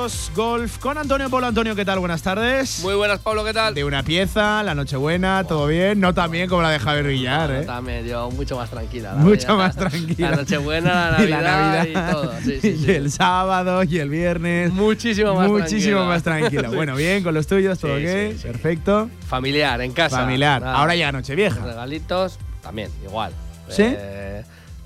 [0.00, 1.46] De Hierro 2, Golf, con Antonio Polo.
[1.46, 1.98] Antonio, ¿qué tal?
[1.98, 2.80] Buenas tardes.
[2.82, 3.74] Muy buenas, Pablo, ¿qué tal?
[3.74, 6.00] De una pieza, la Nochebuena, todo bien.
[6.00, 7.64] No tan bien como la de Javier Villar, ¿eh?
[7.64, 9.14] también, yo mucho más tranquila.
[9.14, 10.30] mucho más tranquila.
[10.30, 12.32] La Nochebuena, la Navidad y, todo.
[12.62, 14.72] y el sábado y el viernes.
[14.72, 16.70] Muchísimo más Muchísimo más tranquila.
[16.80, 18.40] Bueno, bien, con los tuyos, todo ok.
[18.42, 19.10] Perfecto.
[19.26, 20.20] Familiar, en casa.
[20.20, 20.62] Familiar.
[20.64, 21.62] Ahora ya Nochevieja.
[21.64, 23.32] Regalitos, también, igual.
[23.68, 23.82] ¿Sí?
[23.86, 24.29] Eh,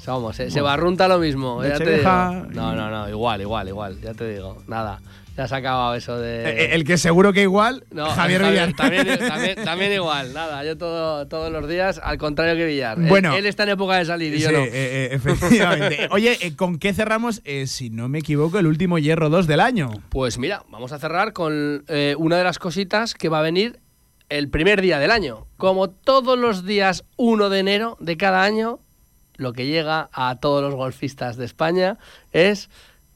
[0.04, 1.64] somos, se barrunta lo mismo.
[1.64, 2.10] Ya te digo.
[2.50, 4.00] No, no, no, igual, igual, igual.
[4.00, 5.00] Ya te digo, nada.
[5.36, 6.44] Ya se ha acabado eso de.
[6.44, 8.72] Eh, eh, el que seguro que igual, Javier, Villar.
[9.64, 10.62] También, igual, nada.
[10.64, 13.00] Yo todo, todos los días, al contrario que Villar.
[13.00, 13.34] Bueno.
[13.34, 14.58] Él, está en época de salir y yo no.
[14.58, 16.08] Eh, efectivamente.
[16.12, 19.90] Oye, ¿con qué cerramos, si no me equivoco, el último Hierro 2 del año?
[20.10, 21.84] Pues mira, vamos a cerrar con
[22.18, 23.80] una de las cositas que va a venir
[24.28, 25.46] el primer día del año.
[25.56, 28.78] Como todos los días 1 de enero de cada año,
[29.36, 31.98] lo que llega a todos los golfistas de España
[32.32, 32.70] es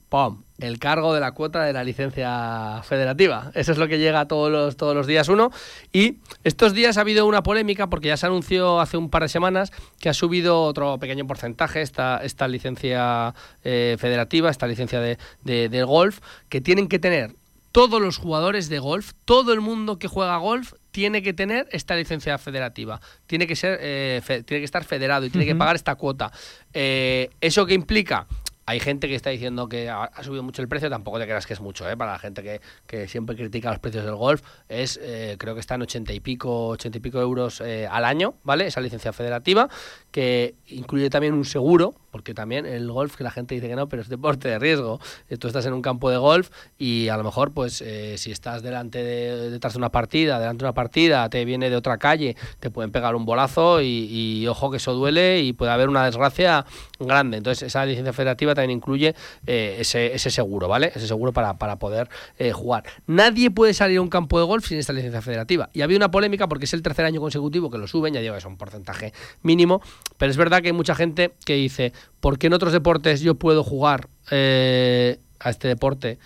[0.09, 0.43] ¡pum!
[0.59, 3.53] el cargo de la cuota de la licencia federativa.
[3.55, 5.53] Eso es lo que llega todos los, todos los días uno.
[5.93, 9.29] Y estos días ha habido una polémica porque ya se anunció hace un par de
[9.29, 15.19] semanas que ha subido otro pequeño porcentaje esta, esta licencia eh, federativa, esta licencia de,
[15.45, 17.37] de, golf, que tienen que tener
[17.71, 21.95] todos los jugadores de golf, todo el mundo que juega golf tiene que tener esta
[21.95, 25.95] licencia federativa, tiene que ser, eh, tiene que estar federado y tiene que pagar esta
[25.95, 26.33] cuota.
[26.75, 28.27] Eh, ¿Eso qué implica?
[28.69, 31.55] Hay gente que está diciendo que ha, subido mucho el precio, tampoco te creas que
[31.55, 31.97] es mucho, ¿eh?
[31.97, 35.61] para la gente que, que siempre critica los precios del golf, es eh, creo que
[35.61, 38.67] está en 80 y pico, 80 y pico euros eh, al año, ¿vale?
[38.67, 39.71] Esa licencia federativa,
[40.19, 43.89] que incluye también un seguro, porque también el golf, que la gente dice que no,
[43.89, 44.99] pero es deporte de riesgo.
[45.39, 48.63] Tú estás en un campo de golf y a lo mejor, pues, eh, si estás
[48.63, 52.35] delante de, detrás de una partida, delante de una partida, te viene de otra calle,
[52.59, 56.67] te pueden pegar un bolazo y, ojo que eso duele y puede haber una desgracia
[56.99, 57.37] grande.
[57.37, 59.15] Entonces, esa licencia federativa también incluye
[59.47, 60.91] eh, ese, seguro, ¿vale?
[60.97, 62.09] Ese seguro para, para poder
[62.39, 62.83] eh, jugar.
[63.07, 65.71] Nadie puede salir a un campo de golf sin esta licencia federativa.
[65.73, 68.35] Y había una polémica porque es el tercer año consecutivo que lo suben, ya digo,
[68.35, 69.13] es un porcentaje
[69.43, 69.81] mínimo,
[70.17, 73.35] pero es verdad que hay mucha gente que dice, ¿por qué en otros deportes yo
[73.37, 76.19] puedo jugar eh, a este deporte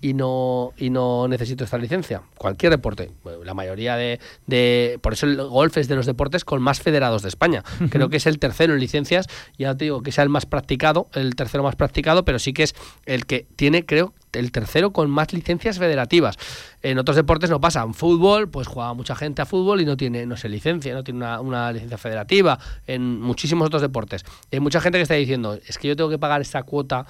[0.00, 2.22] y no, y no necesito esta licencia.
[2.36, 3.10] Cualquier deporte.
[3.44, 7.22] La mayoría de, de, Por eso el golf es de los deportes con más federados
[7.22, 7.64] de España.
[7.90, 9.26] Creo que es el tercero en licencias.
[9.58, 12.64] Ya te digo que sea el más practicado, el tercero más practicado, pero sí que
[12.64, 12.74] es
[13.06, 16.36] el que tiene, creo, el tercero con más licencias federativas.
[16.82, 17.82] En otros deportes no pasa.
[17.82, 21.02] En fútbol, pues juega mucha gente a fútbol y no tiene, no se licencia, no
[21.02, 22.58] tiene una, una licencia federativa.
[22.86, 24.24] En muchísimos otros deportes.
[24.52, 27.06] hay mucha gente que está diciendo, es que yo tengo que pagar esta cuota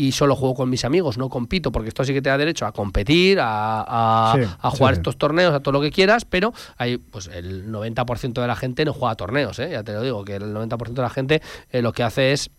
[0.00, 2.64] y solo juego con mis amigos, no compito, porque esto sí que te da derecho
[2.64, 7.70] a competir, a, jugar estos torneos, a todo lo que quieras, pero hay pues el
[7.70, 9.68] 90% de la gente no juega torneos, ¿eh?
[9.72, 12.50] ya te lo digo, que el 90% de la gente eh, lo que hace es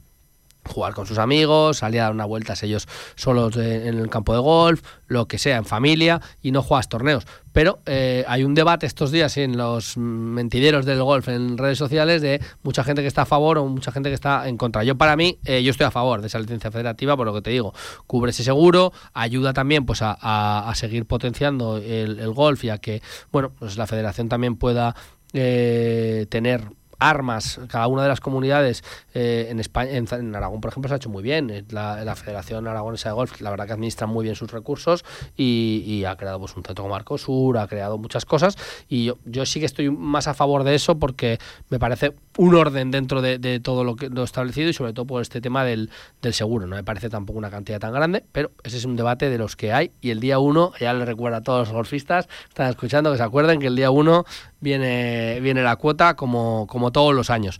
[0.65, 4.39] jugar con sus amigos, salir a dar una vuelta ellos solos en el campo de
[4.39, 7.25] golf, lo que sea, en familia, y no juegas torneos.
[7.53, 12.21] Pero eh, hay un debate estos días en los mentideros del golf en redes sociales
[12.21, 14.83] de mucha gente que está a favor o mucha gente que está en contra.
[14.83, 17.41] Yo para mí, eh, yo estoy a favor de esa licencia federativa, por lo que
[17.41, 17.73] te digo,
[18.07, 23.01] cubre ese seguro, ayuda también pues a, seguir potenciando el, golf y a que,
[23.31, 24.95] bueno, pues la federación también pueda
[25.33, 26.63] eh, tener
[27.01, 28.83] armas, cada una de las comunidades
[29.13, 31.49] eh, en España, en, Aragón, por ejemplo, se ha hecho muy bien.
[31.49, 35.03] Eh, la, Federación Aragonesa de Golf, la verdad que administra muy bien sus recursos
[35.35, 38.55] y, ha creado pues, un centro como Marcosur, ha creado muchas cosas.
[38.87, 42.55] Y yo, yo, sí que estoy más a favor de eso porque me parece un
[42.55, 45.89] orden dentro de, todo lo que lo establecido y sobre todo por este tema del,
[46.21, 46.67] del, seguro.
[46.67, 49.55] No me parece tampoco una cantidad tan grande, pero ese es un debate de los
[49.55, 49.91] que hay.
[50.01, 53.23] Y el día uno, ya le recuerda a todos los golfistas, están escuchando que se
[53.23, 54.25] acuerden que el día uno
[54.59, 57.59] viene, viene la cuota como, como todos los años.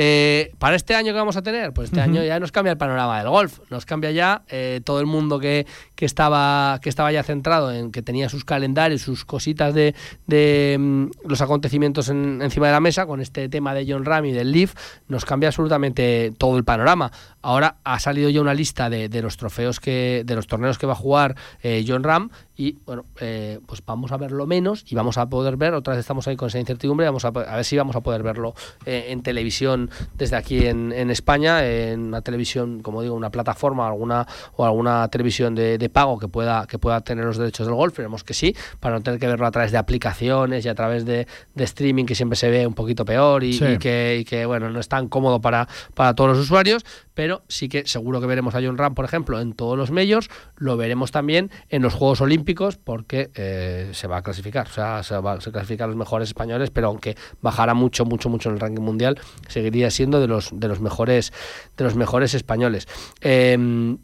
[0.00, 2.78] Eh, para este año que vamos a tener, pues este año ya nos cambia el
[2.78, 5.66] panorama del golf, nos cambia ya eh, todo el mundo que,
[5.96, 9.96] que, estaba, que estaba ya centrado en que tenía sus calendarios, sus cositas de,
[10.28, 14.30] de mm, los acontecimientos encima de la mesa, con este tema de John Ram y
[14.30, 14.74] del Leaf,
[15.08, 17.10] nos cambia absolutamente todo el panorama.
[17.42, 20.86] Ahora ha salido ya una lista de, de los trofeos que, de los torneos que
[20.86, 21.34] va a jugar
[21.64, 25.56] eh, John Ram y bueno, eh, pues vamos a verlo menos y vamos a poder
[25.56, 28.00] ver, otra vez estamos ahí con esa incertidumbre, vamos a, a ver si vamos a
[28.00, 28.54] poder verlo
[28.84, 33.86] eh, en televisión desde aquí en, en, España, en una televisión, como digo, una plataforma
[33.86, 37.74] alguna o alguna televisión de, de, pago que pueda, que pueda tener los derechos del
[37.74, 40.74] golf, esperemos que sí, para no tener que verlo a través de aplicaciones y a
[40.74, 44.46] través de, de streaming que siempre se ve un poquito peor y, que, y, que,
[44.46, 46.84] bueno, no es tan cómodo para, para todos los usuarios,
[47.14, 50.30] pero sí que seguro que veremos a John Ram, por ejemplo, en todos los medios,
[50.56, 55.02] lo veremos también en los Juegos Olímpicos porque eh, se va a clasificar, o sea,
[55.02, 58.60] se, va, a clasificar los mejores españoles, pero aunque bajara mucho, mucho, mucho en el
[58.60, 61.32] ranking mundial, seguiría siendo de los, de los mejores,
[61.76, 62.86] de los mejores españoles.
[63.20, 63.98] Em,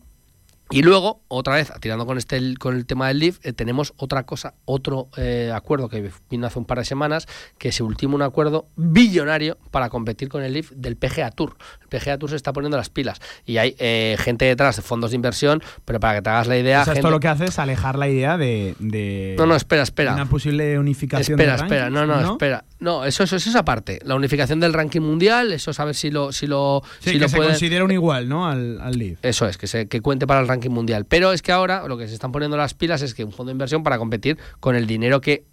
[0.71, 4.25] y luego, otra vez, tirando con este con el tema del LIF, eh, tenemos otra
[4.25, 7.29] cosa, otro eh, acuerdo que vino hace un par de semanas,
[7.59, 11.57] que se ultima un acuerdo billonario para competir con el LIF del PGA Tour.
[11.99, 15.17] PGA Tour se está poniendo las pilas y hay eh, gente detrás de fondos de
[15.17, 16.83] inversión, pero para que te hagas la idea...
[16.83, 19.35] O sea, esto lo que hace es alejar la idea de...
[19.39, 20.15] no, no, espera, espera.
[20.15, 22.65] Una posible unificación Espera, espera, no, no, no, espera.
[22.81, 23.99] No, eso, eso, es esa parte.
[24.05, 26.33] La unificación del ranking mundial, eso es a ver si lo.
[26.33, 28.47] Si lo, sí, si que se considera un igual, ¿no?
[28.47, 29.17] Al, al.
[29.23, 31.05] Eso es, que, se, que cuente para el ranking mundial.
[31.07, 33.49] Pero es que ahora lo que se están poniendo las pilas es que un fondo
[33.49, 35.45] de inversión para competir con el dinero que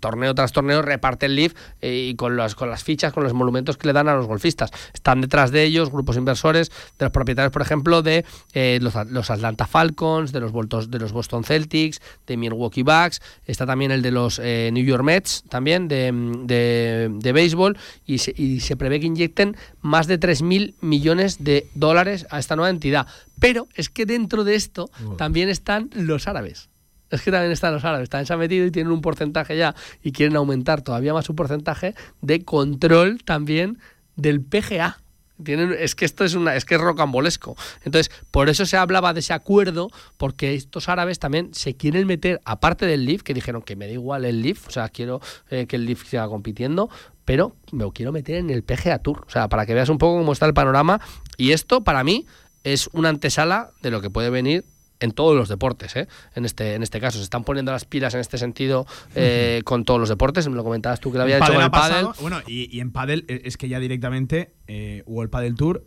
[0.00, 3.32] torneo tras torneo reparte el Leaf eh, y con las, con las fichas, con los
[3.34, 4.70] monumentos que le dan a los golfistas.
[4.92, 9.30] Están detrás de ellos grupos inversores, de los propietarios, por ejemplo, de eh, los, los,
[9.30, 10.52] Atlanta Falcons, de los,
[10.90, 15.02] de los Boston Celtics, de Milwaukee Bucks, está también el de los eh, New York
[15.02, 16.12] Mets, también de,
[16.44, 17.76] de, de béisbol,
[18.06, 22.56] y se, y se prevé que inyecten más de 3.000 millones de dólares a esta
[22.56, 23.06] nueva entidad.
[23.40, 26.67] Pero es que dentro de esto también están los árabes.
[27.10, 29.74] Es que también están los árabes, están se han metido y tienen un porcentaje ya
[30.02, 33.78] y quieren aumentar todavía más su porcentaje de control también
[34.16, 35.00] del PGA.
[35.42, 37.56] Tienen, es que esto es una es que es rocambolesco.
[37.84, 42.40] Entonces, por eso se hablaba de ese acuerdo, porque estos árabes también se quieren meter,
[42.44, 45.20] aparte del LIF, que dijeron que me da igual el LIF, o sea, quiero
[45.50, 46.90] eh, que el LIF siga compitiendo,
[47.24, 49.24] pero me quiero meter en el PGA Tour.
[49.26, 51.00] O sea, para que veas un poco cómo está el panorama.
[51.36, 52.26] Y esto, para mí,
[52.64, 54.64] es una antesala de lo que puede venir
[55.00, 56.08] en todos los deportes, ¿eh?
[56.34, 57.18] en, este, en este caso.
[57.18, 60.48] Se están poniendo las pilas en este sentido eh, con todos los deportes.
[60.48, 62.08] Me lo comentabas tú que lo había hecho con el pádel.
[62.20, 65.86] Bueno, y, en pádel eh, es que ya directamente eh, World Padel Tour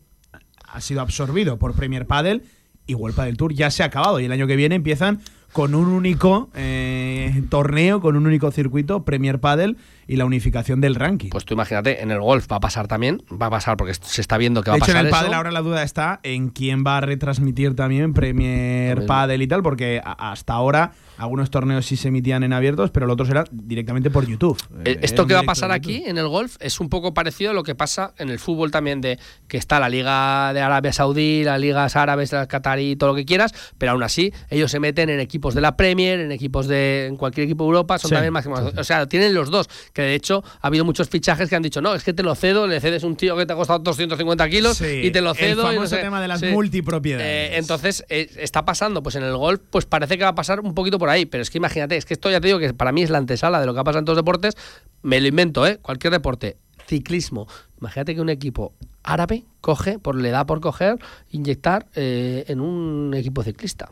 [0.67, 2.43] ha sido absorbido por Premier Padel
[2.87, 4.19] y World Padel Tour ya se ha acabado.
[4.19, 5.21] Y el año que viene empiezan
[5.51, 9.77] con un único eh, torneo, con un único circuito, Premier Padel
[10.11, 11.29] y la unificación del ranking.
[11.29, 14.19] Pues tú imagínate, en el golf va a pasar también, va a pasar porque se
[14.19, 16.19] está viendo que va de a hecho, pasar en el pádel ahora la duda está
[16.23, 21.85] en quién va a retransmitir también Premier Padel y tal, porque hasta ahora algunos torneos
[21.85, 24.57] sí se emitían en abiertos, pero el otro será directamente por YouTube.
[24.83, 27.51] Eh, Eh, Esto que va a pasar aquí en el golf es un poco parecido
[27.51, 29.17] a lo que pasa en el fútbol también de
[29.47, 33.25] que está la liga de Arabia Saudí, las ligas árabes, la Qatarí, todo lo que
[33.25, 37.05] quieras, pero aún así ellos se meten en equipos de la Premier, en equipos de
[37.07, 40.00] en cualquier equipo de Europa, son Sí, también máximos, o sea, tienen los dos, que
[40.01, 42.67] de hecho ha habido muchos fichajes que han dicho, "No, es que te lo cedo,
[42.67, 45.35] le cedes un tío que te ha costado 250 kilos Sí, y te lo el
[45.37, 46.01] cedo." y no famoso sé".
[46.01, 46.47] tema de las Sí.
[46.47, 47.27] multipropiedades.
[47.53, 50.59] Eh, entonces, eh, está pasando, pues en el golf, pues parece que va a pasar
[50.59, 52.73] un poquito por ahí, pero es que imagínate, es que esto ya te digo que
[52.73, 54.55] para mí es la antesala de lo que ha pasado en todos los deportes,
[55.03, 55.77] me lo invento, ¿eh?
[55.81, 56.57] Cualquier deporte,
[56.87, 57.47] ciclismo.
[57.79, 58.73] Imagínate que un equipo
[59.03, 60.97] árabe coge, por le da por coger,
[61.31, 63.89] inyectar eh, en un equipo ciclista.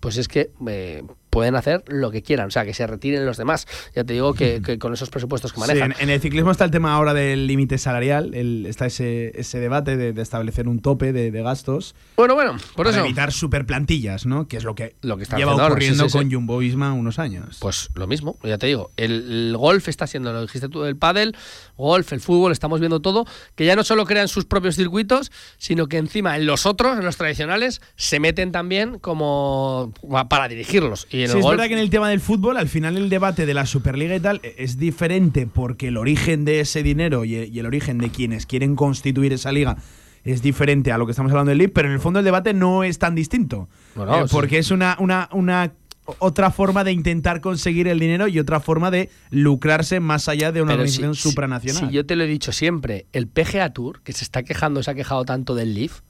[0.00, 0.50] Pues es que
[1.36, 3.66] pueden hacer lo que quieran, o sea, que se retiren los demás.
[3.94, 5.92] Ya te digo que, que con esos presupuestos que Sí, manejan.
[5.92, 9.58] en, en el ciclismo está el tema ahora del límite salarial, el- está ese, ese
[9.60, 11.94] debate de, de establecer un tope de, de gastos.
[12.16, 13.04] Bueno, bueno, por para eso.
[13.04, 14.48] evitar superplantillas, ¿no?
[14.48, 16.18] Que es lo que, Lo que está lleva haciendo ocurriendo sí, sí, sí.
[16.24, 17.58] con Jumbo Visma unos años.
[17.60, 20.96] Pues lo mismo, ya te digo, el, el golf está siendo, lo dijiste tú, el
[20.96, 21.36] pádel,
[21.76, 23.26] golf, el fútbol, estamos viendo todo,
[23.56, 27.04] que ya no solo crean sus propios circuitos, sino que encima en los otros, en
[27.04, 29.92] los tradicionales, se meten también como
[30.30, 31.06] para dirigirlos.
[31.10, 32.96] Y en Sí, el es golf, verdad que en el tema del fútbol, al final
[32.96, 36.82] el debate de la Superliga y tal e- es diferente porque el origen de ese
[36.82, 39.76] dinero y e- y el origen de quienes quieren constituir esa liga
[40.24, 42.52] es diferente a lo que estamos hablando del LIB, pero en el fondo el debate
[42.52, 43.68] no es tan distinto.
[43.96, 44.32] Eh, sí.
[44.32, 45.72] porque es una, una, una
[46.18, 50.62] otra forma de intentar conseguir el dinero y otra forma de lucrarse más allá de
[50.62, 51.88] una Pero organización si- si- supranacional.
[51.88, 54.90] Si yo te lo he dicho siempre, el PGA Tour, que se está quejando, se
[54.90, 56.00] ha quejado tanto del Leaf,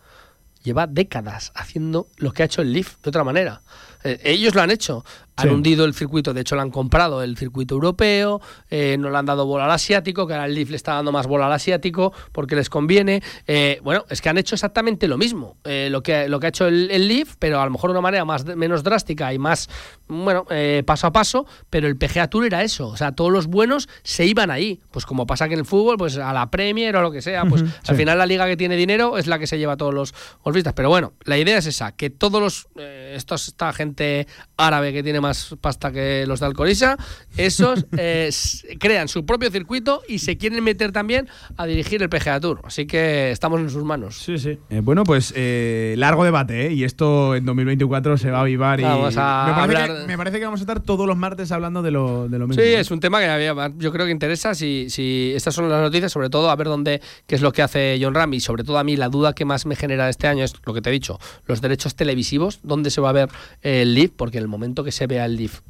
[0.62, 3.60] lleva décadas haciendo lo que ha hecho el Leaf de otra manera.
[4.04, 5.04] Eh, ellos lo han hecho.
[5.36, 5.54] Han Sí.
[5.54, 8.40] hundido el circuito, de hecho lo han comprado el circuito europeo,
[8.70, 11.12] eh, no le han dado bola al asiático, que ahora el Leaf le está dando
[11.12, 13.22] más bola al asiático porque les conviene.
[13.46, 16.48] Eh, bueno, es que han hecho exactamente lo mismo, eh, lo, que, lo que ha
[16.48, 19.38] hecho el, el Leaf, pero a lo mejor de una manera más, menos drástica y
[19.38, 19.68] más,
[20.08, 20.46] bueno,
[20.86, 24.24] paso a paso, pero el PGA Tour era eso, o sea, todos los buenos se
[24.24, 27.10] iban ahí, pues como pasa que en el fútbol, pues a la Premier o lo
[27.10, 27.94] que sea, pues al sí.
[27.94, 30.72] final la liga que tiene dinero es la que se lleva a todos los golfistas,
[30.72, 34.26] pero bueno, la idea es esa, que todos los, estos, esta gente
[34.56, 36.96] árabe que tiene más pasta que los de Alcoriza,
[37.36, 38.30] esos eh,
[38.78, 42.86] crean su propio circuito y se quieren meter también a dirigir el PGA Tour, así
[42.86, 44.16] que estamos en sus manos.
[44.18, 44.58] Sí, sí.
[44.70, 46.72] Eh, bueno, pues eh, largo debate, ¿eh?
[46.72, 48.80] Y esto en 2024 se va a avivar.
[48.80, 51.16] Y Vamos a me, parece hablar- que, me parece que vamos a estar todos los
[51.16, 52.62] martes hablando de lo, de lo mismo.
[52.62, 54.54] Sí, es un tema que había, yo creo que interesa.
[54.54, 57.62] Si, si estas son las noticias, sobre todo a ver dónde, qué es lo que
[57.62, 60.26] hace John Ram y sobre todo a mí la duda que más me genera este
[60.26, 63.28] año es lo que te he dicho, los derechos televisivos, dónde se va a ver
[63.62, 65.60] el Leaf, porque en el momento que se vea el Leaf,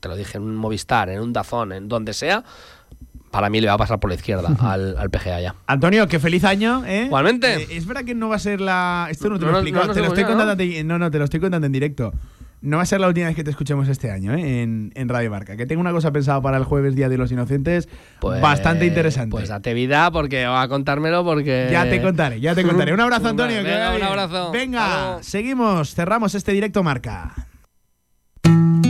[0.00, 2.44] te lo dije en un Movistar, en un Dazón, en donde sea,
[3.30, 5.54] para mí le va a pasar por la izquierda al, al PGA ya.
[5.66, 7.04] Antonio, que feliz año, ¿eh?
[7.06, 7.54] Igualmente.
[7.62, 9.08] Eh, es verdad que no va a ser la.
[9.10, 10.56] Esto no te No, lo he no, explicado, no te lo estoy ya, contando.
[10.56, 12.12] ti- No, no, te lo estoy contando en directo.
[12.60, 14.62] No va a ser la última vez que te escuchemos este año, ¿eh?
[14.62, 15.54] En, en Radio Marca.
[15.56, 17.88] Que tengo una cosa pensada para el jueves, Día de los Inocentes,
[18.20, 19.32] Pues- bastante interesante.
[19.32, 21.68] Pues date vida porque va a contármelo porque...
[21.70, 22.94] ya te contaré, ya te contaré.
[22.94, 23.58] Un abrazo, Antonio.
[23.58, 24.50] que Venga, vaya un abrazo.
[24.52, 27.34] Venga, seguimos, cerramos este directo Marca.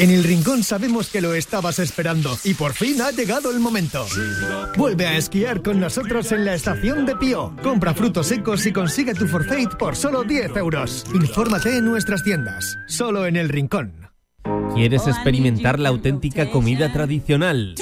[0.00, 4.06] En el Rincón sabemos que lo estabas esperando y por fin ha llegado el momento.
[4.78, 7.54] Vuelve a esquiar con nosotros en la estación de Pío.
[7.62, 11.04] Compra frutos secos y consigue tu forfait por solo 10 euros.
[11.12, 14.08] Infórmate en nuestras tiendas, solo en el Rincón.
[14.74, 17.74] ¿Quieres experimentar la auténtica comida tradicional?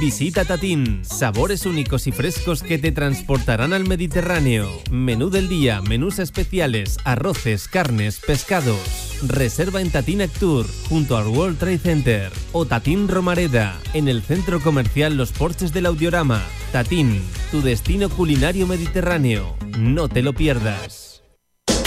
[0.00, 4.68] Visita Tatín, sabores únicos y frescos que te transportarán al Mediterráneo.
[4.90, 9.16] Menú del día, menús especiales, arroces, carnes, pescados.
[9.26, 12.32] Reserva en Tatín Actur, junto al World Trade Center.
[12.52, 16.42] O Tatín Romareda, en el centro comercial Los Porches del Audiorama.
[16.72, 19.56] Tatín, tu destino culinario mediterráneo.
[19.78, 21.22] No te lo pierdas.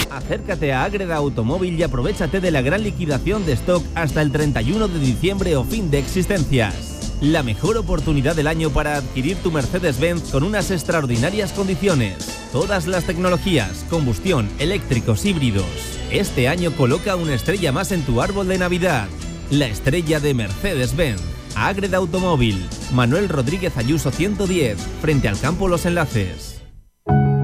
[0.09, 4.87] Acércate a Agreda Automóvil y aprovechate de la gran liquidación de stock hasta el 31
[4.87, 10.31] de diciembre o fin de existencias la mejor oportunidad del año para adquirir tu Mercedes-Benz
[10.31, 12.47] con unas extraordinarias condiciones.
[12.51, 15.65] Todas las tecnologías, combustión, eléctricos, híbridos.
[16.11, 19.07] Este año coloca una estrella más en tu árbol de Navidad.
[19.51, 21.21] La estrella de Mercedes-Benz.
[21.55, 22.65] Agreda Automóvil.
[22.93, 26.61] Manuel Rodríguez Ayuso 110, frente al campo Los Enlaces.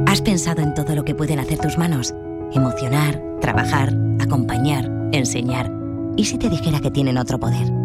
[0.07, 2.13] ¿Has pensado en todo lo que pueden hacer tus manos?
[2.53, 5.71] Emocionar, trabajar, acompañar, enseñar.
[6.15, 7.84] ¿Y si te dijera que tienen otro poder?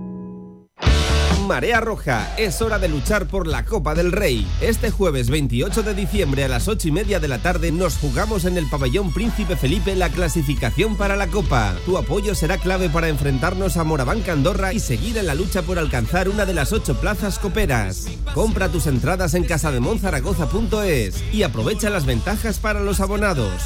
[1.47, 4.47] Marea Roja, es hora de luchar por la Copa del Rey.
[4.61, 8.45] Este jueves 28 de diciembre a las 8 y media de la tarde nos jugamos
[8.45, 11.75] en el pabellón Príncipe Felipe la clasificación para la Copa.
[11.85, 15.79] Tu apoyo será clave para enfrentarnos a Moraván Andorra y seguir en la lucha por
[15.79, 18.07] alcanzar una de las ocho plazas coperas.
[18.33, 23.61] Compra tus entradas en casademonzaragoza.es y aprovecha las ventajas para los abonados.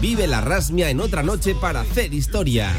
[0.00, 2.72] Vive la rasmia en otra noche para hacer historia.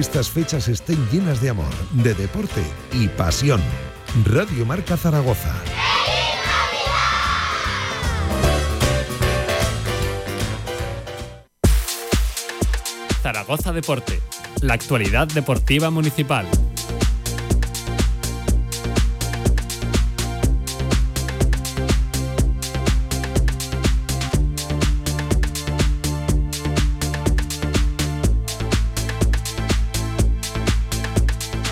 [0.00, 2.62] Estas fechas estén llenas de amor, de deporte
[2.92, 3.60] y pasión.
[4.24, 5.54] Radio Marca Zaragoza.
[13.22, 14.20] Zaragoza Deporte,
[14.62, 16.46] la actualidad deportiva municipal.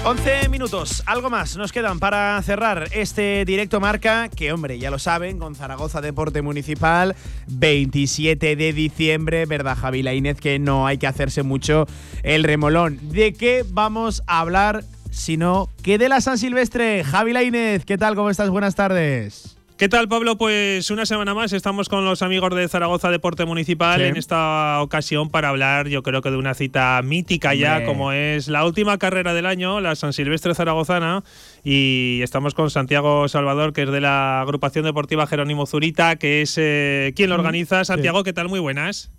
[0.08, 4.98] 11 minutos, algo más nos quedan para cerrar este directo marca que, hombre, ya lo
[4.98, 7.14] saben, con Zaragoza Deporte Municipal,
[7.48, 11.84] 27 de diciembre, ¿verdad, Javi Inés Que no hay que hacerse mucho
[12.22, 12.98] el remolón.
[13.10, 14.82] ¿De qué vamos a hablar?
[15.10, 17.04] Sino que de la San Silvestre.
[17.04, 18.14] Javi Inés ¿qué tal?
[18.14, 18.48] ¿Cómo estás?
[18.48, 19.57] Buenas tardes.
[19.78, 20.36] ¿Qué tal, Pablo?
[20.36, 25.30] Pues una semana más estamos con los amigos de Zaragoza Deporte Municipal en esta ocasión
[25.30, 29.34] para hablar, yo creo que de una cita mítica ya, como es la última carrera
[29.34, 31.22] del año, la San Silvestre Zaragozana.
[31.62, 36.56] Y estamos con Santiago Salvador, que es de la agrupación deportiva Jerónimo Zurita, que es
[36.58, 37.84] eh, quien lo mm, organiza.
[37.84, 38.48] Santiago, ¿qué tal?
[38.48, 39.12] Muy buenas.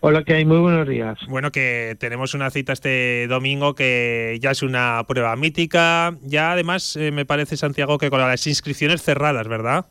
[0.00, 0.44] Hola, ¿qué hay?
[0.44, 1.18] Muy buenos días.
[1.28, 6.16] Bueno, que tenemos una cita este domingo que ya es una prueba mítica.
[6.22, 9.86] Ya además eh, me parece, Santiago, que con las inscripciones cerradas, ¿verdad?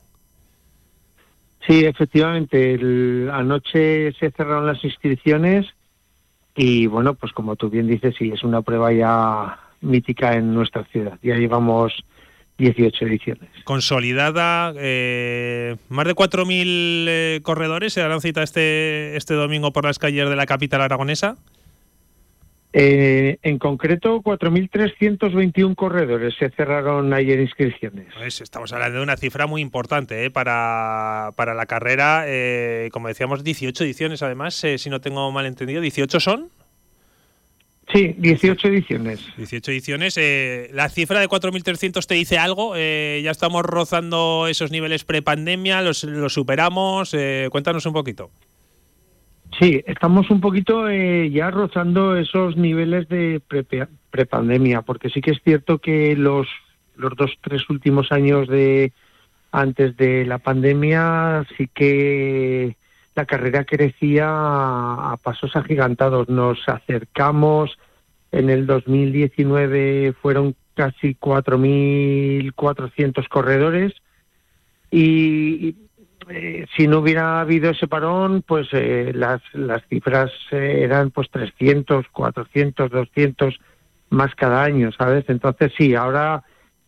[1.67, 2.79] Sí, efectivamente.
[3.31, 5.65] anoche se cerraron las inscripciones
[6.55, 10.85] y bueno, pues como tú bien dices, sí, es una prueba ya mítica en nuestra
[10.85, 11.19] ciudad.
[11.21, 11.93] Ya llevamos
[12.57, 13.49] 18 ediciones.
[13.63, 19.99] Consolidada, eh, más de 4.000 eh, corredores se darán cita este, este domingo por las
[19.99, 21.37] calles de la capital aragonesa.
[22.73, 28.07] Eh, en concreto, 4.321 corredores se cerraron ayer inscripciones.
[28.15, 32.25] Pues estamos hablando de una cifra muy importante para, para la carrera.
[32.91, 35.81] como decíamos, 18 ediciones además, si no tengo mal entendido.
[35.81, 36.49] ¿18 son?
[37.93, 39.25] Sí, 18 ediciones.
[39.37, 40.17] 18 ediciones.
[40.17, 42.73] Eh, ¿La cifra de 4.300 te dice algo?
[42.75, 45.81] Eh, ¿Ya estamos rozando esos niveles prepandemia?
[45.81, 47.13] ¿Los, los superamos?
[47.13, 48.29] Eh, cuéntanos un poquito.
[49.57, 53.41] Sí, estamos un poquito ya rozando esos niveles de
[54.11, 56.47] prepandemia, porque sí que es cierto que los,
[56.97, 58.91] los dos, tres últimos años de
[59.51, 62.75] antes de la pandemia sí que
[63.17, 66.29] la carrera crecía a pasos agigantados.
[66.29, 67.77] Nos acercamos,
[68.31, 73.93] en el 2019 fueron casi 4.400 corredores
[74.91, 75.75] y,
[76.29, 81.31] eh, si no hubiera habido ese parón, pues eh, las, las cifras eh, eran pues
[81.31, 83.59] 300, 400, 200
[84.11, 85.25] más cada año, ¿sabes?
[85.27, 86.43] Entonces sí, ahora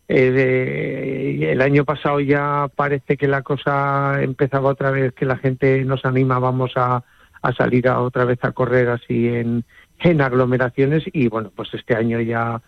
[0.10, 6.04] el año pasado ya parece que la cosa empezaba otra vez, que la gente nos
[6.04, 7.04] animábamos a,
[7.42, 9.64] a salir a otra vez a correr así en,
[10.00, 12.60] en aglomeraciones y bueno, pues este año ya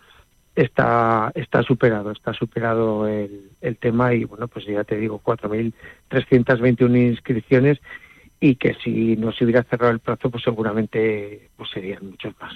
[0.54, 6.96] está está superado, está superado el, el tema y bueno, pues ya te digo, 4.321
[6.96, 7.80] inscripciones
[8.42, 12.52] y que si no se hubiera cerrado el plazo, pues seguramente pues serían muchos más.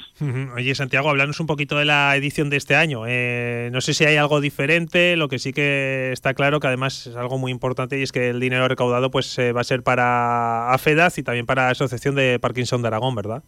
[0.56, 3.04] Oye, Santiago, háblanos un poquito de la edición de este año.
[3.06, 7.06] Eh, no sé si hay algo diferente, lo que sí que está claro que además
[7.06, 9.84] es algo muy importante y es que el dinero recaudado pues eh, va a ser
[9.84, 13.44] para AFEDAZ y también para la Asociación de Parkinson de Aragón, ¿verdad?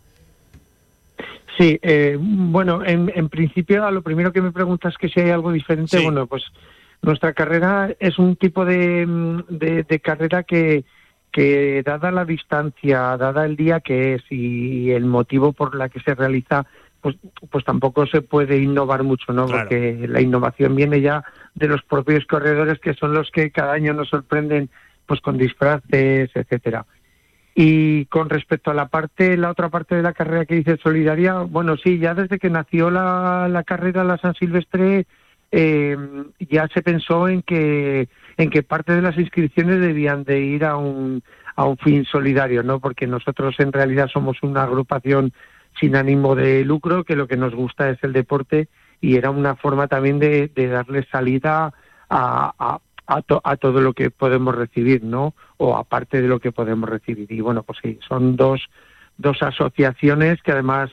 [1.58, 5.30] Sí, eh, bueno, en, en, principio lo primero que me preguntas es que si hay
[5.30, 6.44] algo diferente, bueno, pues
[7.02, 9.04] nuestra carrera es un tipo de,
[9.48, 10.84] de, carrera que,
[11.32, 16.00] que dada la distancia, dada el día que es y el motivo por la que
[16.00, 16.66] se realiza,
[17.00, 17.16] pues,
[17.50, 19.46] pues tampoco se puede innovar mucho, ¿no?
[19.46, 21.24] Porque la innovación viene ya
[21.54, 24.70] de los propios corredores que son los que cada año nos sorprenden
[25.06, 26.84] pues con disfraces, etcétera.
[27.54, 31.40] Y con respecto a la parte, la otra parte de la carrera que dice Solidaria,
[31.40, 35.06] bueno, sí, ya desde que nació la, la carrera la San Silvestre,
[35.50, 35.96] eh,
[36.38, 38.08] ya se pensó en que,
[38.38, 41.22] en que parte de las inscripciones debían de ir a un,
[41.56, 42.78] a un fin solidario, ¿no?
[42.78, 45.32] Porque nosotros en realidad somos una agrupación
[45.78, 48.68] sin ánimo de lucro, que lo que nos gusta es el deporte
[49.00, 51.72] y era una forma también de, de darle salida
[52.08, 55.34] a, a, todo lo que podemos recibir, ¿no?
[55.56, 57.30] O aparte de lo que podemos recibir.
[57.32, 58.68] Y bueno, pues sí, son dos,
[59.16, 60.90] dos asociaciones que además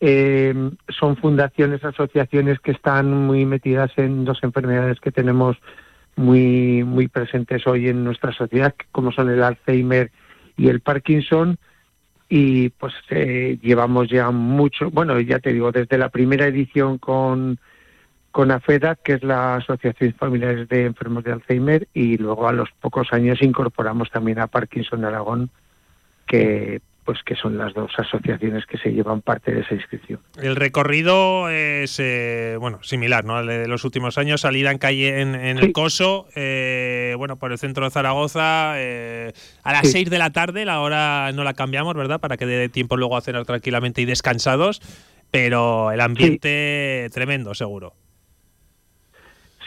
[0.00, 0.54] eh,
[0.88, 5.56] son fundaciones, asociaciones que están muy metidas en dos enfermedades que tenemos
[6.16, 10.10] muy, muy presentes hoy en nuestra sociedad, como son el Alzheimer
[10.56, 11.58] y el Parkinson.
[12.28, 17.58] Y pues eh, llevamos ya mucho, bueno, ya te digo, desde la primera edición con
[18.36, 22.68] con AFEDA, que es la Asociación Familiares de Enfermos de Alzheimer, y luego a los
[22.82, 25.48] pocos años incorporamos también a Parkinson Aragón,
[26.26, 30.20] que pues que son las dos asociaciones que se llevan parte de esa inscripción.
[30.42, 33.36] El recorrido es eh, bueno similar, ¿no?
[33.36, 37.58] Al de los últimos años, salida en calle en, el Coso, eh, bueno, por el
[37.58, 41.94] centro de Zaragoza, eh, a las 6 de la tarde, la hora no la cambiamos,
[41.94, 42.18] ¿verdad?
[42.18, 44.82] Para que dé tiempo luego a cenar tranquilamente y descansados,
[45.30, 47.94] pero el ambiente tremendo, seguro.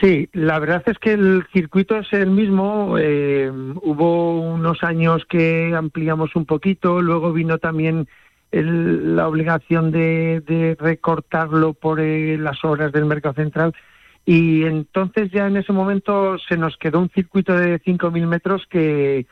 [0.02, 2.98] Sí, la verdad es que el circuito es el mismo.
[2.98, 8.08] Eh, hubo unos años que ampliamos un poquito, luego vino también
[8.52, 13.74] la obligación de, recortarlo por eh, las horas del mercado central
[14.26, 19.26] y entonces ya en ese momento se nos quedó un circuito de 5.000 metros que,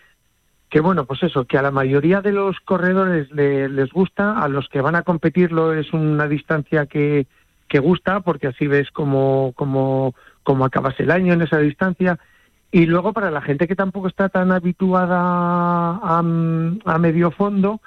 [0.69, 4.67] que bueno, pues eso, que a la mayoría de los corredores les gusta, a los
[4.69, 7.27] que van a competirlo es una distancia que,
[7.67, 10.15] que gusta porque así ves como, como
[10.47, 12.17] cómo acabas el año en esa distancia.
[12.71, 16.21] Y luego para la gente que tampoco está tan habituada a,
[16.99, 17.81] medio fondo,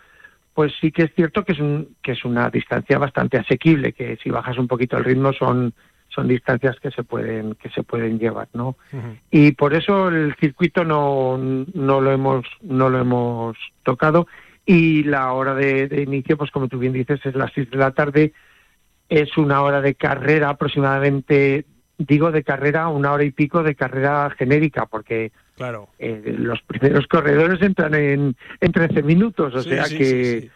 [0.53, 4.19] pues sí que es cierto que es, un, que es una distancia bastante asequible, que
[4.23, 5.73] si bajas un poquito el ritmo son,
[6.11, 8.77] son distancias que se pueden, que se pueden llevar, ¿no?
[9.31, 14.27] Y por eso el circuito no, no, lo hemos, no lo hemos tocado.
[14.67, 17.79] Y la hora de, de inicio, pues como tú bien dices, es las 6 de
[17.79, 18.35] la tarde.
[19.09, 21.65] Es una hora de carrera aproximadamente
[22.07, 25.89] digo de carrera, una hora y pico de carrera genérica, porque claro.
[25.99, 30.51] Eh, los primeros corredores entran en, en 13 minutos, o sea que...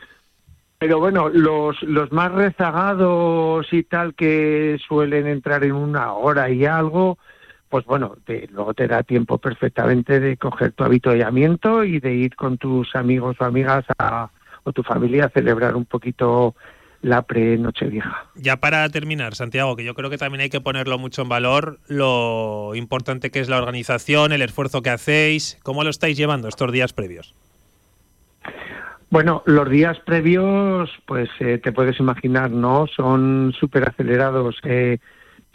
[0.78, 6.64] pero bueno, los, los más rezagados y tal que suelen entrar en una hora y
[6.64, 7.18] algo,
[7.68, 8.16] pues bueno,
[8.52, 13.36] luego te da tiempo perfectamente de coger tu habituallamiento y de ir con tus amigos
[13.40, 14.30] o amigas a,
[14.62, 16.54] o tu familia a celebrar un poquito
[17.04, 18.26] la pre-Nochevieja.
[18.34, 21.78] Ya para terminar, Santiago, que yo creo que también hay que ponerlo mucho en valor,
[21.86, 26.72] lo importante que es la organización, el esfuerzo que hacéis, ¿cómo lo estáis llevando estos
[26.72, 27.34] días previos?
[29.10, 32.86] Bueno, los días previos, pues eh, te puedes imaginar, ¿no?
[32.86, 34.56] Son súper acelerados.
[34.64, 34.98] Eh,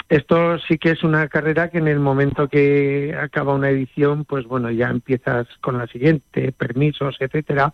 [0.07, 4.45] esto sí que es una carrera que en el momento que acaba una edición, pues
[4.45, 7.73] bueno, ya empiezas con la siguiente, permisos, etcétera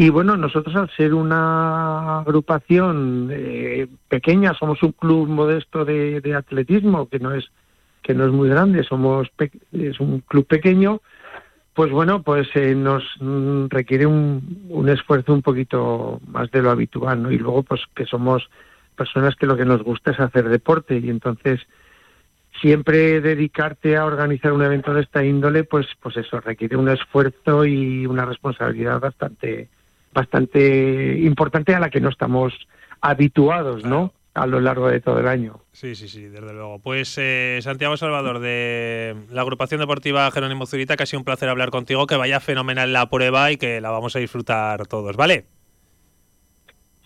[0.00, 7.06] y bueno, nosotros al ser una agrupación eh, pequeña, somos un club modesto de, atletismo
[7.06, 7.50] que no es
[8.00, 9.28] que no es muy grande, somos
[9.72, 11.02] es un club pequeño,
[11.74, 16.70] pues bueno, pues eh, nos mm, requiere un, un, esfuerzo un poquito más de lo
[16.70, 17.30] habitual, ¿no?
[17.30, 18.48] Y luego pues que somos
[18.96, 21.60] personas que lo que nos gusta es hacer deporte y entonces
[22.58, 27.66] siempre dedicarte a organizar un evento de esta índole, pues, pues eso requiere un esfuerzo
[27.66, 29.68] y una responsabilidad bastante,
[30.12, 32.52] bastante importante a la que no estamos
[33.00, 34.12] habituados, ¿no?
[34.34, 35.60] A lo largo de todo el año.
[35.72, 36.78] Sí, sí, sí, desde luego.
[36.78, 41.48] Pues eh, Santiago Salvador de la agrupación deportiva Jerónimo Zurita, que ha sido un placer
[41.48, 45.46] hablar contigo, que vaya fenomenal la prueba y que la vamos a disfrutar todos, ¿vale?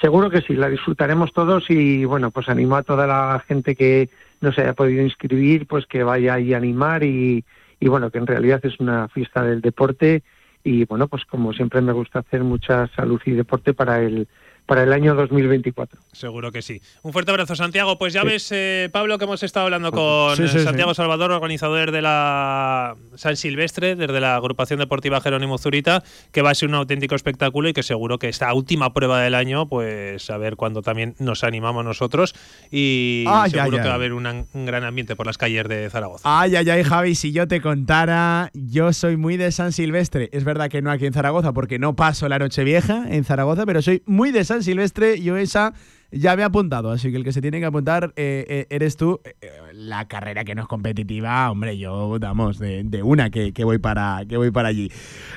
[0.01, 4.11] Seguro que sí, la disfrutaremos todos y bueno, pues animo a toda la gente que
[4.41, 7.45] no se haya podido inscribir, pues que vaya ahí a animar y,
[7.81, 10.23] y bueno, que en realidad es una fiesta del deporte
[10.65, 14.27] y bueno, pues como siempre me gusta hacer mucha salud y deporte para el
[14.67, 16.01] para el año 2024.
[16.13, 16.81] Seguro que sí.
[17.03, 17.99] Un fuerte abrazo, Santiago.
[17.99, 20.97] Pues ya ves, eh, Pablo, que hemos estado hablando con Sí, sí, Santiago sí.
[20.97, 26.55] Salvador, organizador de la San Silvestre, desde la agrupación deportiva Jerónimo Zurita, que va a
[26.55, 30.39] ser un auténtico espectáculo y que seguro que esta última prueba del año, pues a
[30.39, 32.35] ver cuándo también nos animamos nosotros
[32.71, 36.23] y seguro que va a haber un, un gran ambiente por las calles de Zaragoza.
[36.25, 40.31] Ay, ay, ay, Javi, si yo te contara, yo soy muy de San Silvestre.
[40.33, 43.67] Es verdad que no aquí en Zaragoza, porque no paso la noche vieja en Zaragoza,
[43.67, 45.21] pero soy muy de San Silvestre.
[45.21, 45.75] Yo esa
[46.15, 48.97] ya me he apuntado, así que el que se tiene que apuntar eh, eh, eres
[48.97, 49.21] tú.
[49.25, 54.23] Eh, la carrera que no es competitiva, hombre, yo, vamos, de, una que, voy para,
[54.29, 54.91] que voy para allí.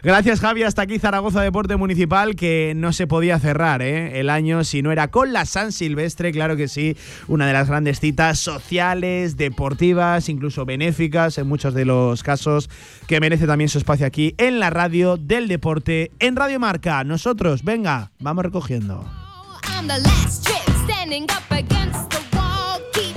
[0.03, 0.63] Gracias, Javi.
[0.63, 5.09] Hasta aquí Zaragoza Deporte Municipal, que no se podía cerrar el año si no era
[5.09, 6.95] con la San Silvestre, claro que sí,
[7.27, 12.69] una de las grandes citas sociales, deportivas, incluso benéficas en muchos de los casos,
[13.07, 17.03] que merece también su espacio aquí en la radio del deporte, en Radio Marca.
[17.03, 19.05] Nosotros, venga, vamos recogiendo.
[19.63, 22.79] I'm the last trick standing up against the wall.
[22.93, 23.15] Keep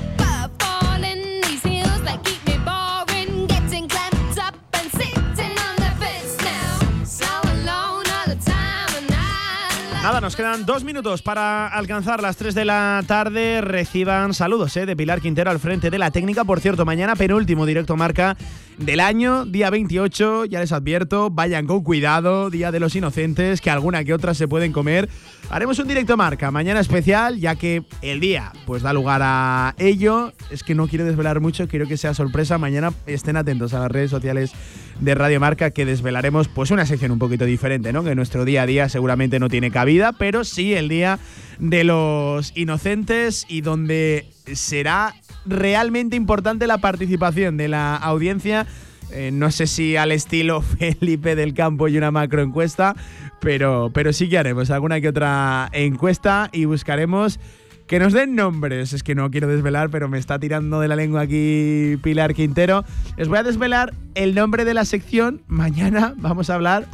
[0.59, 3.47] falling these hills that keep me boring.
[3.47, 7.05] Getting clamped up and sitting on the fence now.
[7.05, 12.37] So alone all the time and I Nada, nos quedan dos minutos para alcanzar las
[12.37, 13.61] 3 de la tarde.
[13.61, 14.87] Reciban saludos ¿eh?
[14.87, 16.45] de Pilar Quintero al frente de la técnica.
[16.45, 18.37] Por cierto, mañana penúltimo directo marca
[18.81, 20.47] del año, día 28.
[20.47, 22.51] Ya les advierto, vayan con cuidado.
[22.51, 25.09] Día de los inocentes, que alguna que otra se pueden comer.
[25.51, 30.32] Haremos un directo marca mañana especial, ya que el día pues da lugar a ello.
[30.51, 32.59] Es que no quiero desvelar mucho, quiero que sea sorpresa.
[32.59, 34.52] Mañana estén atentos a las redes sociales
[35.01, 38.02] de Radio Marca que desvelaremos pues una sección un poquito diferente, ¿no?
[38.02, 41.19] Que nuestro día a día seguramente no tiene cabida, pero sí el día
[41.59, 45.15] de los inocentes y donde será
[45.47, 48.67] realmente importante la participación de la audiencia.
[49.12, 52.95] Eh, no sé si al estilo Felipe del Campo y una macroencuesta,
[53.41, 57.41] pero, pero sí que haremos alguna que otra encuesta y buscaremos
[57.89, 58.93] que nos den nombres.
[58.93, 62.85] Es que no quiero desvelar, pero me está tirando de la lengua aquí Pilar Quintero.
[63.17, 65.43] Les voy a desvelar el nombre de la sección.
[65.49, 66.87] Mañana vamos a hablar.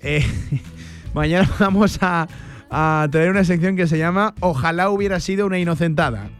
[0.00, 0.24] eh,
[1.14, 2.26] mañana vamos a,
[2.70, 6.30] a tener una sección que se llama Ojalá hubiera sido una inocentada.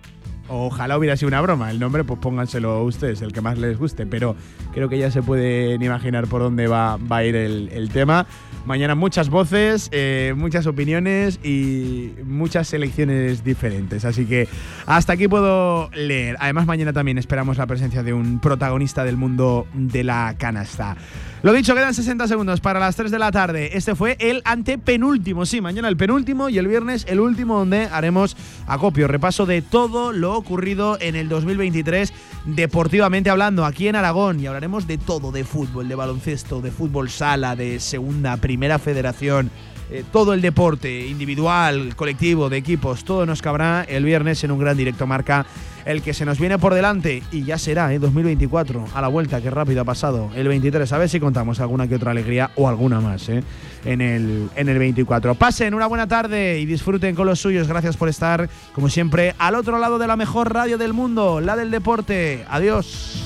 [0.48, 1.70] Ojalá hubiera sido una broma.
[1.70, 4.06] El nombre, pues pónganselo ustedes, el que más les guste.
[4.06, 4.34] Pero
[4.78, 8.26] creo que ya se pueden imaginar por dónde va, va a ir el, tema.
[8.64, 14.04] Mañana muchas voces, eh, muchas opiniones y muchas selecciones diferentes.
[14.04, 14.46] Así que
[14.86, 16.36] hasta aquí puedo leer.
[16.38, 20.96] Además, mañana también esperamos la presencia de un protagonista del mundo de la canasta.
[21.42, 23.70] Lo dicho, quedan 60 segundos para las 3 de la tarde.
[23.76, 25.46] Este fue el antepenúltimo.
[25.46, 28.36] Sí, mañana el penúltimo y el viernes el último, donde haremos
[28.66, 32.12] acopio, repaso de todo lo ocurrido en el 2023,
[32.44, 34.40] deportivamente hablando, aquí en Aragón.
[34.40, 39.50] Y hablaremos de todo: de fútbol, de baloncesto, de fútbol sala, de segunda, primera federación.
[39.90, 44.58] eh, todo el deporte, individual, colectivo, de equipos, todo nos cabrá el viernes en un
[44.58, 45.46] gran directo marca.
[45.86, 47.98] El que se nos viene por delante y ya será, ¿eh?
[47.98, 50.28] 2024, a la vuelta, que rápido ha pasado.
[50.34, 53.42] El 23, a ver si contamos alguna que otra alegría o alguna más ¿eh?
[53.86, 55.34] en, el, en el 24.
[55.36, 57.66] Pasen una buena tarde y disfruten con los suyos.
[57.68, 61.56] Gracias por estar, como siempre, al otro lado de la mejor radio del mundo, la
[61.56, 62.44] del deporte.
[62.50, 63.24] Adiós.